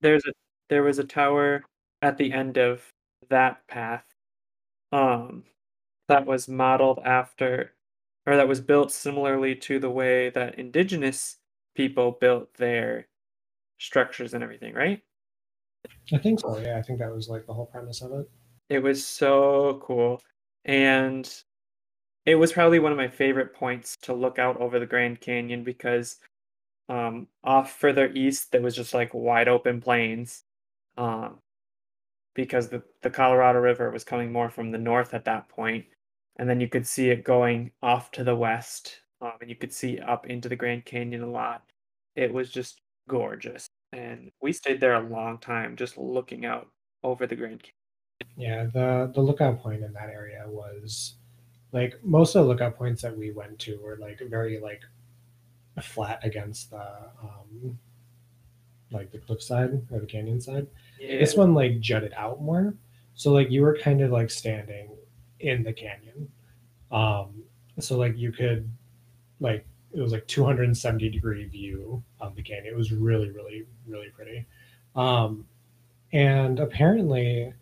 There's 0.00 0.24
a 0.26 0.32
there 0.68 0.82
was 0.82 0.98
a 0.98 1.04
tower 1.04 1.62
at 2.02 2.18
the 2.18 2.32
end 2.32 2.58
of 2.58 2.84
that 3.30 3.66
path. 3.68 4.04
Um 4.96 5.44
that 6.08 6.26
was 6.26 6.48
modeled 6.48 7.00
after 7.04 7.72
or 8.26 8.36
that 8.36 8.48
was 8.48 8.60
built 8.60 8.92
similarly 8.92 9.54
to 9.54 9.78
the 9.78 9.90
way 9.90 10.30
that 10.30 10.58
indigenous 10.58 11.36
people 11.74 12.12
built 12.20 12.54
their 12.54 13.06
structures 13.78 14.34
and 14.34 14.42
everything, 14.42 14.74
right? 14.74 15.02
I 16.12 16.18
think 16.18 16.40
so. 16.40 16.58
Yeah, 16.58 16.78
I 16.78 16.82
think 16.82 16.98
that 16.98 17.14
was 17.14 17.28
like 17.28 17.46
the 17.46 17.54
whole 17.54 17.66
premise 17.66 18.02
of 18.02 18.12
it. 18.12 18.30
It 18.68 18.80
was 18.80 19.06
so 19.06 19.80
cool. 19.84 20.20
And 20.64 21.32
it 22.24 22.34
was 22.34 22.52
probably 22.52 22.80
one 22.80 22.92
of 22.92 22.98
my 22.98 23.08
favorite 23.08 23.54
points 23.54 23.96
to 24.02 24.12
look 24.12 24.38
out 24.38 24.60
over 24.60 24.78
the 24.80 24.86
Grand 24.86 25.20
Canyon 25.20 25.62
because 25.62 26.18
um, 26.88 27.28
off 27.44 27.78
further 27.78 28.10
east 28.14 28.50
there 28.52 28.62
was 28.62 28.74
just 28.74 28.94
like 28.94 29.14
wide 29.14 29.48
open 29.48 29.80
plains. 29.80 30.42
Um, 30.96 31.38
because 32.36 32.68
the, 32.68 32.82
the 33.02 33.10
Colorado 33.10 33.58
River 33.58 33.90
was 33.90 34.04
coming 34.04 34.30
more 34.30 34.50
from 34.50 34.70
the 34.70 34.78
north 34.78 35.14
at 35.14 35.24
that 35.24 35.48
point, 35.48 35.86
and 36.36 36.48
then 36.48 36.60
you 36.60 36.68
could 36.68 36.86
see 36.86 37.10
it 37.10 37.24
going 37.24 37.72
off 37.82 38.12
to 38.12 38.22
the 38.22 38.36
west, 38.36 39.00
um, 39.20 39.32
and 39.40 39.50
you 39.50 39.56
could 39.56 39.72
see 39.72 39.98
up 39.98 40.26
into 40.28 40.48
the 40.48 40.54
Grand 40.54 40.84
Canyon 40.84 41.22
a 41.22 41.30
lot. 41.30 41.62
It 42.14 42.32
was 42.32 42.50
just 42.50 42.82
gorgeous, 43.08 43.66
and 43.92 44.30
we 44.40 44.52
stayed 44.52 44.80
there 44.80 44.94
a 44.94 45.08
long 45.08 45.38
time 45.38 45.74
just 45.74 45.98
looking 45.98 46.44
out 46.44 46.68
over 47.02 47.26
the 47.26 47.36
Grand 47.36 47.62
Canyon. 47.62 47.72
Yeah, 48.36 48.64
the 48.64 49.10
the 49.14 49.20
lookout 49.20 49.60
point 49.60 49.82
in 49.82 49.92
that 49.94 50.10
area 50.10 50.44
was 50.46 51.14
like 51.72 51.98
most 52.04 52.34
of 52.34 52.44
the 52.44 52.48
lookout 52.48 52.76
points 52.76 53.02
that 53.02 53.16
we 53.16 53.32
went 53.32 53.58
to 53.60 53.78
were 53.78 53.96
like 53.96 54.20
very 54.28 54.58
like 54.60 54.82
flat 55.82 56.20
against 56.22 56.70
the 56.70 56.86
um 57.22 57.78
like 58.90 59.10
the 59.10 59.18
cliff 59.18 59.42
side 59.42 59.82
or 59.90 60.00
the 60.00 60.06
canyon 60.06 60.40
side. 60.40 60.66
Yeah. 61.00 61.18
This 61.18 61.34
one 61.34 61.54
like 61.54 61.80
jutted 61.80 62.12
out 62.16 62.42
more. 62.42 62.74
So 63.14 63.32
like 63.32 63.50
you 63.50 63.62
were 63.62 63.78
kind 63.78 64.00
of 64.00 64.10
like 64.10 64.30
standing 64.30 64.90
in 65.40 65.62
the 65.62 65.72
canyon. 65.72 66.30
Um 66.90 67.42
so 67.78 67.96
like 67.96 68.16
you 68.16 68.32
could 68.32 68.70
like 69.40 69.66
it 69.92 70.00
was 70.00 70.12
like 70.12 70.26
270 70.26 71.08
degree 71.08 71.44
view 71.46 72.02
of 72.20 72.34
the 72.34 72.42
canyon. 72.42 72.66
It 72.66 72.76
was 72.76 72.92
really, 72.92 73.30
really, 73.30 73.64
really 73.86 74.10
pretty. 74.10 74.46
Um 74.94 75.46
and 76.12 76.60
apparently 76.60 77.52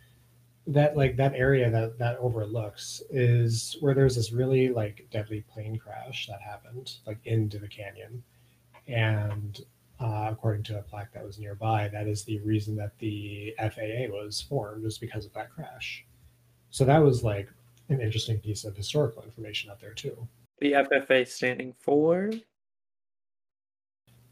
that 0.67 0.97
like 0.97 1.17
that 1.17 1.35
area 1.35 1.71
that 1.71 1.99
that 1.99 2.17
overlooks 2.19 3.03
is 3.11 3.77
where 3.81 3.95
there's 3.95 4.17
this 4.17 4.33
really 4.33 4.71
like 4.71 5.07
deadly 5.11 5.45
plane 5.53 5.77
crash 5.79 6.27
that 6.27 6.41
happened 6.41 6.97
like 7.07 7.19
into 7.25 7.59
the 7.59 7.69
canyon 7.69 8.23
and 8.89 9.61
uh, 10.01 10.29
according 10.31 10.63
to 10.63 10.79
a 10.79 10.83
plaque 10.83 11.13
that 11.13 11.25
was 11.25 11.39
nearby 11.39 11.89
that 11.89 12.07
is 12.07 12.25
the 12.25 12.39
reason 12.41 12.77
that 12.77 12.99
the 12.99 13.55
faa 13.59 14.09
was 14.11 14.41
formed 14.41 14.83
was 14.83 14.99
because 14.99 15.25
of 15.25 15.33
that 15.33 15.51
crash 15.51 16.05
so 16.71 16.85
that 16.85 16.99
was 16.99 17.23
like 17.23 17.49
an 17.89 18.01
interesting 18.01 18.39
piece 18.39 18.65
of 18.65 18.77
historical 18.77 19.23
information 19.23 19.71
out 19.71 19.81
there 19.81 19.95
too 19.95 20.27
The 20.61 20.73
FFA 20.73 21.27
standing 21.29 21.73
for 21.79 22.31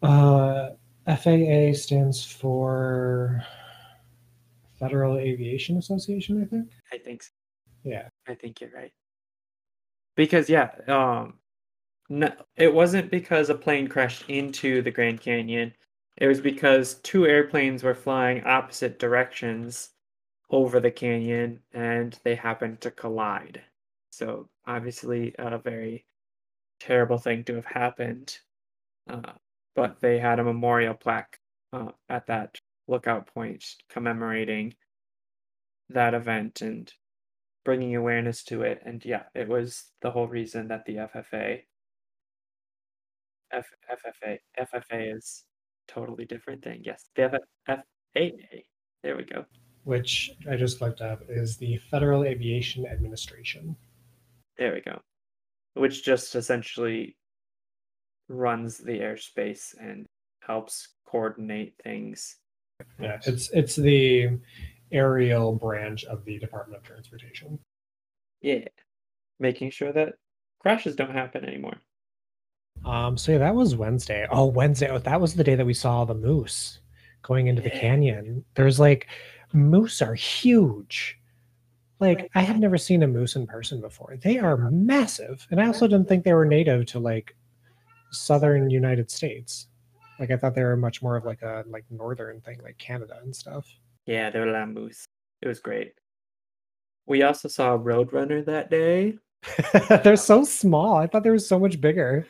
uh, 0.02 0.70
faa 1.06 1.72
stands 1.74 2.24
for 2.24 3.44
federal 4.78 5.16
aviation 5.16 5.76
association 5.78 6.42
i 6.42 6.46
think 6.46 6.68
I 6.92 6.98
think 6.98 7.22
so. 7.22 7.30
yeah 7.84 8.08
I 8.26 8.34
think 8.34 8.60
you're 8.60 8.70
right. 8.74 8.92
Because 10.16 10.50
yeah, 10.50 10.70
um 10.88 11.34
no, 12.12 12.30
it 12.56 12.74
wasn't 12.74 13.10
because 13.10 13.48
a 13.48 13.54
plane 13.54 13.88
crashed 13.88 14.28
into 14.28 14.82
the 14.82 14.90
Grand 14.90 15.22
Canyon. 15.22 15.72
It 16.18 16.26
was 16.26 16.42
because 16.42 16.96
two 16.96 17.26
airplanes 17.26 17.82
were 17.82 17.94
flying 17.94 18.44
opposite 18.44 18.98
directions 18.98 19.88
over 20.50 20.78
the 20.78 20.90
canyon 20.90 21.60
and 21.72 22.18
they 22.22 22.34
happened 22.34 22.82
to 22.82 22.90
collide. 22.90 23.62
So 24.10 24.50
obviously 24.66 25.34
a 25.38 25.56
very 25.56 26.04
terrible 26.80 27.16
thing 27.16 27.44
to 27.44 27.54
have 27.54 27.64
happened. 27.64 28.36
Uh, 29.08 29.32
but 29.74 29.98
they 30.02 30.18
had 30.18 30.38
a 30.38 30.44
memorial 30.44 30.92
plaque 30.92 31.40
uh, 31.72 31.92
at 32.10 32.26
that 32.26 32.58
lookout 32.88 33.26
point 33.26 33.64
commemorating 33.88 34.74
that 35.88 36.12
event 36.12 36.60
and 36.60 36.92
bringing 37.64 37.96
awareness 37.96 38.44
to 38.44 38.64
it. 38.64 38.82
And 38.84 39.02
yeah, 39.02 39.22
it 39.34 39.48
was 39.48 39.84
the 40.02 40.10
whole 40.10 40.28
reason 40.28 40.68
that 40.68 40.84
the 40.84 40.96
FFA, 40.96 41.62
F, 43.52 43.66
FFA, 43.90 44.38
FFA 44.58 45.16
is 45.16 45.44
totally 45.88 46.24
different 46.24 46.62
thing. 46.62 46.80
Yes, 46.84 47.04
the 47.14 47.24
F, 47.24 47.34
FAA. 47.66 48.58
There 49.02 49.16
we 49.16 49.24
go. 49.24 49.44
which 49.84 50.30
i 50.48 50.54
just 50.56 50.80
looked 50.80 51.00
up 51.00 51.22
is 51.28 51.56
the 51.56 51.76
federal 51.90 52.22
aviation 52.24 52.86
administration 52.86 53.74
There 54.58 54.74
we 54.74 54.80
go. 54.80 55.00
Which 55.74 56.04
just 56.04 56.34
essentially 56.34 57.16
runs 58.28 58.78
the 58.78 59.00
airspace 59.00 59.74
and 59.80 60.06
helps 60.40 60.88
coordinate 61.06 61.74
things. 61.82 62.36
Yeah, 63.00 63.18
it's 63.26 63.50
it's 63.50 63.76
the 63.76 64.38
aerial 64.92 65.54
branch 65.54 66.04
of 66.04 66.24
the 66.24 66.38
Department 66.38 66.78
of 66.80 66.86
Transportation. 66.86 67.58
Yeah. 68.42 68.68
Making 69.40 69.70
sure 69.70 69.92
that 69.92 70.14
crashes 70.60 70.94
don't 70.96 71.12
happen 71.12 71.44
anymore. 71.44 71.78
Um, 72.84 73.16
so 73.16 73.32
yeah, 73.32 73.38
that 73.38 73.54
was 73.54 73.76
Wednesday. 73.76 74.26
Oh, 74.30 74.46
Wednesday. 74.46 74.88
Oh, 74.90 74.98
that 74.98 75.20
was 75.20 75.34
the 75.34 75.44
day 75.44 75.54
that 75.54 75.66
we 75.66 75.74
saw 75.74 76.04
the 76.04 76.14
moose 76.14 76.80
going 77.22 77.46
into 77.46 77.62
the 77.62 77.70
canyon. 77.70 78.44
There's 78.54 78.80
like 78.80 79.06
moose 79.52 80.02
are 80.02 80.14
huge. 80.14 81.18
Like 82.00 82.28
I 82.34 82.40
had 82.40 82.58
never 82.58 82.76
seen 82.78 83.04
a 83.04 83.06
moose 83.06 83.36
in 83.36 83.46
person 83.46 83.80
before. 83.80 84.16
They 84.20 84.38
are 84.38 84.56
massive, 84.70 85.46
and 85.50 85.60
I 85.60 85.66
also 85.66 85.86
didn't 85.86 86.08
think 86.08 86.24
they 86.24 86.34
were 86.34 86.44
native 86.44 86.86
to 86.86 86.98
like 86.98 87.36
southern 88.10 88.70
United 88.70 89.10
States. 89.10 89.68
Like 90.18 90.32
I 90.32 90.36
thought 90.36 90.54
they 90.54 90.64
were 90.64 90.76
much 90.76 91.00
more 91.00 91.16
of 91.16 91.24
like 91.24 91.42
a 91.42 91.64
like 91.68 91.84
northern 91.90 92.40
thing, 92.40 92.58
like 92.62 92.78
Canada 92.78 93.20
and 93.22 93.34
stuff. 93.34 93.68
Yeah, 94.06 94.30
there 94.30 94.44
were 94.44 94.66
moose. 94.66 95.06
It 95.42 95.48
was 95.48 95.60
great. 95.60 95.92
We 97.06 97.22
also 97.22 97.48
saw 97.48 97.74
a 97.74 97.78
Roadrunner 97.78 98.44
that 98.46 98.70
day. 98.70 99.18
They're 100.02 100.16
so 100.16 100.44
small. 100.44 100.96
I 100.96 101.06
thought 101.06 101.22
they 101.22 101.30
were 101.30 101.38
so 101.38 101.58
much 101.58 101.80
bigger. 101.80 102.26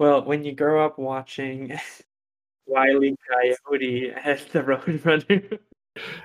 Well, 0.00 0.24
when 0.24 0.44
you 0.44 0.52
grow 0.52 0.82
up 0.82 0.98
watching 0.98 1.78
Wile 2.66 3.04
E. 3.04 3.14
Coyote 3.30 4.12
as 4.24 4.42
the 4.46 4.62
Roadrunner, 4.62 5.58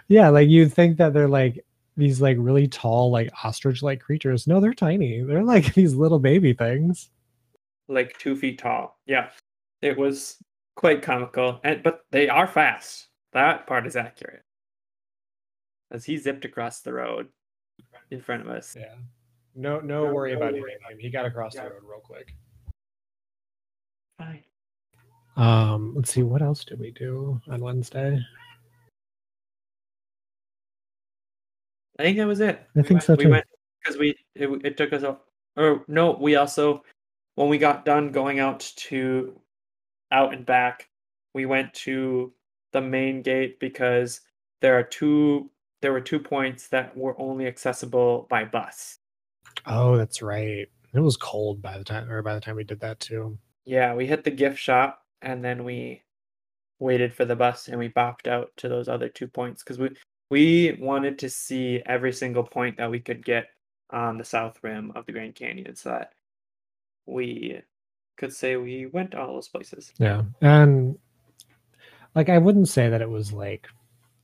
Yeah, 0.07 0.29
like 0.29 0.47
you'd 0.47 0.73
think 0.73 0.95
that 0.97 1.13
they're 1.13 1.27
like 1.27 1.65
these 1.97 2.21
like 2.21 2.37
really 2.39 2.69
tall, 2.69 3.11
like 3.11 3.29
ostrich-like 3.43 3.99
creatures. 3.99 4.47
No, 4.47 4.61
they're 4.61 4.73
tiny. 4.73 5.21
They're 5.23 5.43
like 5.43 5.73
these 5.73 5.93
little 5.93 6.19
baby 6.19 6.53
things. 6.53 7.09
like 7.89 8.17
two 8.17 8.37
feet 8.37 8.59
tall. 8.59 8.97
Yeah, 9.05 9.31
it 9.81 9.97
was 9.97 10.37
quite 10.77 11.01
comical, 11.01 11.59
and 11.65 11.83
but 11.83 12.05
they 12.11 12.29
are 12.29 12.47
fast. 12.47 13.09
That 13.33 13.67
part 13.67 13.85
is 13.85 13.97
accurate. 13.97 14.43
As 15.91 16.05
he 16.05 16.15
zipped 16.15 16.45
across 16.45 16.79
the 16.79 16.93
road 16.93 17.27
in 18.09 18.21
front 18.21 18.41
of 18.41 18.47
us. 18.47 18.73
Yeah. 18.79 18.95
No, 19.53 19.81
no 19.81 20.13
worry 20.13 20.31
about 20.31 20.53
hitting 20.53 20.69
him. 20.89 20.97
He 20.97 21.09
got 21.09 21.25
across 21.25 21.55
the 21.55 21.63
road 21.63 21.83
real 21.83 21.99
quick. 21.99 22.33
Fine. 24.17 24.43
Um, 25.37 25.93
let's 25.95 26.11
see, 26.11 26.23
what 26.23 26.41
else 26.41 26.63
did 26.63 26.79
we 26.79 26.91
do 26.91 27.41
on 27.49 27.61
Wednesday? 27.61 28.19
I 31.99 32.03
think 32.03 32.17
that 32.17 32.27
was 32.27 32.39
it. 32.39 32.59
I 32.75 32.81
We 32.81 32.83
think 32.83 32.91
went- 32.95 33.03
so 33.03 33.15
We 33.15 33.23
too. 33.25 33.29
went 33.31 33.45
because 33.81 33.97
we 33.97 34.15
it, 34.35 34.49
it 34.65 34.77
took 34.77 34.93
us 34.93 35.03
a 35.03 35.17
or 35.57 35.83
no, 35.87 36.11
we 36.11 36.35
also 36.35 36.83
when 37.35 37.49
we 37.49 37.57
got 37.57 37.85
done 37.85 38.11
going 38.11 38.39
out 38.39 38.59
to 38.77 39.39
out 40.11 40.33
and 40.33 40.45
back, 40.45 40.89
we 41.33 41.45
went 41.45 41.73
to 41.73 42.33
the 42.73 42.81
main 42.81 43.21
gate 43.21 43.59
because 43.59 44.21
there 44.61 44.77
are 44.77 44.83
two 44.83 45.49
there 45.81 45.91
were 45.93 46.01
two 46.01 46.19
points 46.19 46.67
that 46.69 46.95
were 46.97 47.19
only 47.19 47.47
accessible 47.47 48.27
by 48.29 48.43
bus. 48.45 48.99
Oh, 49.65 49.97
that's 49.97 50.21
right. 50.21 50.67
It 50.93 50.99
was 50.99 51.17
cold 51.17 51.61
by 51.61 51.77
the 51.77 51.83
time 51.83 52.09
or 52.09 52.21
by 52.21 52.33
the 52.33 52.41
time 52.41 52.55
we 52.55 52.63
did 52.63 52.79
that 52.81 52.99
too. 52.99 53.37
Yeah, 53.65 53.93
we 53.95 54.05
hit 54.05 54.23
the 54.23 54.31
gift 54.31 54.59
shop 54.59 55.01
and 55.21 55.43
then 55.43 55.63
we 55.63 56.03
waited 56.79 57.13
for 57.13 57.25
the 57.25 57.35
bus 57.35 57.67
and 57.67 57.79
we 57.79 57.89
bopped 57.89 58.27
out 58.27 58.51
to 58.57 58.69
those 58.69 58.87
other 58.87 59.09
two 59.09 59.27
points 59.27 59.63
because 59.63 59.79
we 59.79 59.89
we 60.29 60.77
wanted 60.79 61.19
to 61.19 61.29
see 61.29 61.81
every 61.85 62.11
single 62.11 62.43
point 62.43 62.77
that 62.77 62.89
we 62.89 62.99
could 62.99 63.23
get 63.23 63.47
on 63.91 64.17
the 64.17 64.23
south 64.23 64.59
rim 64.63 64.91
of 64.95 65.05
the 65.05 65.11
Grand 65.11 65.35
Canyon 65.35 65.75
so 65.75 65.89
that 65.89 66.13
we 67.05 67.59
could 68.17 68.33
say 68.33 68.55
we 68.55 68.87
went 68.87 69.11
to 69.11 69.19
all 69.19 69.33
those 69.33 69.47
places. 69.47 69.91
Yeah. 69.99 70.23
And 70.41 70.97
like 72.15 72.29
I 72.29 72.37
wouldn't 72.37 72.69
say 72.69 72.89
that 72.89 73.01
it 73.01 73.09
was 73.09 73.31
like 73.31 73.67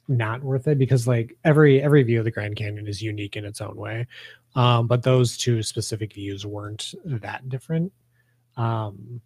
not 0.08 0.43
worth 0.43 0.67
it 0.67 0.77
because 0.77 1.08
like 1.08 1.38
every 1.43 1.82
every 1.82 2.04
view 2.04 2.19
of 2.19 2.25
the 2.25 2.32
Grand 2.32 2.56
Canyon 2.56 2.88
is 2.88 3.01
unique 3.01 3.38
in 3.38 3.45
its 3.45 3.62
own 3.62 3.75
way. 3.75 4.08
Um, 4.56 4.88
but 4.88 5.04
those 5.04 5.38
two 5.38 5.63
specific 5.63 6.13
views 6.13 6.45
weren't 6.45 6.93
that 7.06 7.47
different. 7.47 7.91
Um, 8.58 9.21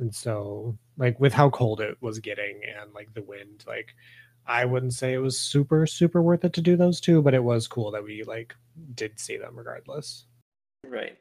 and 0.00 0.14
so 0.14 0.76
like 0.96 1.18
with 1.20 1.32
how 1.32 1.50
cold 1.50 1.80
it 1.80 1.96
was 2.00 2.18
getting 2.18 2.60
and 2.64 2.92
like 2.92 3.12
the 3.14 3.22
wind, 3.22 3.64
like 3.66 3.94
I 4.46 4.64
wouldn't 4.64 4.94
say 4.94 5.12
it 5.12 5.18
was 5.18 5.38
super 5.38 5.86
super 5.86 6.22
worth 6.22 6.44
it 6.44 6.52
to 6.54 6.60
do 6.60 6.76
those 6.76 7.00
two, 7.00 7.22
but 7.22 7.34
it 7.34 7.44
was 7.44 7.68
cool 7.68 7.90
that 7.92 8.04
we 8.04 8.24
like 8.24 8.54
did 8.94 9.20
see 9.20 9.36
them 9.36 9.56
regardless. 9.56 10.26
Right. 10.84 11.18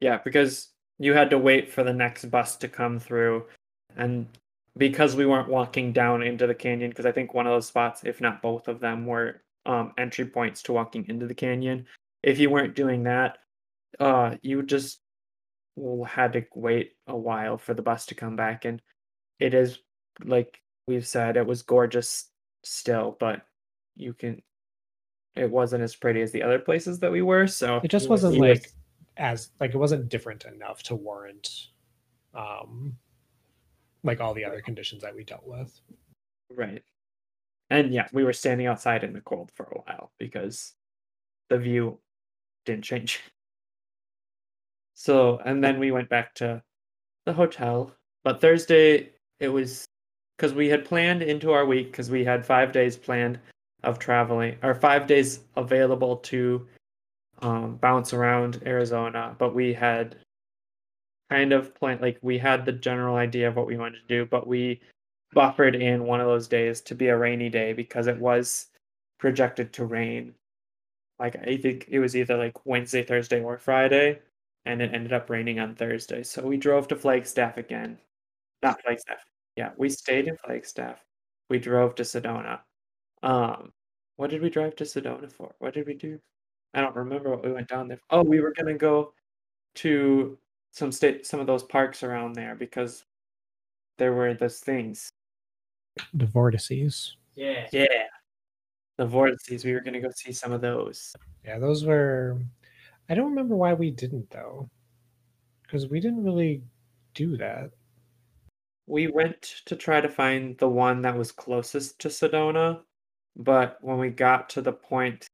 Yeah, 0.00 0.18
because 0.24 0.68
you 0.98 1.14
had 1.14 1.30
to 1.30 1.38
wait 1.38 1.70
for 1.70 1.82
the 1.82 1.92
next 1.92 2.26
bus 2.26 2.56
to 2.56 2.68
come 2.68 2.98
through 2.98 3.44
and 3.96 4.26
because 4.76 5.16
we 5.16 5.26
weren't 5.26 5.48
walking 5.48 5.92
down 5.92 6.22
into 6.22 6.46
the 6.46 6.54
canyon 6.54 6.90
because 6.90 7.06
i 7.06 7.12
think 7.12 7.34
one 7.34 7.46
of 7.46 7.52
those 7.52 7.66
spots 7.66 8.02
if 8.04 8.20
not 8.20 8.40
both 8.40 8.68
of 8.68 8.80
them 8.80 9.04
were 9.04 9.42
um, 9.66 9.92
entry 9.98 10.24
points 10.24 10.62
to 10.62 10.72
walking 10.72 11.04
into 11.08 11.26
the 11.26 11.34
canyon 11.34 11.86
if 12.22 12.38
you 12.38 12.50
weren't 12.50 12.74
doing 12.74 13.02
that 13.02 13.38
uh, 14.00 14.34
you 14.42 14.56
would 14.56 14.68
just 14.68 15.00
had 16.06 16.32
to 16.32 16.44
wait 16.54 16.92
a 17.06 17.16
while 17.16 17.56
for 17.58 17.74
the 17.74 17.82
bus 17.82 18.06
to 18.06 18.14
come 18.14 18.36
back 18.36 18.64
and 18.64 18.82
it 19.38 19.54
is 19.54 19.78
like 20.24 20.60
we've 20.86 21.06
said 21.06 21.36
it 21.36 21.46
was 21.46 21.62
gorgeous 21.62 22.28
still 22.62 23.16
but 23.18 23.42
you 23.96 24.12
can 24.12 24.40
it 25.34 25.50
wasn't 25.50 25.82
as 25.82 25.96
pretty 25.96 26.20
as 26.20 26.30
the 26.32 26.42
other 26.42 26.58
places 26.58 26.98
that 26.98 27.10
we 27.10 27.22
were 27.22 27.46
so 27.46 27.80
it 27.82 27.90
just 27.90 28.10
wasn't 28.10 28.36
like 28.36 28.62
was, 28.62 28.72
as 29.16 29.50
like 29.60 29.74
it 29.74 29.78
wasn't 29.78 30.08
different 30.08 30.44
enough 30.44 30.82
to 30.82 30.94
warrant 30.94 31.48
um 32.34 32.96
like 34.04 34.20
all 34.20 34.34
the 34.34 34.44
other 34.44 34.60
conditions 34.60 35.02
that 35.02 35.14
we 35.14 35.24
dealt 35.24 35.46
with. 35.46 35.80
Right. 36.50 36.82
And 37.70 37.92
yeah, 37.92 38.08
we 38.12 38.24
were 38.24 38.32
standing 38.32 38.66
outside 38.66 39.04
in 39.04 39.12
the 39.12 39.20
cold 39.20 39.50
for 39.54 39.64
a 39.64 39.80
while 39.80 40.12
because 40.18 40.74
the 41.48 41.58
view 41.58 41.98
didn't 42.64 42.84
change. 42.84 43.20
So, 44.94 45.38
and 45.44 45.62
then 45.62 45.78
we 45.78 45.90
went 45.90 46.08
back 46.08 46.34
to 46.36 46.62
the 47.24 47.32
hotel. 47.32 47.92
But 48.24 48.40
Thursday, 48.40 49.10
it 49.40 49.48
was 49.48 49.86
because 50.36 50.54
we 50.54 50.68
had 50.68 50.84
planned 50.84 51.22
into 51.22 51.52
our 51.52 51.66
week 51.66 51.90
because 51.90 52.10
we 52.10 52.24
had 52.24 52.44
five 52.44 52.72
days 52.72 52.96
planned 52.96 53.38
of 53.82 53.98
traveling, 53.98 54.56
or 54.62 54.74
five 54.74 55.06
days 55.06 55.40
available 55.56 56.16
to 56.16 56.66
um, 57.40 57.76
bounce 57.76 58.12
around 58.12 58.62
Arizona. 58.64 59.34
But 59.38 59.54
we 59.54 59.72
had 59.72 60.16
kind 61.30 61.52
of 61.52 61.74
planned, 61.74 62.00
like 62.00 62.18
we 62.22 62.38
had 62.38 62.64
the 62.64 62.72
general 62.72 63.16
idea 63.16 63.48
of 63.48 63.56
what 63.56 63.66
we 63.66 63.76
wanted 63.76 64.00
to 64.00 64.06
do, 64.08 64.26
but 64.26 64.46
we 64.46 64.80
buffered 65.32 65.74
in 65.74 66.04
one 66.04 66.20
of 66.20 66.26
those 66.26 66.46
days 66.46 66.80
to 66.82 66.94
be 66.94 67.08
a 67.08 67.16
rainy 67.16 67.48
day 67.48 67.72
because 67.72 68.06
it 68.06 68.18
was 68.18 68.66
projected 69.18 69.72
to 69.72 69.84
rain. 69.84 70.34
Like 71.18 71.36
I 71.36 71.56
think 71.56 71.86
it 71.88 72.00
was 72.00 72.16
either 72.16 72.36
like 72.36 72.66
Wednesday, 72.66 73.02
Thursday, 73.02 73.40
or 73.40 73.58
Friday, 73.58 74.20
and 74.66 74.80
it 74.80 74.94
ended 74.94 75.12
up 75.12 75.30
raining 75.30 75.58
on 75.60 75.74
Thursday. 75.74 76.22
So 76.22 76.42
we 76.42 76.56
drove 76.56 76.88
to 76.88 76.96
Flagstaff 76.96 77.56
again. 77.56 77.98
Not 78.62 78.80
Flagstaff. 78.82 79.24
Yeah, 79.56 79.70
we 79.76 79.88
stayed 79.88 80.28
in 80.28 80.36
Flagstaff. 80.36 81.04
We 81.50 81.58
drove 81.58 81.94
to 81.96 82.02
Sedona. 82.04 82.60
Um, 83.22 83.72
what 84.16 84.30
did 84.30 84.42
we 84.42 84.50
drive 84.50 84.76
to 84.76 84.84
Sedona 84.84 85.30
for? 85.30 85.54
What 85.58 85.74
did 85.74 85.86
we 85.86 85.94
do? 85.94 86.18
I 86.74 86.80
don't 86.80 86.96
remember 86.96 87.30
what 87.30 87.44
we 87.44 87.52
went 87.52 87.68
down 87.68 87.88
there. 87.88 88.00
Oh, 88.10 88.22
we 88.22 88.40
were 88.40 88.54
gonna 88.56 88.74
go 88.74 89.12
to 89.76 90.38
some 90.70 90.92
state 90.92 91.26
some 91.26 91.40
of 91.40 91.46
those 91.46 91.62
parks 91.64 92.02
around 92.02 92.34
there 92.34 92.54
because 92.54 93.04
there 93.98 94.12
were 94.12 94.32
those 94.34 94.60
things. 94.60 95.10
The 96.14 96.26
vortices. 96.26 97.16
Yeah. 97.34 97.66
Yeah. 97.72 98.06
The 98.96 99.06
vortices. 99.06 99.64
We 99.64 99.72
were 99.74 99.80
gonna 99.80 100.00
go 100.00 100.10
see 100.14 100.32
some 100.32 100.52
of 100.52 100.60
those. 100.60 101.14
Yeah, 101.44 101.58
those 101.58 101.84
were 101.84 102.38
I 103.12 103.14
don't 103.14 103.28
remember 103.28 103.56
why 103.56 103.74
we 103.74 103.90
didn't 103.90 104.30
though. 104.30 104.70
Because 105.62 105.86
we 105.86 106.00
didn't 106.00 106.24
really 106.24 106.62
do 107.12 107.36
that. 107.36 107.72
We 108.86 109.08
went 109.08 109.42
to 109.66 109.76
try 109.76 110.00
to 110.00 110.08
find 110.08 110.56
the 110.56 110.70
one 110.70 111.02
that 111.02 111.18
was 111.18 111.30
closest 111.30 111.98
to 111.98 112.08
Sedona, 112.08 112.80
but 113.36 113.76
when 113.82 113.98
we 113.98 114.08
got 114.08 114.48
to 114.50 114.62
the 114.62 114.72
point 114.72 115.26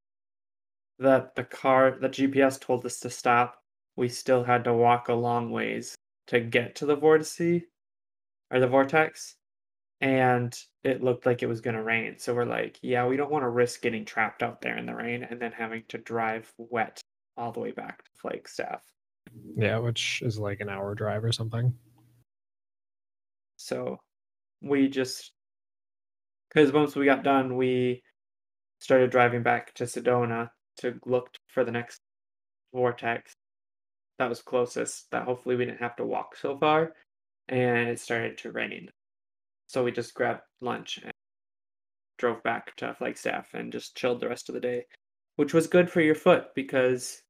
that 0.98 1.36
the 1.36 1.44
car 1.44 1.96
the 2.00 2.08
GPS 2.08 2.60
told 2.60 2.84
us 2.84 2.98
to 2.98 3.10
stop, 3.10 3.62
we 3.94 4.08
still 4.08 4.42
had 4.42 4.64
to 4.64 4.74
walk 4.74 5.08
a 5.08 5.14
long 5.14 5.52
ways 5.52 5.94
to 6.26 6.40
get 6.40 6.74
to 6.74 6.86
the 6.86 6.96
vortice 6.96 7.62
or 8.50 8.58
the 8.58 8.66
vortex 8.66 9.36
and 10.00 10.52
it 10.82 11.04
looked 11.04 11.26
like 11.26 11.44
it 11.44 11.48
was 11.48 11.60
going 11.60 11.76
to 11.76 11.82
rain 11.82 12.18
so 12.18 12.34
we're 12.34 12.44
like 12.44 12.78
yeah 12.82 13.06
we 13.06 13.16
don't 13.16 13.30
want 13.30 13.42
to 13.42 13.48
risk 13.48 13.82
getting 13.82 14.04
trapped 14.04 14.42
out 14.42 14.60
there 14.60 14.76
in 14.76 14.86
the 14.86 14.94
rain 14.94 15.26
and 15.28 15.40
then 15.40 15.52
having 15.52 15.82
to 15.88 15.98
drive 15.98 16.52
wet 16.58 17.00
all 17.38 17.52
the 17.52 17.60
way 17.60 17.70
back 17.70 18.04
to 18.04 18.10
flagstaff 18.20 18.82
yeah 19.56 19.78
which 19.78 20.22
is 20.24 20.38
like 20.38 20.60
an 20.60 20.68
hour 20.68 20.94
drive 20.94 21.24
or 21.24 21.32
something. 21.32 21.72
So 23.56 23.98
we 24.62 24.88
just 24.88 25.32
because 26.48 26.72
once 26.72 26.96
we 26.96 27.04
got 27.04 27.24
done 27.24 27.56
we 27.56 28.02
started 28.80 29.10
driving 29.10 29.42
back 29.42 29.74
to 29.74 29.84
sedona 29.84 30.50
to 30.78 30.98
look 31.04 31.30
for 31.48 31.64
the 31.64 31.72
next 31.72 32.00
vortex. 32.72 33.32
That 34.18 34.28
was 34.28 34.42
closest 34.42 35.10
that 35.10 35.24
hopefully 35.24 35.56
we 35.56 35.64
didn't 35.64 35.80
have 35.80 35.96
to 35.96 36.04
walk 36.04 36.36
so 36.36 36.56
far 36.58 36.92
and 37.48 37.88
it 37.88 38.00
started 38.00 38.38
to 38.38 38.52
rain. 38.52 38.88
So 39.68 39.84
we 39.84 39.92
just 39.92 40.14
grabbed 40.14 40.42
lunch 40.60 40.98
and 41.02 41.12
drove 42.18 42.42
back 42.42 42.74
to 42.76 42.94
flagstaff 42.94 43.54
and 43.54 43.72
just 43.72 43.96
chilled 43.96 44.20
the 44.20 44.28
rest 44.28 44.48
of 44.48 44.54
the 44.54 44.60
day 44.60 44.84
which 45.36 45.54
was 45.54 45.68
good 45.68 45.88
for 45.88 46.00
your 46.00 46.16
foot 46.16 46.46
because 46.56 47.22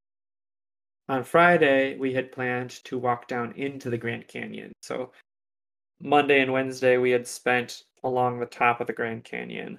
on 1.09 1.25
friday 1.25 1.97
we 1.99 2.13
had 2.13 2.33
planned 2.33 2.71
to 2.85 2.99
walk 2.99 3.29
down 3.29 3.53
into 3.53 3.91
the 3.91 3.99
grand 3.99 4.27
canyon 4.29 4.73
so 4.83 5.11
monday 6.01 6.41
and 6.41 6.53
wednesday 6.53 6.97
we 6.97 7.11
had 7.11 7.27
spent 7.27 7.85
along 8.05 8.39
the 8.39 8.47
top 8.47 8.81
of 8.81 8.87
the 8.87 8.93
grand 8.93 9.25
canyon 9.25 9.79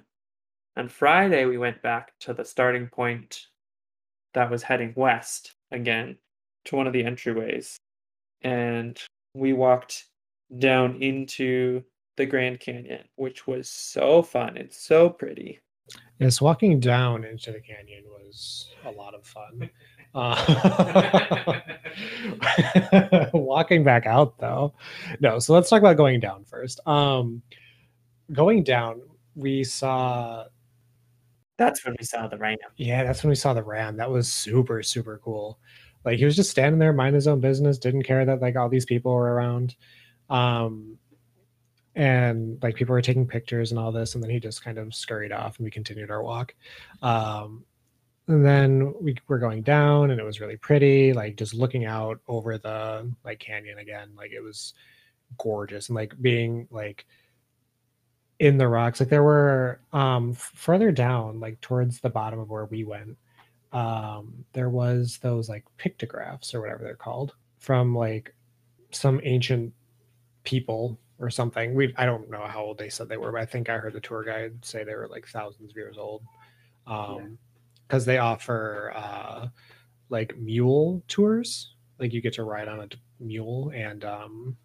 on 0.76 0.88
friday 0.88 1.44
we 1.44 1.58
went 1.58 1.80
back 1.82 2.12
to 2.20 2.32
the 2.32 2.44
starting 2.44 2.86
point 2.88 3.46
that 4.34 4.50
was 4.50 4.62
heading 4.62 4.92
west 4.96 5.52
again 5.72 6.16
to 6.64 6.76
one 6.76 6.86
of 6.86 6.92
the 6.92 7.02
entryways 7.02 7.76
and 8.42 9.00
we 9.34 9.52
walked 9.52 10.06
down 10.58 11.00
into 11.02 11.82
the 12.16 12.26
Grand 12.26 12.60
Canyon, 12.60 13.04
which 13.16 13.46
was 13.46 13.68
so 13.68 14.22
fun 14.22 14.56
and 14.56 14.72
so 14.72 15.08
pretty. 15.08 15.60
Yes, 16.18 16.40
walking 16.40 16.78
down 16.80 17.24
into 17.24 17.52
the 17.52 17.60
canyon 17.60 18.04
was 18.06 18.68
a 18.84 18.90
lot 18.90 19.14
of 19.14 19.26
fun. 19.26 19.70
Uh, 20.14 21.60
walking 23.32 23.84
back 23.84 24.06
out 24.06 24.38
though, 24.38 24.74
no. 25.20 25.38
So 25.38 25.54
let's 25.54 25.70
talk 25.70 25.80
about 25.80 25.96
going 25.96 26.20
down 26.20 26.44
first. 26.44 26.80
Um, 26.86 27.42
going 28.32 28.64
down, 28.64 29.00
we 29.34 29.64
saw. 29.64 30.46
That's 31.56 31.84
when 31.84 31.94
we 31.98 32.04
saw 32.04 32.26
the 32.26 32.38
ram. 32.38 32.56
Yeah, 32.76 33.04
that's 33.04 33.22
when 33.22 33.28
we 33.28 33.36
saw 33.36 33.52
the 33.52 33.62
ram. 33.62 33.96
That 33.96 34.10
was 34.10 34.32
super 34.32 34.82
super 34.82 35.20
cool. 35.22 35.58
Like 36.04 36.18
he 36.18 36.24
was 36.24 36.36
just 36.36 36.50
standing 36.50 36.78
there, 36.78 36.92
mind 36.92 37.14
his 37.14 37.28
own 37.28 37.40
business, 37.40 37.78
didn't 37.78 38.04
care 38.04 38.24
that 38.24 38.40
like 38.40 38.56
all 38.56 38.68
these 38.68 38.86
people 38.86 39.12
were 39.12 39.34
around. 39.34 39.76
Um, 40.30 40.98
and 41.94 42.62
like 42.62 42.76
people 42.76 42.94
were 42.94 43.02
taking 43.02 43.26
pictures 43.26 43.72
and 43.72 43.78
all 43.78 43.92
this, 43.92 44.14
and 44.14 44.22
then 44.22 44.30
he 44.30 44.40
just 44.40 44.64
kind 44.64 44.78
of 44.78 44.94
scurried 44.94 45.32
off 45.32 45.58
and 45.58 45.64
we 45.64 45.70
continued 45.70 46.10
our 46.10 46.22
walk. 46.22 46.54
Um, 47.02 47.64
and 48.30 48.44
then 48.44 48.94
we 49.00 49.16
were 49.26 49.38
going 49.38 49.62
down 49.62 50.12
and 50.12 50.20
it 50.20 50.24
was 50.24 50.40
really 50.40 50.56
pretty, 50.56 51.12
like 51.12 51.36
just 51.36 51.52
looking 51.52 51.84
out 51.84 52.20
over 52.28 52.58
the 52.58 53.12
like 53.24 53.40
canyon 53.40 53.78
again. 53.78 54.10
Like 54.16 54.30
it 54.30 54.40
was 54.40 54.74
gorgeous 55.36 55.88
and 55.88 55.96
like 55.96 56.14
being 56.22 56.68
like 56.70 57.06
in 58.38 58.56
the 58.56 58.68
rocks. 58.68 59.00
Like 59.00 59.08
there 59.08 59.24
were 59.24 59.80
um 59.92 60.32
further 60.32 60.92
down, 60.92 61.40
like 61.40 61.60
towards 61.60 61.98
the 62.00 62.08
bottom 62.08 62.38
of 62.38 62.50
where 62.50 62.66
we 62.66 62.84
went, 62.84 63.16
um, 63.72 64.44
there 64.52 64.70
was 64.70 65.18
those 65.18 65.48
like 65.48 65.64
pictographs 65.76 66.54
or 66.54 66.60
whatever 66.60 66.84
they're 66.84 66.94
called 66.94 67.34
from 67.58 67.96
like 67.96 68.32
some 68.92 69.20
ancient 69.24 69.72
people 70.44 70.98
or 71.18 71.30
something. 71.30 71.74
We 71.74 71.92
I 71.96 72.06
don't 72.06 72.30
know 72.30 72.46
how 72.46 72.62
old 72.62 72.78
they 72.78 72.90
said 72.90 73.08
they 73.08 73.16
were, 73.16 73.32
but 73.32 73.40
I 73.40 73.46
think 73.46 73.68
I 73.68 73.78
heard 73.78 73.92
the 73.92 74.00
tour 74.00 74.22
guide 74.22 74.64
say 74.64 74.84
they 74.84 74.94
were 74.94 75.08
like 75.08 75.26
thousands 75.26 75.72
of 75.72 75.76
years 75.76 75.98
old. 75.98 76.22
Um, 76.86 77.38
because 77.90 78.04
they 78.04 78.18
offer 78.18 78.92
uh, 78.94 79.48
like 80.10 80.38
mule 80.38 81.02
tours. 81.08 81.74
Like 81.98 82.12
you 82.12 82.20
get 82.20 82.34
to 82.34 82.44
ride 82.44 82.68
on 82.68 82.78
a 82.78 82.88
mule 83.18 83.72
and 83.74 84.04
um, 84.04 84.56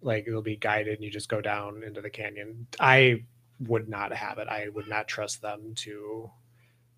like 0.00 0.24
it'll 0.26 0.40
be 0.40 0.56
guided 0.56 0.94
and 0.94 1.04
you 1.04 1.10
just 1.10 1.28
go 1.28 1.42
down 1.42 1.82
into 1.82 2.00
the 2.00 2.08
canyon. 2.08 2.66
I 2.80 3.24
would 3.60 3.90
not 3.90 4.10
have 4.14 4.38
it. 4.38 4.48
I 4.48 4.68
would 4.70 4.88
not 4.88 5.06
trust 5.06 5.42
them 5.42 5.74
to 5.76 6.30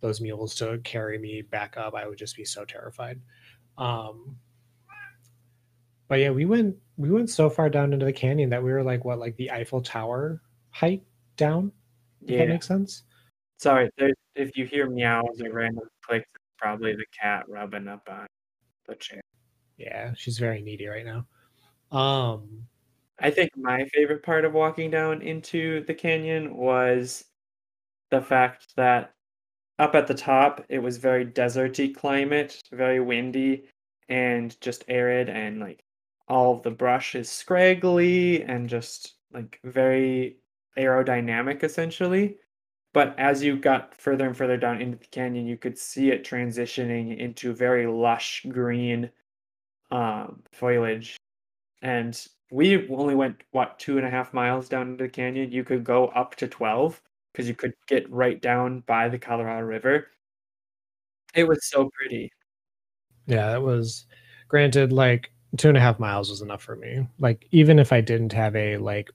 those 0.01 0.21
mules 0.21 0.55
to 0.57 0.79
carry 0.85 1.19
me 1.19 1.43
back 1.43 1.77
up. 1.77 1.97
I 1.97 2.07
would 2.07 2.19
just 2.19 2.37
be 2.37 2.45
so 2.45 2.65
terrified. 2.65 3.21
Um, 3.79 4.37
but 6.07 6.21
yeah, 6.21 6.31
we 6.31 6.45
went 6.45 6.77
we 6.97 7.11
went 7.11 7.31
so 7.31 7.51
far 7.51 7.69
down 7.69 7.93
into 7.93 8.07
the 8.07 8.13
canyon 8.13 8.49
that 8.51 8.63
we 8.63 8.71
were 8.73 8.85
like 8.85 9.05
what 9.05 9.19
like 9.19 9.37
the 9.37 9.51
Eiffel 9.51 9.83
Tower 9.83 10.41
height 10.71 11.03
down. 11.37 11.73
If 12.23 12.31
Yeah. 12.31 12.39
that 12.39 12.49
makes 12.49 12.69
sense. 12.69 13.03
Sorry, 13.59 13.91
there's, 13.99 14.15
if 14.37 14.57
you 14.57 14.67
hear 14.67 14.89
meows 14.89 15.41
or 15.45 15.53
random 15.53 15.85
clicks, 16.03 16.29
it's 16.35 16.45
probably 16.57 16.93
the 16.95 17.05
cat 17.21 17.45
rubbing 17.49 17.89
up 17.89 18.09
on 18.09 18.27
the 18.89 18.95
chair. 18.97 19.21
Yeah, 19.79 20.13
she's 20.17 20.39
very 20.39 20.63
needy 20.63 20.87
right 20.87 21.05
now. 21.07 21.27
Um, 21.97 22.67
I 23.21 23.31
think 23.31 23.51
my 23.57 23.85
favorite 23.95 24.23
part 24.23 24.45
of 24.45 24.53
walking 24.55 24.91
down 24.91 25.23
into 25.23 25.85
the 25.87 25.95
canyon 25.95 26.57
was 26.57 27.25
the 28.11 28.21
fact 28.23 28.75
that 28.77 29.13
up 29.79 29.95
at 29.95 30.07
the 30.07 30.15
top 30.15 30.65
it 30.69 30.81
was 30.81 30.99
very 30.99 31.27
deserty 31.27 31.95
climate, 31.95 32.63
very 32.73 33.01
windy 33.01 33.69
and 34.09 34.61
just 34.61 34.85
arid 34.89 35.29
and 35.29 35.61
like 35.61 35.85
all 36.29 36.57
of 36.57 36.63
the 36.63 36.71
brush 36.71 37.15
is 37.15 37.31
scraggly 37.31 38.43
and 38.45 38.69
just 38.69 39.17
like 39.33 39.61
very 39.65 40.39
aerodynamic 40.79 41.63
essentially. 41.65 42.37
But 42.95 43.19
as 43.19 43.43
you 43.43 43.57
got 43.57 43.95
further 43.95 44.27
and 44.27 44.37
further 44.37 44.57
down 44.57 44.81
into 44.81 44.97
the 44.97 45.07
canyon, 45.07 45.47
you 45.47 45.57
could 45.57 45.79
see 45.79 46.11
it 46.11 46.25
transitioning 46.25 47.17
into 47.19 47.53
very 47.53 47.87
lush 47.87 48.45
green 48.49 49.11
um, 49.91 50.43
foliage. 50.53 51.17
And 51.83 52.21
we 52.51 52.89
only 52.89 53.15
went 53.15 53.43
what 53.51 53.79
two 53.79 53.99
and 53.99 54.07
a 54.07 54.11
half 54.11 54.33
miles 54.33 54.69
down 54.69 54.93
into 54.93 55.05
the 55.05 55.11
canyon? 55.11 55.53
You 55.53 55.65
could 55.65 55.85
go 55.85 56.09
up 56.09 56.35
to 56.37 56.49
12 56.49 57.01
because 57.33 57.49
you 57.49 57.55
could 57.55 57.75
get 57.87 58.11
right 58.11 58.41
down 58.41 58.81
by 58.87 59.09
the 59.09 59.19
colorado 59.19 59.65
river. 59.65 60.09
It 61.35 61.47
was 61.47 61.69
so 61.69 61.91
pretty. 61.91 62.33
Yeah, 63.27 63.51
that 63.51 63.63
was 63.63 64.07
granted 64.49 64.93
like 64.93 65.31
two 65.57 65.69
and 65.69 65.77
a 65.77 65.81
half 65.81 65.99
miles 65.99 66.31
was 66.31 66.43
enough 66.43 66.63
for 66.63 66.77
me. 66.77 67.07
Like 67.19 67.47
even 67.51 67.79
if 67.79 67.93
I 67.93 68.01
didn't 68.01 68.33
have 68.33 68.57
a 68.57 68.79
like 68.79 69.11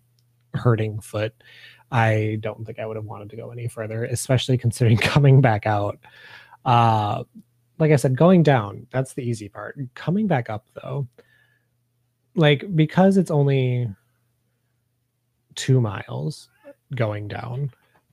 hurting 0.54 1.00
foot, 1.02 1.34
I 1.94 2.40
don't 2.42 2.66
think 2.66 2.80
I 2.80 2.86
would 2.86 2.98
have 2.98 3.06
wanted 3.06 3.30
to 3.30 3.38
go 3.38 3.52
any 3.52 3.70
further, 3.70 4.04
especially 4.06 4.58
considering 4.58 4.98
coming 5.14 5.40
back 5.40 5.66
out. 5.66 5.98
Uh 6.66 7.24
like 7.80 7.92
I 7.92 7.96
said, 7.96 8.16
going 8.16 8.44
down, 8.44 8.88
that's 8.92 9.14
the 9.14 9.24
easy 9.24 9.50
part. 9.50 9.78
Coming 9.96 10.28
back 10.28 10.50
up 10.50 10.68
though, 10.76 11.08
like 12.36 12.64
because 12.76 13.18
it's 13.18 13.32
only 13.32 13.90
two 15.56 15.82
miles 15.82 16.50
going 16.96 17.28
down, 17.28 17.72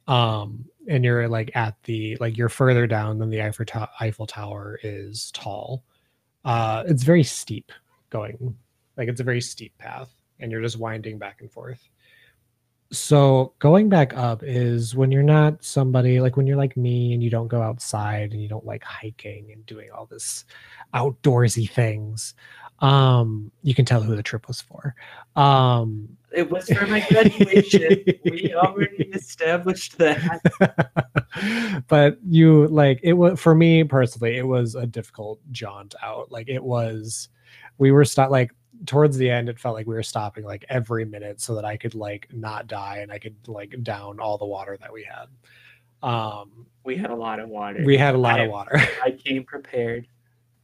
um, 0.09 0.65
and 0.89 1.05
you're 1.05 1.29
like 1.29 1.51
at 1.55 1.77
the 1.85 2.17
like 2.21 2.37
you're 2.37 2.49
further 2.49 2.87
down 2.87 3.19
than 3.19 3.31
the 3.31 3.43
Eiffel, 3.43 3.67
to- 3.67 3.91
Eiffel 4.01 4.27
Tower 4.27 4.79
is 4.83 5.31
tall. 5.33 5.85
Uh, 6.45 6.83
it's 6.87 7.03
very 7.03 7.23
steep 7.23 7.71
going, 8.09 8.57
like 8.97 9.09
it's 9.09 9.21
a 9.21 9.25
very 9.25 9.41
steep 9.43 9.77
path, 9.79 10.11
and 10.41 10.51
you're 10.51 10.63
just 10.63 10.79
winding 10.79 11.19
back 11.19 11.41
and 11.41 11.51
forth. 11.51 11.89
So 12.93 13.53
going 13.61 13.89
back 13.89 14.17
up 14.17 14.43
is 14.43 14.97
when 14.97 15.13
you're 15.13 15.23
not 15.23 15.63
somebody 15.63 16.21
like 16.21 16.37
when 16.37 16.47
you're 16.47 16.57
like 16.57 16.77
me 16.77 17.13
and 17.13 17.23
you 17.23 17.31
don't 17.31 17.47
go 17.47 17.63
outside 17.63 18.33
and 18.33 18.43
you 18.43 18.49
don't 18.49 18.67
like 18.67 18.83
hiking 18.83 19.51
and 19.53 19.65
doing 19.67 19.91
all 19.93 20.07
this 20.07 20.45
outdoorsy 20.93 21.71
things. 21.71 22.35
Um, 22.81 23.53
you 23.63 23.75
can 23.75 23.85
tell 23.85 24.03
who 24.03 24.17
the 24.17 24.23
trip 24.23 24.49
was 24.49 24.61
for. 24.61 24.95
Um, 25.37 26.17
it 26.33 26.51
was 26.51 26.69
for 26.69 26.87
my 26.87 27.05
graduation 27.09 28.05
we 28.25 28.55
already 28.55 29.05
established 29.15 29.99
that 29.99 30.41
but 31.89 32.19
you 32.25 32.69
like 32.69 33.01
it 33.03 33.15
was 33.15 33.41
for 33.41 33.55
me 33.55 33.85
personally 33.85 34.37
it 34.37 34.47
was 34.47 34.75
a 34.75 34.87
difficult 34.87 35.41
jaunt 35.51 35.95
out 36.03 36.31
like 36.31 36.49
it 36.49 36.63
was 36.63 37.29
we 37.79 37.91
were 37.91 38.05
stuck 38.05 38.31
like 38.31 38.53
towards 38.87 39.17
the 39.17 39.29
end 39.31 39.49
it 39.49 39.59
felt 39.59 39.75
like 39.75 39.87
we 39.87 39.95
were 39.95 40.03
stopping 40.03 40.45
like 40.45 40.65
every 40.69 41.05
minute 41.05 41.41
so 41.41 41.55
that 41.55 41.65
i 41.65 41.77
could 41.77 41.95
like 41.95 42.27
not 42.33 42.67
die 42.67 42.99
and 42.99 43.13
i 43.13 43.19
could 43.19 43.37
like 43.47 43.75
down 43.83 44.19
all 44.21 44.39
the 44.39 44.47
water 44.47 44.77
that 44.81 44.93
we 44.93 45.03
had 45.05 45.27
um 46.09 46.67
we 46.85 46.97
had 46.97 47.11
a 47.11 47.15
lot 47.15 47.39
of 47.41 47.49
water 47.49 47.83
we 47.85 47.97
had 47.97 48.15
a 48.15 48.19
lot 48.19 48.41
I- 48.41 48.45
of 48.45 48.51
water 48.51 48.81
i 49.05 49.11
came 49.11 49.45
prepared 49.45 50.07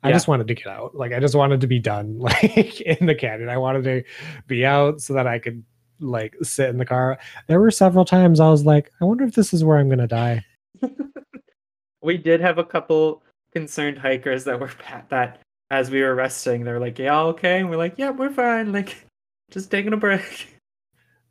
I 0.03 0.09
Yeah. 0.11 0.15
just 0.15 0.29
wanted 0.29 0.47
to 0.49 0.55
get 0.55 0.67
out. 0.69 0.95
Like 0.95 1.13
I 1.13 1.19
just 1.19 1.35
wanted 1.35 1.61
to 1.63 1.67
be 1.67 1.81
done 1.81 2.19
like 2.21 2.81
in 2.83 3.07
the 3.07 3.15
canyon. 3.15 3.49
I 3.49 3.57
wanted 3.57 3.83
to 3.85 4.05
be 4.47 4.65
out 4.65 5.01
so 5.01 5.15
that 5.15 5.27
I 5.27 5.39
could 5.41 5.65
like 5.99 6.37
sit 6.43 6.69
in 6.69 6.77
the 6.77 6.85
car. 6.85 7.19
There 7.49 7.59
were 7.59 7.71
several 7.73 8.05
times 8.05 8.39
I 8.39 8.49
was 8.51 8.65
like, 8.65 8.93
I 9.01 9.05
wonder 9.05 9.25
if 9.25 9.35
this 9.35 9.53
is 9.53 9.65
where 9.65 9.79
I'm 9.79 9.89
gonna 9.89 10.07
die. 10.07 10.45
we 12.03 12.17
did 12.19 12.41
have 12.41 12.59
a 12.59 12.65
couple 12.65 13.23
concerned 13.53 13.99
hikers 13.99 14.45
that 14.45 14.61
were 14.61 14.69
pat 14.69 15.09
that 15.09 15.41
as 15.71 15.91
we 15.91 16.01
were 16.03 16.15
resting 16.15 16.65
they're 16.65 16.81
like 16.81 16.99
yeah 16.99 17.21
okay 17.21 17.59
and 17.61 17.69
we're 17.71 17.77
like 17.77 17.95
yeah 17.97 18.11
we're 18.11 18.31
fine 18.31 18.73
like 18.79 19.05
just 19.51 19.71
taking 19.71 19.93
a 19.93 19.97
break 19.97 20.53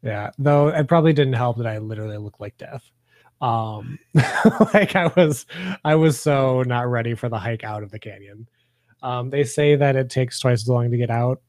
Yeah. 0.02 0.30
Though 0.38 0.68
it 0.68 0.88
probably 0.88 1.14
didn't 1.14 1.34
help 1.34 1.58
that 1.58 1.66
I 1.68 1.80
literally 1.80 2.18
looked 2.18 2.40
like 2.40 2.58
death. 2.58 2.84
Um 3.42 3.98
like 4.74 4.96
I 4.96 5.08
was 5.16 5.46
I 5.84 5.96
was 5.96 6.20
so 6.20 6.62
not 6.64 6.88
ready 6.88 7.16
for 7.16 7.28
the 7.28 7.40
hike 7.40 7.64
out 7.64 7.82
of 7.84 7.92
the 7.92 8.00
canyon. 8.00 8.48
Um 9.02 9.30
they 9.32 9.44
say 9.44 9.76
that 9.76 9.96
it 9.96 10.10
takes 10.10 10.40
twice 10.40 10.62
as 10.62 10.70
long 10.70 10.92
to 10.92 10.98
get 10.98 11.10
out 11.10 11.42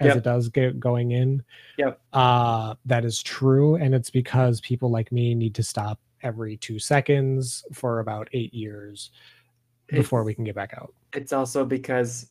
as 0.00 0.06
Yep. 0.08 0.16
it 0.16 0.24
does 0.24 0.48
get 0.48 0.80
going 0.80 1.10
in. 1.10 1.42
Yep. 1.78 2.00
Uh 2.12 2.74
that 2.86 3.04
is 3.04 3.22
true 3.22 3.74
and 3.76 3.94
it's 3.94 4.10
because 4.10 4.60
people 4.62 4.90
like 4.90 5.12
me 5.12 5.34
need 5.34 5.54
to 5.56 5.62
stop 5.62 6.00
every 6.22 6.56
2 6.56 6.78
seconds 6.78 7.64
for 7.72 8.00
about 8.00 8.28
8 8.32 8.52
years 8.54 9.10
before 9.88 10.24
we 10.24 10.34
can 10.34 10.44
get 10.44 10.54
back 10.54 10.72
out. 10.76 10.94
It's 11.14 11.32
also 11.32 11.64
because 11.64 12.30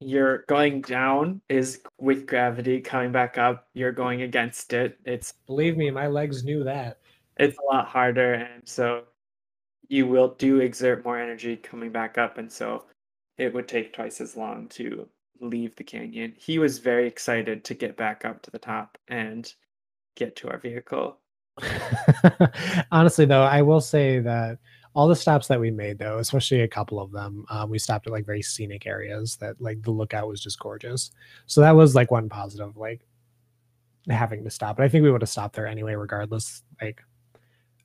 you're 0.00 0.44
going 0.48 0.80
down 0.82 1.40
is 1.48 1.80
with 1.98 2.26
gravity 2.26 2.80
coming 2.80 3.10
back 3.10 3.36
up 3.38 3.68
you're 3.74 3.92
going 3.92 4.22
against 4.22 4.72
it. 4.72 4.98
It's 5.04 5.32
Believe 5.46 5.76
me, 5.76 5.90
my 5.90 6.06
legs 6.06 6.44
knew 6.44 6.64
that. 6.64 6.98
it's 7.38 7.58
a 7.58 7.66
lot 7.74 7.86
harder 7.86 8.34
and 8.34 8.66
so 8.68 9.04
you 9.88 10.06
will 10.06 10.34
do 10.38 10.60
exert 10.60 11.04
more 11.04 11.18
energy 11.18 11.56
coming 11.56 11.90
back 11.90 12.18
up 12.18 12.38
and 12.38 12.50
so 12.52 12.84
it 13.38 13.52
would 13.54 13.68
take 13.68 13.92
twice 13.92 14.20
as 14.20 14.36
long 14.36 14.68
to 14.68 15.08
leave 15.40 15.74
the 15.76 15.84
canyon. 15.84 16.34
He 16.36 16.58
was 16.58 16.78
very 16.78 17.06
excited 17.06 17.64
to 17.64 17.74
get 17.74 17.96
back 17.96 18.24
up 18.24 18.42
to 18.42 18.50
the 18.50 18.58
top 18.58 18.98
and 19.08 19.52
get 20.16 20.36
to 20.36 20.50
our 20.50 20.58
vehicle. 20.58 21.18
Honestly, 22.92 23.24
though, 23.24 23.42
I 23.42 23.62
will 23.62 23.80
say 23.80 24.18
that 24.20 24.58
all 24.98 25.06
the 25.06 25.14
stops 25.14 25.46
that 25.46 25.60
we 25.60 25.70
made, 25.70 25.96
though, 25.96 26.18
especially 26.18 26.62
a 26.62 26.66
couple 26.66 26.98
of 26.98 27.12
them, 27.12 27.46
um, 27.50 27.70
we 27.70 27.78
stopped 27.78 28.08
at 28.08 28.12
like 28.12 28.26
very 28.26 28.42
scenic 28.42 28.84
areas 28.84 29.36
that 29.36 29.54
like 29.60 29.80
the 29.82 29.92
lookout 29.92 30.26
was 30.26 30.42
just 30.42 30.58
gorgeous. 30.58 31.12
So 31.46 31.60
that 31.60 31.76
was 31.76 31.94
like 31.94 32.10
one 32.10 32.28
positive, 32.28 32.76
like 32.76 33.06
having 34.10 34.42
to 34.42 34.50
stop. 34.50 34.76
But 34.76 34.82
I 34.82 34.88
think 34.88 35.04
we 35.04 35.12
would 35.12 35.22
have 35.22 35.28
stopped 35.28 35.54
there 35.54 35.68
anyway, 35.68 35.94
regardless. 35.94 36.64
Like, 36.82 37.00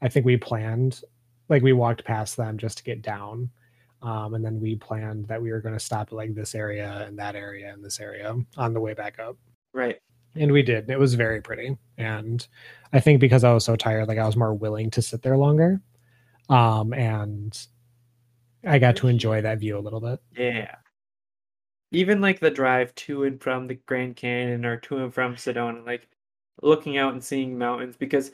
I 0.02 0.10
think 0.10 0.26
we 0.26 0.38
planned, 0.38 1.02
like, 1.50 1.62
we 1.62 1.72
walked 1.72 2.04
past 2.04 2.36
them 2.36 2.58
just 2.58 2.80
to 2.80 2.84
get 2.84 3.04
down. 3.04 3.52
Um, 4.02 4.34
and 4.34 4.44
then 4.44 4.60
we 4.60 4.76
planned 4.76 5.28
that 5.28 5.40
we 5.40 5.52
were 5.52 5.62
going 5.62 5.76
to 5.78 5.80
stop 5.80 6.08
at 6.08 6.14
like 6.14 6.34
this 6.34 6.56
area 6.56 7.06
and 7.06 7.20
that 7.20 7.36
area 7.36 7.72
and 7.72 7.86
this 7.86 8.00
area 8.00 8.36
on 8.58 8.74
the 8.74 8.82
way 8.82 8.96
back 8.96 9.20
up 9.20 9.38
right 9.72 10.02
and 10.36 10.52
we 10.52 10.62
did 10.62 10.90
it 10.90 11.00
was 11.00 11.14
very 11.14 11.40
pretty 11.40 11.78
and 11.98 12.48
i 12.92 13.00
think 13.00 13.22
because 13.22 13.46
i 13.46 13.54
was 13.54 13.64
so 13.64 13.78
tired 13.78 14.10
like 14.10 14.18
i 14.18 14.26
was 14.26 14.36
more 14.36 14.54
willing 14.54 14.92
to 14.92 15.02
sit 15.02 15.22
there 15.22 15.38
longer 15.38 15.80
um 16.50 16.94
and 16.94 17.68
i 18.66 18.78
got 18.80 18.96
to 18.96 19.08
enjoy 19.08 19.42
that 19.42 19.60
view 19.60 19.78
a 19.78 19.80
little 19.80 20.02
bit 20.02 20.20
Yeah. 20.38 20.76
Even 21.92 22.22
like 22.22 22.40
the 22.40 22.50
drive 22.50 22.94
to 22.96 23.24
and 23.26 23.40
from 23.40 23.68
the 23.68 23.76
Grand 23.86 24.16
Canyon 24.16 24.66
or 24.66 24.78
to 24.78 24.98
and 24.98 25.14
from 25.14 25.36
Sedona, 25.36 25.86
like 25.86 26.10
looking 26.64 26.98
out 26.98 27.14
and 27.14 27.24
seeing 27.24 27.56
mountains 27.58 27.96
because 27.96 28.32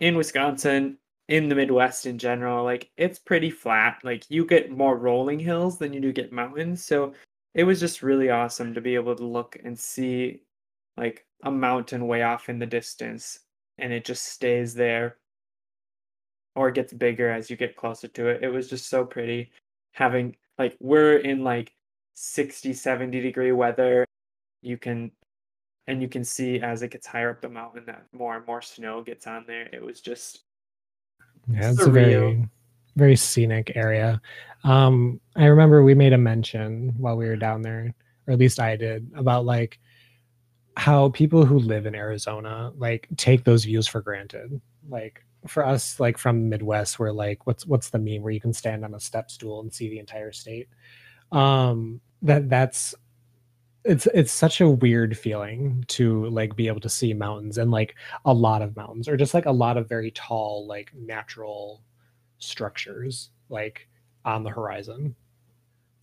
in 0.00 0.16
Wisconsin, 0.16 0.98
in 1.28 1.48
the 1.48 1.54
Midwest 1.54 2.04
in 2.06 2.18
general, 2.18 2.62
like 2.64 2.90
it's 2.98 3.18
pretty 3.18 3.50
flat. 3.50 4.00
Like 4.04 4.30
you 4.30 4.44
get 4.44 4.70
more 4.70 4.98
rolling 4.98 5.38
hills 5.38 5.78
than 5.78 5.92
you 5.94 6.00
do 6.00 6.12
get 6.12 6.30
mountains. 6.32 6.84
So 6.84 7.14
it 7.54 7.64
was 7.64 7.80
just 7.80 8.02
really 8.02 8.28
awesome 8.30 8.74
to 8.74 8.80
be 8.82 8.94
able 8.96 9.16
to 9.16 9.24
look 9.24 9.56
and 9.64 9.78
see 9.78 10.42
like 10.98 11.26
a 11.44 11.50
mountain 11.50 12.06
way 12.06 12.22
off 12.22 12.48
in 12.50 12.58
the 12.58 12.66
distance 12.66 13.40
and 13.78 13.92
it 13.92 14.04
just 14.04 14.26
stays 14.26 14.74
there 14.74 15.16
or 16.54 16.68
it 16.68 16.74
gets 16.74 16.92
bigger 16.92 17.30
as 17.30 17.50
you 17.50 17.56
get 17.56 17.76
closer 17.76 18.08
to 18.08 18.28
it. 18.28 18.42
It 18.42 18.48
was 18.48 18.68
just 18.68 18.88
so 18.88 19.04
pretty 19.04 19.50
having 19.92 20.36
like 20.58 20.76
we're 20.80 21.18
in 21.18 21.42
like 21.42 21.72
60 22.14 22.72
70 22.72 23.20
degree 23.20 23.52
weather 23.52 24.06
you 24.62 24.76
can 24.76 25.10
and 25.86 26.00
you 26.02 26.08
can 26.08 26.22
see 26.22 26.60
as 26.60 26.82
it 26.82 26.90
gets 26.90 27.06
higher 27.06 27.30
up 27.30 27.40
the 27.40 27.48
mountain 27.48 27.84
that 27.86 28.04
more 28.12 28.36
and 28.36 28.46
more 28.46 28.62
snow 28.62 29.02
gets 29.02 29.26
on 29.26 29.44
there. 29.46 29.68
It 29.72 29.82
was 29.82 30.00
just 30.00 30.44
Yeah, 31.48 31.70
it's 31.70 31.80
a 31.80 31.90
very 31.90 32.46
very 32.96 33.16
scenic 33.16 33.72
area. 33.74 34.20
Um, 34.64 35.20
I 35.36 35.46
remember 35.46 35.82
we 35.82 35.94
made 35.94 36.12
a 36.12 36.18
mention 36.18 36.94
while 36.98 37.16
we 37.16 37.26
were 37.26 37.36
down 37.36 37.62
there, 37.62 37.94
or 38.26 38.32
at 38.32 38.38
least 38.38 38.60
I 38.60 38.76
did, 38.76 39.10
about 39.16 39.44
like 39.44 39.78
how 40.76 41.08
people 41.10 41.44
who 41.44 41.58
live 41.58 41.86
in 41.86 41.94
Arizona 41.94 42.72
like 42.76 43.08
take 43.16 43.44
those 43.44 43.64
views 43.64 43.88
for 43.88 44.00
granted. 44.00 44.60
Like 44.88 45.24
for 45.46 45.64
us, 45.64 46.00
like 46.00 46.18
from 46.18 46.48
Midwest, 46.48 46.98
we're 46.98 47.12
like, 47.12 47.46
what's 47.46 47.66
what's 47.66 47.90
the 47.90 47.98
meme 47.98 48.22
where 48.22 48.32
you 48.32 48.40
can 48.40 48.52
stand 48.52 48.84
on 48.84 48.94
a 48.94 49.00
step 49.00 49.30
stool 49.30 49.60
and 49.60 49.72
see 49.72 49.88
the 49.88 49.98
entire 49.98 50.32
state? 50.32 50.68
Um, 51.32 52.00
that 52.22 52.48
that's 52.48 52.94
it's 53.84 54.06
it's 54.12 54.32
such 54.32 54.60
a 54.60 54.68
weird 54.68 55.16
feeling 55.16 55.84
to 55.88 56.26
like 56.26 56.54
be 56.54 56.68
able 56.68 56.80
to 56.80 56.88
see 56.88 57.14
mountains 57.14 57.56
and 57.56 57.70
like 57.70 57.94
a 58.26 58.32
lot 58.32 58.60
of 58.60 58.76
mountains 58.76 59.08
or 59.08 59.16
just 59.16 59.32
like 59.32 59.46
a 59.46 59.50
lot 59.50 59.78
of 59.78 59.88
very 59.88 60.10
tall 60.10 60.66
like 60.66 60.92
natural 60.94 61.82
structures 62.38 63.30
like 63.48 63.88
on 64.26 64.44
the 64.44 64.50
horizon 64.50 65.14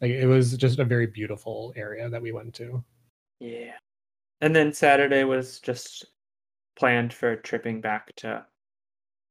like 0.01 0.09
it 0.09 0.25
was 0.25 0.57
just 0.57 0.79
a 0.79 0.83
very 0.83 1.05
beautiful 1.05 1.71
area 1.75 2.09
that 2.09 2.21
we 2.21 2.31
went 2.31 2.51
to 2.51 2.83
yeah. 3.39 3.73
And 4.41 4.55
then 4.55 4.73
Saturday 4.73 5.23
was 5.23 5.59
just 5.59 6.05
planned 6.77 7.13
for 7.13 7.35
tripping 7.35 7.81
back 7.81 8.15
to 8.17 8.45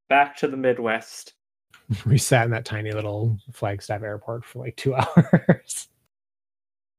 back 0.09 0.37
to 0.39 0.49
the 0.49 0.57
Midwest. 0.57 1.35
we 2.07 2.19
sat 2.19 2.45
in 2.45 2.51
that 2.51 2.65
tiny 2.65 2.93
little 2.93 3.39
flagstaff 3.53 4.03
airport 4.03 4.45
for 4.45 4.59
like 4.65 4.77
two 4.77 4.95
hours 4.97 5.89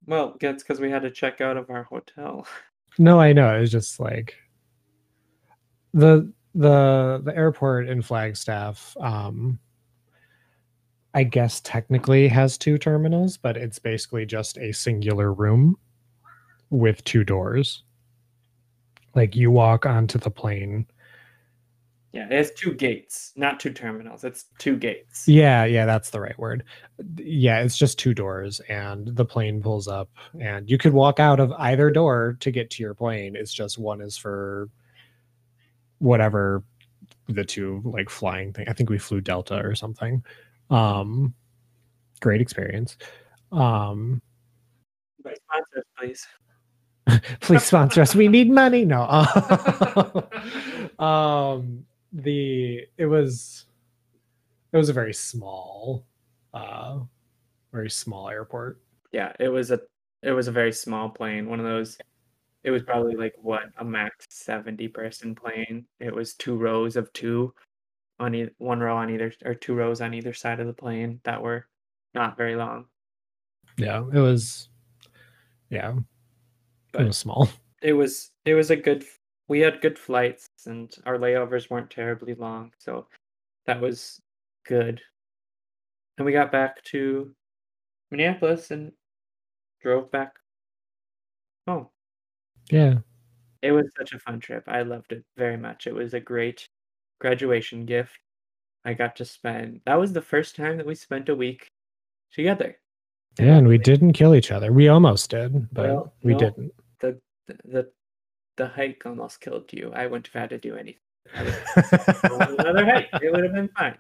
Well, 0.05 0.37
that's 0.39 0.63
because 0.63 0.79
we 0.79 0.89
had 0.89 1.01
to 1.01 1.11
check 1.11 1.41
out 1.41 1.57
of 1.57 1.69
our 1.69 1.83
hotel. 1.83 2.47
no 2.97 3.19
i 3.19 3.33
know 3.33 3.53
it 3.55 3.59
was 3.59 3.71
just 3.71 3.99
like 3.99 4.35
the 5.93 6.31
the 6.55 7.21
the 7.23 7.35
airport 7.35 7.89
in 7.89 8.01
flagstaff 8.01 8.95
um 9.01 9.59
i 11.13 11.23
guess 11.23 11.59
technically 11.61 12.27
has 12.27 12.57
two 12.57 12.77
terminals 12.77 13.35
but 13.37 13.57
it's 13.57 13.79
basically 13.79 14.25
just 14.25 14.57
a 14.57 14.71
singular 14.71 15.33
room 15.33 15.77
with 16.69 17.03
two 17.03 17.23
doors 17.23 17.83
like 19.15 19.35
you 19.35 19.51
walk 19.51 19.85
onto 19.85 20.17
the 20.17 20.31
plane 20.31 20.85
Yeah, 22.17 22.25
it 22.25 22.31
has 22.31 22.51
two 22.53 22.73
gates, 22.73 23.31
not 23.35 23.59
two 23.59 23.71
terminals. 23.71 24.23
It's 24.23 24.45
two 24.57 24.75
gates. 24.75 25.27
yeah 25.27 25.65
yeah 25.65 25.85
that's 25.85 26.09
the 26.09 26.19
right 26.19 26.37
word 26.39 26.63
yeah 27.17 27.59
it's 27.59 27.77
just 27.77 27.99
two 27.99 28.13
doors 28.15 28.59
and 28.69 29.15
the 29.15 29.23
plane 29.25 29.61
pulls 29.61 29.87
up 29.87 30.09
and 30.41 30.67
you 30.69 30.77
could 30.79 30.93
walk 30.93 31.19
out 31.19 31.39
of 31.39 31.51
either 31.59 31.91
door 31.91 32.35
to 32.39 32.49
get 32.49 32.71
to 32.71 32.81
your 32.81 32.95
plane 32.95 33.35
it's 33.35 33.53
just 33.53 33.77
one 33.77 34.01
is 34.01 34.17
for 34.17 34.67
whatever 35.99 36.63
the 37.27 37.43
two 37.43 37.81
like 37.85 38.09
flying 38.09 38.51
thing 38.53 38.67
i 38.69 38.73
think 38.73 38.89
we 38.89 38.97
flew 38.97 39.21
delta 39.21 39.57
or 39.63 39.75
something 39.75 40.23
um 40.71 41.33
great 42.19 42.41
experience 42.41 42.97
um 43.51 44.21
But 45.23 45.37
sponsors, 45.43 45.85
please. 45.97 46.27
please 47.41 47.63
sponsor 47.63 48.01
us 48.01 48.15
we 48.15 48.27
need 48.27 48.49
money 48.49 48.85
no 48.85 49.01
um 50.99 51.85
the 52.13 52.85
it 52.97 53.05
was 53.05 53.65
it 54.71 54.77
was 54.77 54.89
a 54.89 54.93
very 54.93 55.13
small 55.13 56.05
uh 56.53 56.99
very 57.71 57.89
small 57.89 58.29
airport 58.29 58.81
Yeah, 59.11 59.33
it 59.39 59.49
was 59.49 59.71
a 59.71 59.79
it 60.23 60.31
was 60.31 60.47
a 60.47 60.51
very 60.51 60.71
small 60.73 61.09
plane. 61.09 61.47
One 61.49 61.59
of 61.59 61.65
those. 61.65 61.97
It 62.63 62.71
was 62.71 62.83
probably 62.83 63.15
like 63.15 63.33
what 63.37 63.63
a 63.77 63.85
max 63.85 64.25
seventy 64.29 64.87
person 64.87 65.35
plane. 65.35 65.85
It 65.99 66.13
was 66.13 66.33
two 66.33 66.57
rows 66.57 66.95
of 66.97 67.13
two, 67.13 67.53
on 68.19 68.33
e- 68.35 68.49
one 68.57 68.79
row 68.79 68.97
on 68.97 69.09
either 69.09 69.31
or 69.45 69.53
two 69.53 69.75
rows 69.75 70.01
on 70.01 70.13
either 70.13 70.33
side 70.33 70.59
of 70.59 70.67
the 70.67 70.73
plane 70.73 71.21
that 71.23 71.41
were 71.41 71.67
not 72.13 72.35
very 72.35 72.55
long. 72.55 72.85
yeah 73.77 73.99
it 74.11 74.19
was 74.19 74.69
yeah 75.69 75.91
it 75.91 76.03
But 76.93 77.05
was 77.07 77.17
small 77.17 77.47
it 77.81 77.93
was 77.93 78.31
it 78.45 78.55
was 78.55 78.71
a 78.71 78.75
good. 78.75 79.05
We 79.47 79.59
had 79.61 79.81
good 79.81 79.97
flights 79.97 80.49
and 80.65 80.93
our 81.05 81.17
layovers 81.17 81.69
weren't 81.69 81.89
terribly 81.89 82.33
long, 82.35 82.71
so 82.77 83.07
that 83.65 83.79
was 83.79 84.21
good. 84.65 85.01
And 86.17 86.25
we 86.25 86.31
got 86.33 86.51
back 86.51 86.83
to 86.85 87.33
Minneapolis 88.11 88.71
and 88.71 88.91
drove 89.81 90.11
back 90.11 90.33
home. 91.67 91.87
yeah 92.71 92.95
It 93.61 93.71
was 93.71 93.85
such 93.97 94.13
a 94.13 94.19
fun 94.19 94.39
trip. 94.39 94.63
I 94.67 94.81
loved 94.81 95.11
it 95.11 95.23
very 95.37 95.57
much. 95.57 95.87
It 95.87 95.93
was 95.93 96.13
a 96.13 96.19
great 96.19 96.67
graduation 97.19 97.85
gift. 97.85 98.17
I 98.85 98.93
got 98.93 99.15
to 99.17 99.25
spend 99.25 99.81
that 99.85 99.99
was 99.99 100.13
the 100.13 100.21
first 100.21 100.55
time 100.55 100.77
that 100.77 100.85
we 100.85 100.95
spent 100.95 101.27
a 101.29 101.35
week 101.35 101.67
together. 102.31 102.77
yeah 103.39 103.57
and 103.57 103.67
we 103.67 103.77
didn't 103.77 104.13
kill 104.13 104.33
each 104.35 104.51
other 104.51 104.71
we 104.71 104.87
almost 104.87 105.29
did 105.29 105.67
but 105.73 105.87
Well, 105.89 106.13
we 106.23 106.33
no. 106.33 106.39
didn't 106.39 106.71
The 107.01 107.19
the 107.65 107.89
the, 108.57 108.67
hike 108.67 109.03
almost 109.05 109.39
killed 109.41 109.71
you. 109.71 109.91
I 109.93 110.07
wouldn't 110.07 110.27
have 110.27 110.41
had 110.41 110.49
to 110.51 110.57
do 110.57 110.75
anything. 110.75 110.99
I 111.35 111.43
would've 111.43 112.21
gone 112.29 112.41
on 112.41 112.59
another 112.59 112.85
hike. 112.85 113.09
It 113.21 113.31
would 113.31 113.43
have 113.43 113.53
been 113.53 113.69
fine. 113.77 113.97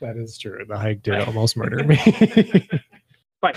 that 0.00 0.16
is 0.16 0.38
true 0.38 0.64
the 0.68 0.78
hike 0.78 1.02
did 1.02 1.20
almost 1.22 1.56
murder 1.56 1.82
me 1.84 1.98
But 3.40 3.56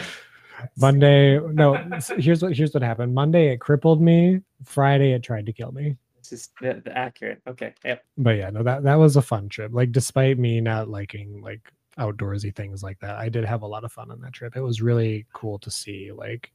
monday 0.77 1.39
no 1.39 1.75
here's 2.17 2.41
what 2.43 2.55
here's 2.55 2.73
what 2.73 2.83
happened 2.83 3.13
monday 3.13 3.51
it 3.51 3.57
crippled 3.59 4.01
me 4.01 4.41
friday 4.63 5.11
it 5.13 5.23
tried 5.23 5.45
to 5.47 5.53
kill 5.53 5.71
me 5.71 5.95
this 6.17 6.31
is 6.31 6.49
the, 6.61 6.81
the 6.85 6.95
accurate. 6.95 7.41
Okay. 7.47 7.73
Yep. 7.83 8.03
but 8.17 8.31
yeah 8.37 8.49
no 8.51 8.61
that 8.63 8.83
that 8.83 8.95
was 8.95 9.15
a 9.17 9.21
fun 9.21 9.49
trip 9.49 9.71
like 9.73 9.91
despite 9.91 10.37
me 10.37 10.61
not 10.61 10.87
liking 10.89 11.41
like 11.41 11.61
outdoorsy 11.99 12.55
things 12.55 12.81
like 12.83 12.99
that 12.99 13.17
i 13.17 13.27
did 13.29 13.43
have 13.45 13.63
a 13.63 13.67
lot 13.67 13.83
of 13.83 13.91
fun 13.91 14.09
on 14.11 14.21
that 14.21 14.33
trip 14.33 14.55
it 14.55 14.61
was 14.61 14.81
really 14.81 15.25
cool 15.33 15.57
to 15.59 15.69
see 15.71 16.11
like 16.11 16.51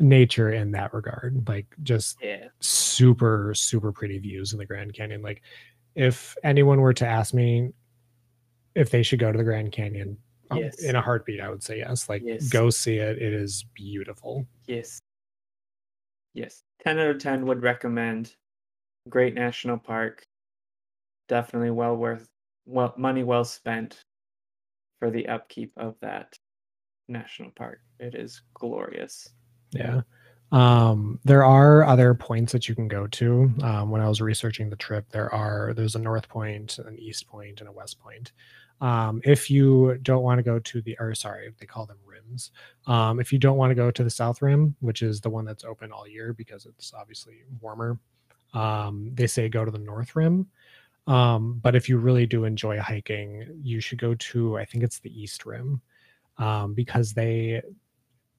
nature 0.00 0.50
in 0.52 0.70
that 0.72 0.92
regard 0.94 1.46
like 1.46 1.66
just 1.82 2.18
Yeah. 2.22 2.48
super 2.60 3.52
super 3.54 3.92
pretty 3.92 4.18
views 4.18 4.52
in 4.52 4.58
the 4.58 4.66
grand 4.66 4.94
canyon 4.94 5.22
like 5.22 5.42
if 5.94 6.36
anyone 6.42 6.80
were 6.80 6.94
to 6.94 7.06
ask 7.06 7.34
me 7.34 7.70
if 8.74 8.90
they 8.90 9.02
should 9.02 9.18
go 9.18 9.30
to 9.30 9.36
the 9.38 9.44
grand 9.44 9.72
canyon 9.72 10.16
um, 10.50 10.58
Yes. 10.58 10.82
in 10.82 10.96
a 10.96 11.00
heartbeat 11.02 11.40
i 11.40 11.48
would 11.50 11.62
say 11.62 11.78
yes 11.78 12.08
like 12.08 12.22
Yes. 12.24 12.48
go 12.48 12.70
see 12.70 12.96
it 12.96 13.20
it 13.20 13.32
is 13.32 13.64
beautiful 13.74 14.46
Yes. 14.66 15.00
Yes. 16.34 16.62
10 16.84 16.98
out 16.98 17.10
of 17.10 17.18
10 17.18 17.44
would 17.46 17.60
recommend. 17.62 18.36
Great 19.08 19.34
national 19.34 19.78
park. 19.78 20.24
Definitely 21.28 21.70
well 21.72 21.96
worth 21.96 22.28
well 22.66 22.94
money 22.96 23.24
well 23.24 23.44
spent 23.44 24.04
for 25.00 25.10
the 25.10 25.26
upkeep 25.28 25.72
of 25.76 25.96
that 26.02 26.38
national 27.08 27.50
park. 27.50 27.80
It 27.98 28.14
is 28.14 28.42
glorious. 28.54 29.28
Yeah. 29.72 30.02
Um, 30.52 31.20
there 31.24 31.44
are 31.44 31.84
other 31.84 32.12
points 32.14 32.52
that 32.52 32.68
you 32.68 32.74
can 32.74 32.88
go 32.88 33.06
to. 33.06 33.52
Um, 33.62 33.90
when 33.90 34.00
I 34.00 34.08
was 34.08 34.20
researching 34.20 34.68
the 34.68 34.76
trip, 34.76 35.06
there 35.10 35.32
are 35.32 35.72
there's 35.74 35.94
a 35.94 36.00
north 36.00 36.28
point, 36.28 36.78
an 36.78 36.98
east 36.98 37.28
point, 37.28 37.60
and 37.60 37.68
a 37.68 37.72
west 37.72 38.00
point. 38.00 38.32
Um, 38.80 39.20
if 39.24 39.50
you 39.50 39.98
don't 40.02 40.22
want 40.22 40.38
to 40.38 40.42
go 40.42 40.58
to 40.58 40.80
the 40.80 40.96
or 40.98 41.14
sorry, 41.14 41.52
they 41.58 41.66
call 41.66 41.86
them 41.86 41.98
rims. 42.04 42.50
Um, 42.86 43.20
if 43.20 43.32
you 43.32 43.38
don't 43.38 43.58
want 43.58 43.70
to 43.70 43.74
go 43.74 43.90
to 43.90 44.02
the 44.02 44.10
south 44.10 44.42
rim, 44.42 44.74
which 44.80 45.02
is 45.02 45.20
the 45.20 45.30
one 45.30 45.44
that's 45.44 45.64
open 45.64 45.92
all 45.92 46.08
year 46.08 46.32
because 46.32 46.66
it's 46.66 46.92
obviously 46.94 47.44
warmer, 47.60 47.98
um, 48.54 49.10
they 49.14 49.26
say 49.26 49.48
go 49.48 49.64
to 49.64 49.70
the 49.70 49.78
north 49.78 50.16
rim. 50.16 50.48
Um, 51.06 51.60
but 51.62 51.76
if 51.76 51.88
you 51.88 51.98
really 51.98 52.26
do 52.26 52.44
enjoy 52.44 52.78
hiking, 52.80 53.60
you 53.62 53.80
should 53.80 53.98
go 54.00 54.14
to 54.14 54.58
I 54.58 54.64
think 54.64 54.82
it's 54.82 54.98
the 54.98 55.22
east 55.22 55.46
rim 55.46 55.80
because 56.74 57.12
they 57.12 57.62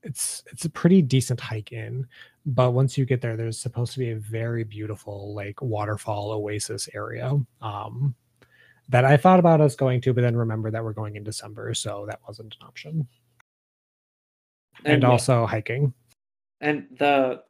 it's 0.03 0.43
it's 0.51 0.65
a 0.65 0.69
pretty 0.69 1.01
decent 1.01 1.39
hike 1.39 1.71
in 1.71 2.07
but 2.45 2.71
once 2.71 2.97
you 2.97 3.05
get 3.05 3.21
there 3.21 3.37
there's 3.37 3.59
supposed 3.59 3.93
to 3.93 3.99
be 3.99 4.11
a 4.11 4.15
very 4.15 4.63
beautiful 4.63 5.33
like 5.33 5.61
waterfall 5.61 6.31
oasis 6.31 6.89
area 6.93 7.39
um 7.61 8.15
that 8.89 9.05
i 9.05 9.15
thought 9.15 9.39
about 9.39 9.61
us 9.61 9.75
going 9.75 10.01
to 10.01 10.13
but 10.13 10.21
then 10.21 10.35
remember 10.35 10.71
that 10.71 10.83
we're 10.83 10.93
going 10.93 11.15
in 11.15 11.23
december 11.23 11.73
so 11.73 12.05
that 12.07 12.19
wasn't 12.27 12.55
an 12.59 12.67
option 12.67 13.07
and, 14.85 15.03
yeah, 15.03 15.09
also 15.09 15.45
hiking 15.45 15.93
and 16.61 16.87
the 16.97 17.41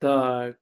the 0.00 0.56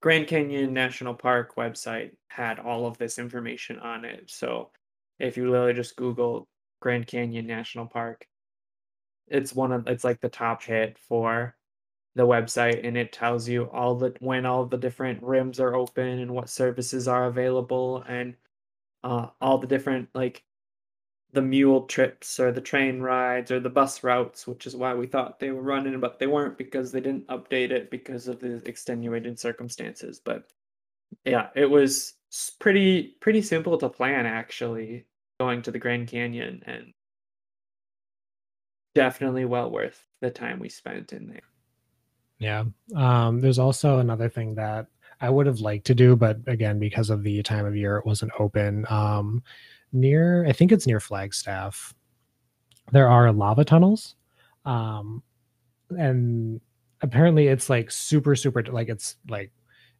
Grand 0.00 0.28
Canyon 0.28 0.72
National 0.72 1.14
Park 1.14 1.56
website 1.56 2.12
had 2.28 2.60
all 2.60 2.86
of 2.86 2.96
this 2.98 3.18
information 3.18 3.78
on 3.80 4.04
it. 4.04 4.30
So 4.30 4.70
if 5.18 5.36
you 5.36 5.50
literally 5.50 5.74
just 5.74 5.96
Google 5.96 6.46
Grand 6.80 7.06
Canyon 7.06 7.46
National 7.46 7.86
Park, 7.86 8.24
it's 9.30 9.54
one 9.54 9.72
of 9.72 9.86
it's 9.88 10.04
like 10.04 10.20
the 10.20 10.28
top 10.28 10.62
hit 10.62 10.98
for 10.98 11.56
the 12.14 12.26
website 12.26 12.86
and 12.86 12.96
it 12.96 13.12
tells 13.12 13.48
you 13.48 13.64
all 13.70 13.94
the 13.94 14.14
when 14.20 14.44
all 14.46 14.64
the 14.66 14.76
different 14.76 15.22
rims 15.22 15.60
are 15.60 15.74
open 15.74 16.18
and 16.18 16.30
what 16.32 16.48
services 16.48 17.06
are 17.06 17.26
available 17.26 18.02
and 18.08 18.34
uh, 19.04 19.28
all 19.40 19.58
the 19.58 19.66
different 19.66 20.08
like 20.14 20.42
the 21.32 21.42
mule 21.42 21.82
trips 21.82 22.40
or 22.40 22.50
the 22.52 22.60
train 22.60 23.00
rides 23.00 23.50
or 23.50 23.60
the 23.60 23.68
bus 23.68 24.02
routes, 24.02 24.46
which 24.46 24.66
is 24.66 24.74
why 24.74 24.94
we 24.94 25.06
thought 25.06 25.38
they 25.38 25.50
were 25.50 25.62
running, 25.62 26.00
but 26.00 26.18
they 26.18 26.26
weren't 26.26 26.56
because 26.56 26.90
they 26.90 27.00
didn't 27.00 27.26
update 27.28 27.70
it 27.70 27.90
because 27.90 28.28
of 28.28 28.40
the 28.40 28.62
extenuating 28.64 29.36
circumstances. 29.36 30.20
But 30.24 30.50
yeah, 31.24 31.48
it 31.54 31.66
was 31.68 32.14
pretty 32.58 33.16
pretty 33.20 33.42
simple 33.42 33.76
to 33.78 33.88
plan 33.88 34.26
actually 34.26 35.06
going 35.38 35.62
to 35.62 35.70
the 35.70 35.78
Grand 35.78 36.08
Canyon 36.08 36.62
and 36.66 36.92
definitely 38.98 39.44
well 39.44 39.70
worth 39.70 40.04
the 40.20 40.28
time 40.28 40.58
we 40.58 40.68
spent 40.68 41.12
in 41.12 41.28
there. 41.28 41.40
Yeah. 42.40 42.64
Um, 42.96 43.40
there's 43.40 43.60
also 43.60 43.98
another 44.00 44.28
thing 44.28 44.56
that 44.56 44.88
I 45.20 45.30
would 45.30 45.46
have 45.46 45.60
liked 45.60 45.86
to 45.86 45.94
do, 45.94 46.16
but 46.16 46.38
again, 46.48 46.80
because 46.80 47.08
of 47.08 47.22
the 47.22 47.40
time 47.44 47.64
of 47.64 47.76
year, 47.76 47.98
it 47.98 48.06
wasn't 48.06 48.32
open. 48.40 48.84
Um, 48.90 49.44
near, 49.92 50.44
I 50.46 50.52
think 50.52 50.72
it's 50.72 50.84
near 50.84 50.98
Flagstaff, 50.98 51.94
there 52.90 53.08
are 53.08 53.30
lava 53.30 53.64
tunnels. 53.64 54.16
Um, 54.64 55.22
and 55.90 56.60
apparently 57.00 57.46
it's 57.46 57.70
like 57.70 57.92
super, 57.92 58.34
super, 58.34 58.64
like 58.64 58.88
it's 58.88 59.14
like, 59.28 59.52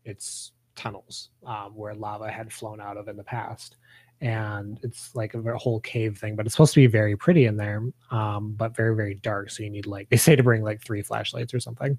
it's 0.05 0.51
tunnels 0.75 1.31
um, 1.47 1.73
where 1.77 1.95
lava 1.95 2.33
had 2.33 2.53
flown 2.53 2.81
out 2.81 2.97
of 2.97 3.07
in 3.07 3.17
the 3.17 3.23
past. 3.23 3.77
And 4.21 4.81
it's 4.83 5.15
like 5.15 5.35
a 5.35 5.59
whole 5.59 5.81
cave 5.81 6.19
thing, 6.19 6.35
but 6.35 6.45
it's 6.45 6.55
supposed 6.55 6.75
to 6.75 6.81
be 6.81 6.87
very 6.87 7.17
pretty 7.17 7.47
in 7.47 7.57
there, 7.57 7.83
um, 8.11 8.53
but 8.57 8.75
very, 8.75 8.97
very 8.97 9.15
dark. 9.15 9.51
So 9.51 9.63
you 9.63 9.71
need 9.71 9.87
like, 9.87 10.09
they 10.11 10.17
say 10.17 10.37
to 10.37 10.43
bring 10.43 10.63
like 10.63 10.83
three 10.83 11.03
flashlights 11.03 11.55
or 11.55 11.61
something. 11.61 11.99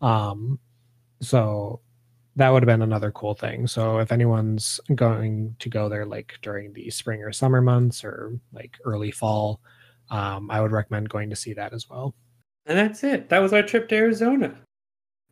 Um, 0.00 0.58
so 1.20 1.80
that 2.36 2.50
would 2.50 2.62
have 2.62 2.68
been 2.68 2.82
another 2.82 3.10
cool 3.10 3.34
thing. 3.34 3.66
So 3.66 3.98
if 3.98 4.12
anyone's 4.12 4.78
going 4.94 5.56
to 5.58 5.68
go 5.68 5.88
there 5.88 6.06
like 6.06 6.38
during 6.40 6.72
the 6.72 6.88
spring 6.90 7.22
or 7.22 7.32
summer 7.32 7.60
months 7.60 8.04
or 8.04 8.38
like 8.52 8.78
early 8.84 9.10
fall, 9.10 9.60
um, 10.10 10.50
I 10.50 10.60
would 10.60 10.70
recommend 10.70 11.08
going 11.08 11.30
to 11.30 11.36
see 11.36 11.52
that 11.54 11.72
as 11.72 11.90
well. 11.90 12.14
And 12.66 12.78
that's 12.78 13.02
it. 13.02 13.28
That 13.28 13.40
was 13.40 13.52
our 13.52 13.62
trip 13.62 13.88
to 13.88 13.96
Arizona. 13.96 14.56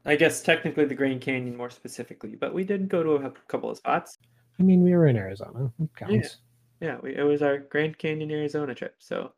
I 0.05 0.17
guess 0.17 0.43
technically 0.43 0.85
the 0.85 0.95
Grand 0.95 1.21
Canyon 1.21 1.57
more 1.57 1.71
specifically, 1.71 2.37
but 2.37 2.55
we 2.55 2.65
did 2.65 2.89
go 2.89 3.03
to 3.03 3.27
a 3.27 3.31
couple 3.49 3.71
of 3.71 3.77
spots. 3.77 4.19
I 4.59 4.63
mean, 4.63 4.83
we 4.83 4.95
were 4.95 5.07
in 5.07 5.17
Arizona. 5.17 5.71
It 5.81 5.91
counts. 5.97 6.39
Yeah, 6.81 6.89
yeah 6.89 6.97
we, 7.03 7.17
it 7.17 7.23
was 7.23 7.43
our 7.43 7.59
Grand 7.59 7.99
Canyon, 7.99 8.31
Arizona 8.31 8.75
trip. 8.75 8.97
So, 8.99 9.33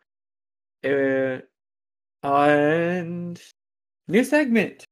uh, 0.84 1.38
and 2.22 3.40
new 4.08 4.24
segment. 4.24 4.84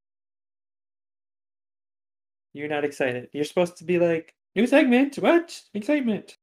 You're 2.52 2.68
not 2.68 2.84
excited. 2.84 3.28
You're 3.32 3.44
supposed 3.44 3.76
to 3.78 3.84
be 3.84 3.98
like, 3.98 4.34
new 4.54 4.66
segment. 4.66 5.16
What? 5.16 5.60
Excitement. 5.74 6.36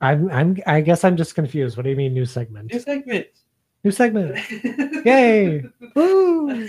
I'm 0.00 0.30
I'm 0.30 0.56
I 0.66 0.80
guess 0.80 1.04
I'm 1.04 1.16
just 1.16 1.34
confused. 1.34 1.76
What 1.76 1.82
do 1.82 1.90
you 1.90 1.96
mean 1.96 2.14
new 2.14 2.26
segment? 2.26 2.72
New 2.72 2.78
segment. 2.78 3.26
New 3.82 3.90
segment. 3.90 4.38
Yay. 5.04 5.64
Woo! 5.94 6.68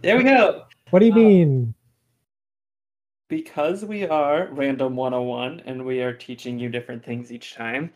There 0.00 0.16
we 0.16 0.24
go. 0.24 0.64
What 0.90 1.00
do 1.00 1.06
you 1.06 1.12
uh, 1.12 1.16
mean? 1.16 1.74
Because 3.32 3.82
we 3.82 4.06
are 4.06 4.48
Random 4.50 4.94
101 4.94 5.62
and 5.64 5.86
we 5.86 6.02
are 6.02 6.12
teaching 6.12 6.58
you 6.58 6.68
different 6.68 7.02
things 7.02 7.32
each 7.32 7.54
time, 7.54 7.90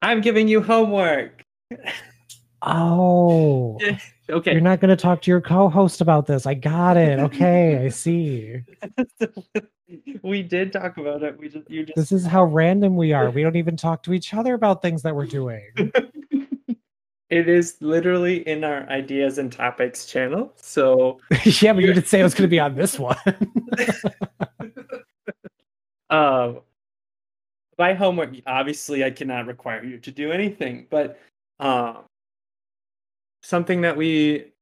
I'm 0.00 0.20
giving 0.20 0.46
you 0.46 0.62
homework. 0.62 1.42
Oh. 2.62 3.80
okay. 4.30 4.52
You're 4.52 4.60
not 4.60 4.78
going 4.78 4.90
to 4.90 4.96
talk 4.96 5.22
to 5.22 5.30
your 5.32 5.40
co-host 5.40 6.00
about 6.00 6.26
this. 6.26 6.46
I 6.46 6.54
got 6.54 6.96
it. 6.96 7.18
Okay, 7.18 7.84
I 7.84 7.88
see. 7.88 8.60
we 10.22 10.44
did 10.44 10.72
talk 10.72 10.98
about 10.98 11.24
it. 11.24 11.36
We 11.36 11.48
just 11.48 11.68
you 11.68 11.84
just 11.84 11.96
This 11.96 12.12
is 12.12 12.24
how 12.24 12.44
random 12.44 12.94
we 12.94 13.12
are. 13.12 13.28
We 13.28 13.42
don't 13.42 13.56
even 13.56 13.76
talk 13.76 14.04
to 14.04 14.12
each 14.12 14.34
other 14.34 14.54
about 14.54 14.82
things 14.82 15.02
that 15.02 15.16
we're 15.16 15.26
doing. 15.26 15.68
it 17.30 17.48
is 17.48 17.76
literally 17.80 18.46
in 18.46 18.62
our 18.64 18.88
ideas 18.88 19.38
and 19.38 19.50
topics 19.52 20.06
channel. 20.06 20.52
So 20.56 21.20
Yeah, 21.44 21.72
but 21.72 21.82
you 21.82 21.92
didn't 21.92 22.06
say 22.06 22.20
it 22.20 22.24
was 22.24 22.34
going 22.34 22.48
to 22.48 22.48
be 22.48 22.60
on 22.60 22.74
this 22.74 22.98
one. 22.98 23.16
um 26.10 26.60
by 27.76 27.92
homework, 27.92 28.30
obviously 28.46 29.04
I 29.04 29.10
cannot 29.10 29.46
require 29.46 29.84
you 29.84 29.98
to 29.98 30.10
do 30.10 30.32
anything, 30.32 30.86
but 30.88 31.18
um 31.60 32.04
something 33.42 33.80
that 33.82 33.96
we 33.96 34.52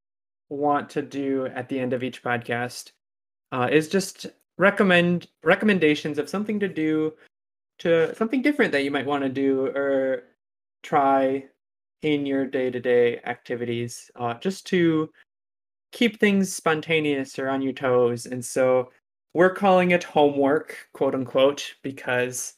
want 0.50 0.90
to 0.90 1.02
do 1.02 1.46
at 1.46 1.68
the 1.68 1.78
end 1.78 1.92
of 1.92 2.02
each 2.02 2.22
podcast 2.22 2.92
uh, 3.52 3.68
is 3.70 3.88
just 3.88 4.26
recommend 4.58 5.28
recommendations 5.42 6.18
of 6.18 6.28
something 6.28 6.60
to 6.60 6.68
do 6.68 7.12
to 7.78 8.14
something 8.14 8.42
different 8.42 8.72
that 8.72 8.84
you 8.84 8.90
might 8.90 9.06
want 9.06 9.22
to 9.22 9.28
do 9.28 9.66
or 9.68 10.24
try 10.82 11.44
in 12.04 12.26
your 12.26 12.44
day-to-day 12.44 13.18
activities 13.24 14.10
uh, 14.16 14.34
just 14.34 14.66
to 14.66 15.10
keep 15.90 16.20
things 16.20 16.54
spontaneous 16.54 17.38
or 17.38 17.48
on 17.48 17.62
your 17.62 17.72
toes. 17.72 18.26
And 18.26 18.44
so 18.44 18.90
we're 19.32 19.54
calling 19.54 19.92
it 19.92 20.04
homework 20.04 20.76
quote 20.92 21.14
unquote 21.14 21.74
because 21.82 22.54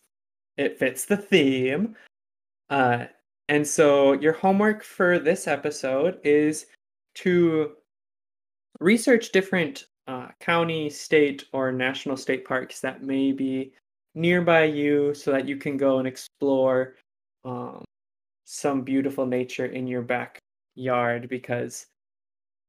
it 0.57 0.79
fits 0.79 1.05
the 1.05 1.17
theme. 1.17 1.95
Uh, 2.71 3.05
and 3.49 3.65
so 3.65 4.15
your 4.15 4.33
homework 4.33 4.83
for 4.83 5.21
this 5.21 5.47
episode 5.47 6.19
is 6.25 6.67
to 7.15 7.75
research 8.81 9.31
different 9.31 9.87
uh, 10.09 10.29
county, 10.41 10.91
state, 10.91 11.45
or 11.53 11.71
national 11.71 12.17
state 12.17 12.45
parks 12.45 12.81
that 12.81 13.05
may 13.05 13.31
be 13.31 13.73
nearby 14.17 14.65
you 14.65 15.15
so 15.15 15.31
that 15.31 15.47
you 15.47 15.57
can 15.57 15.77
go 15.77 15.99
and 15.99 16.09
explore 16.09 16.97
um, 17.45 17.85
some 18.47 18.83
beautiful 18.83 19.27
nature 19.27 19.67
in 19.67 19.89
your 19.89 20.03
backyard 20.03 21.29
because 21.29 21.87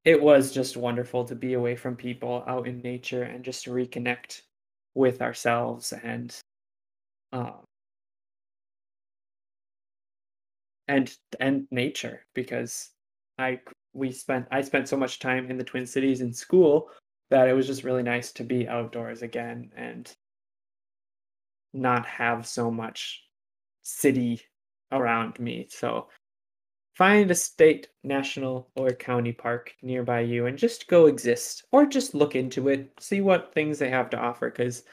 it 0.04 0.20
was 0.20 0.52
just 0.52 0.76
wonderful 0.76 1.24
to 1.24 1.36
be 1.36 1.54
away 1.54 1.76
from 1.76 1.94
people 1.94 2.42
out 2.48 2.66
in 2.66 2.80
nature 2.80 3.22
and 3.22 3.44
just 3.44 3.66
reconnect 3.66 4.42
with 4.94 5.22
ourselves 5.22 5.92
and 6.02 6.36
um, 7.32 7.60
and 10.88 11.16
and 11.38 11.68
nature 11.70 12.24
because 12.34 12.90
I 13.38 13.60
we 13.92 14.10
spent 14.10 14.46
I 14.50 14.62
spent 14.62 14.88
so 14.88 14.96
much 14.96 15.20
time 15.20 15.48
in 15.48 15.58
the 15.58 15.64
Twin 15.64 15.86
Cities 15.86 16.22
in 16.22 16.32
school 16.32 16.90
that 17.30 17.48
it 17.48 17.52
was 17.52 17.68
just 17.68 17.84
really 17.84 18.02
nice 18.02 18.32
to 18.32 18.42
be 18.42 18.66
outdoors 18.66 19.22
again 19.22 19.70
and 19.76 20.12
not 21.72 22.04
have 22.06 22.48
so 22.48 22.68
much 22.68 23.22
city 23.82 24.40
around 24.92 25.38
me. 25.38 25.66
So 25.70 26.08
find 26.94 27.30
a 27.30 27.34
state, 27.34 27.88
national, 28.02 28.70
or 28.74 28.90
county 28.90 29.32
park 29.32 29.74
nearby 29.82 30.20
you 30.20 30.46
and 30.46 30.58
just 30.58 30.88
go 30.88 31.06
exist 31.06 31.64
or 31.72 31.86
just 31.86 32.14
look 32.14 32.34
into 32.34 32.68
it, 32.68 32.90
see 32.98 33.20
what 33.20 33.52
things 33.54 33.78
they 33.78 33.90
have 33.90 34.10
to 34.10 34.18
offer 34.18 34.50
cuz 34.50 34.84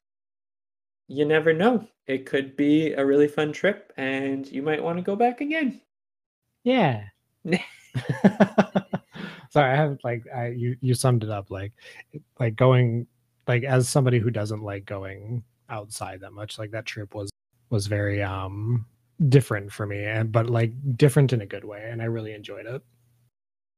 you 1.08 1.26
never 1.26 1.54
know. 1.54 1.88
It 2.08 2.26
could 2.26 2.56
be 2.56 2.94
a 2.94 3.06
really 3.06 3.28
fun 3.28 3.52
trip 3.52 3.94
and 3.98 4.48
you 4.52 4.62
might 4.62 4.84
want 4.84 4.98
to 4.98 5.04
go 5.04 5.16
back 5.16 5.42
again. 5.42 5.82
Yeah. 6.64 7.04
Sorry, 9.50 9.72
I 9.72 9.76
have 9.76 9.98
like 10.04 10.24
I 10.34 10.48
you 10.48 10.76
you 10.82 10.94
summed 10.94 11.24
it 11.24 11.30
up 11.30 11.50
like 11.50 11.72
like 12.40 12.56
going 12.56 13.08
like 13.48 13.64
as 13.64 13.88
somebody 13.88 14.20
who 14.20 14.30
doesn't 14.30 14.64
like 14.64 14.86
going 14.86 15.44
outside 15.70 16.22
that 16.22 16.34
much 16.34 16.60
like 16.60 16.72
that 16.72 16.86
trip 16.86 17.16
was 17.16 17.30
was 17.70 17.88
very 17.88 18.22
um 18.22 18.86
different 19.30 19.72
for 19.72 19.86
me 19.86 20.04
and 20.04 20.32
but 20.32 20.50
like 20.50 20.72
different 20.98 21.32
in 21.34 21.42
a 21.42 21.46
good 21.46 21.64
way 21.64 21.88
and 21.90 22.02
I 22.02 22.06
really 22.06 22.34
enjoyed 22.34 22.66
it. 22.66 22.82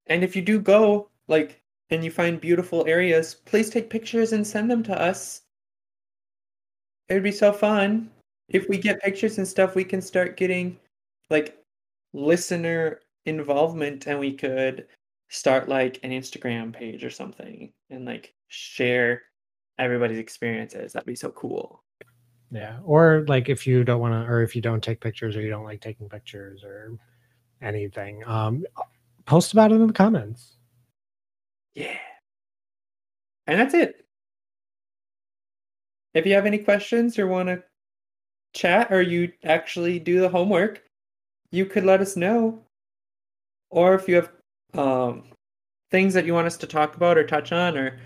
And 0.07 0.23
if 0.23 0.35
you 0.35 0.41
do 0.41 0.59
go 0.59 1.09
like 1.27 1.61
and 1.89 2.03
you 2.03 2.11
find 2.11 2.41
beautiful 2.41 2.85
areas, 2.87 3.35
please 3.35 3.69
take 3.69 3.89
pictures 3.89 4.33
and 4.33 4.45
send 4.45 4.69
them 4.69 4.83
to 4.83 5.01
us. 5.01 5.41
It 7.09 7.13
would 7.13 7.23
be 7.23 7.31
so 7.31 7.53
fun. 7.53 8.09
If 8.49 8.67
we 8.67 8.77
get 8.77 9.01
pictures 9.01 9.37
and 9.37 9.47
stuff, 9.47 9.75
we 9.75 9.83
can 9.83 10.01
start 10.01 10.37
getting 10.37 10.77
like 11.29 11.57
listener 12.13 13.01
involvement 13.25 14.07
and 14.07 14.19
we 14.19 14.33
could 14.33 14.87
start 15.29 15.67
like 15.69 15.99
an 16.03 16.11
Instagram 16.11 16.73
page 16.73 17.03
or 17.03 17.09
something 17.09 17.71
and 17.89 18.05
like 18.05 18.33
share 18.47 19.23
everybody's 19.77 20.17
experiences. 20.17 20.93
That'd 20.93 21.05
be 21.05 21.15
so 21.15 21.29
cool. 21.31 21.83
Yeah. 22.51 22.77
Or 22.83 23.25
like 23.27 23.49
if 23.49 23.67
you 23.67 23.83
don't 23.83 23.99
want 23.99 24.13
to, 24.13 24.31
or 24.31 24.41
if 24.41 24.55
you 24.55 24.61
don't 24.61 24.83
take 24.83 25.01
pictures 25.01 25.35
or 25.35 25.41
you 25.41 25.49
don't 25.49 25.65
like 25.65 25.81
taking 25.81 26.07
pictures 26.07 26.63
or 26.63 26.97
anything, 27.61 28.23
um, 28.25 28.65
post 29.25 29.53
about 29.53 29.71
it 29.71 29.75
in 29.75 29.87
the 29.87 29.93
comments. 29.93 30.57
Yeah. 31.73 31.97
And 33.47 33.59
that's 33.59 33.73
it. 33.73 34.05
If 36.13 36.25
you 36.25 36.33
have 36.33 36.45
any 36.45 36.57
questions 36.57 37.19
or 37.19 37.27
want 37.27 37.49
to 37.49 37.63
chat 38.53 38.91
or 38.91 39.01
you 39.01 39.31
actually 39.43 39.99
do 39.99 40.19
the 40.19 40.29
homework, 40.29 40.83
you 41.51 41.65
could 41.65 41.83
let 41.83 42.01
us 42.01 42.15
know. 42.15 42.63
Or 43.69 43.93
if 43.93 44.07
you 44.07 44.15
have 44.15 44.31
um, 44.73 45.25
things 45.91 46.13
that 46.13 46.25
you 46.25 46.33
want 46.33 46.47
us 46.47 46.57
to 46.57 46.67
talk 46.67 46.95
about 46.95 47.17
or 47.17 47.25
touch 47.25 47.51
on 47.51 47.77
or 47.77 47.99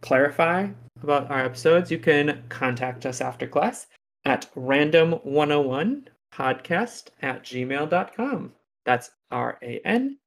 clarify 0.00 0.68
about 1.02 1.30
our 1.30 1.44
episodes, 1.44 1.90
you 1.90 1.98
can 1.98 2.42
contact 2.48 3.06
us 3.06 3.20
after 3.20 3.46
class 3.46 3.86
at 4.24 4.52
random101 4.54 6.06
podcast 6.32 7.08
at 7.22 7.42
gmail.com. 7.42 8.52
That's 8.84 9.10
R 9.30 9.58
A 9.62 9.80
N 9.84 10.18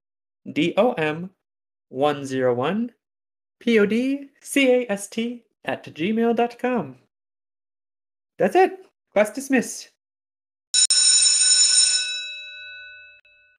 D 0.52 0.74
O 0.78 0.94
M 0.94 1.30
101 1.90 2.92
P 3.60 3.80
O 3.80 3.86
D 3.86 4.30
C 4.42 4.72
A 4.72 4.92
S 4.92 5.08
T 5.08 5.44
at 5.66 5.84
gmail.com. 5.84 6.96
That's 8.38 8.56
it. 8.56 8.80
Class 9.14 9.32
dismissed. 9.32 9.91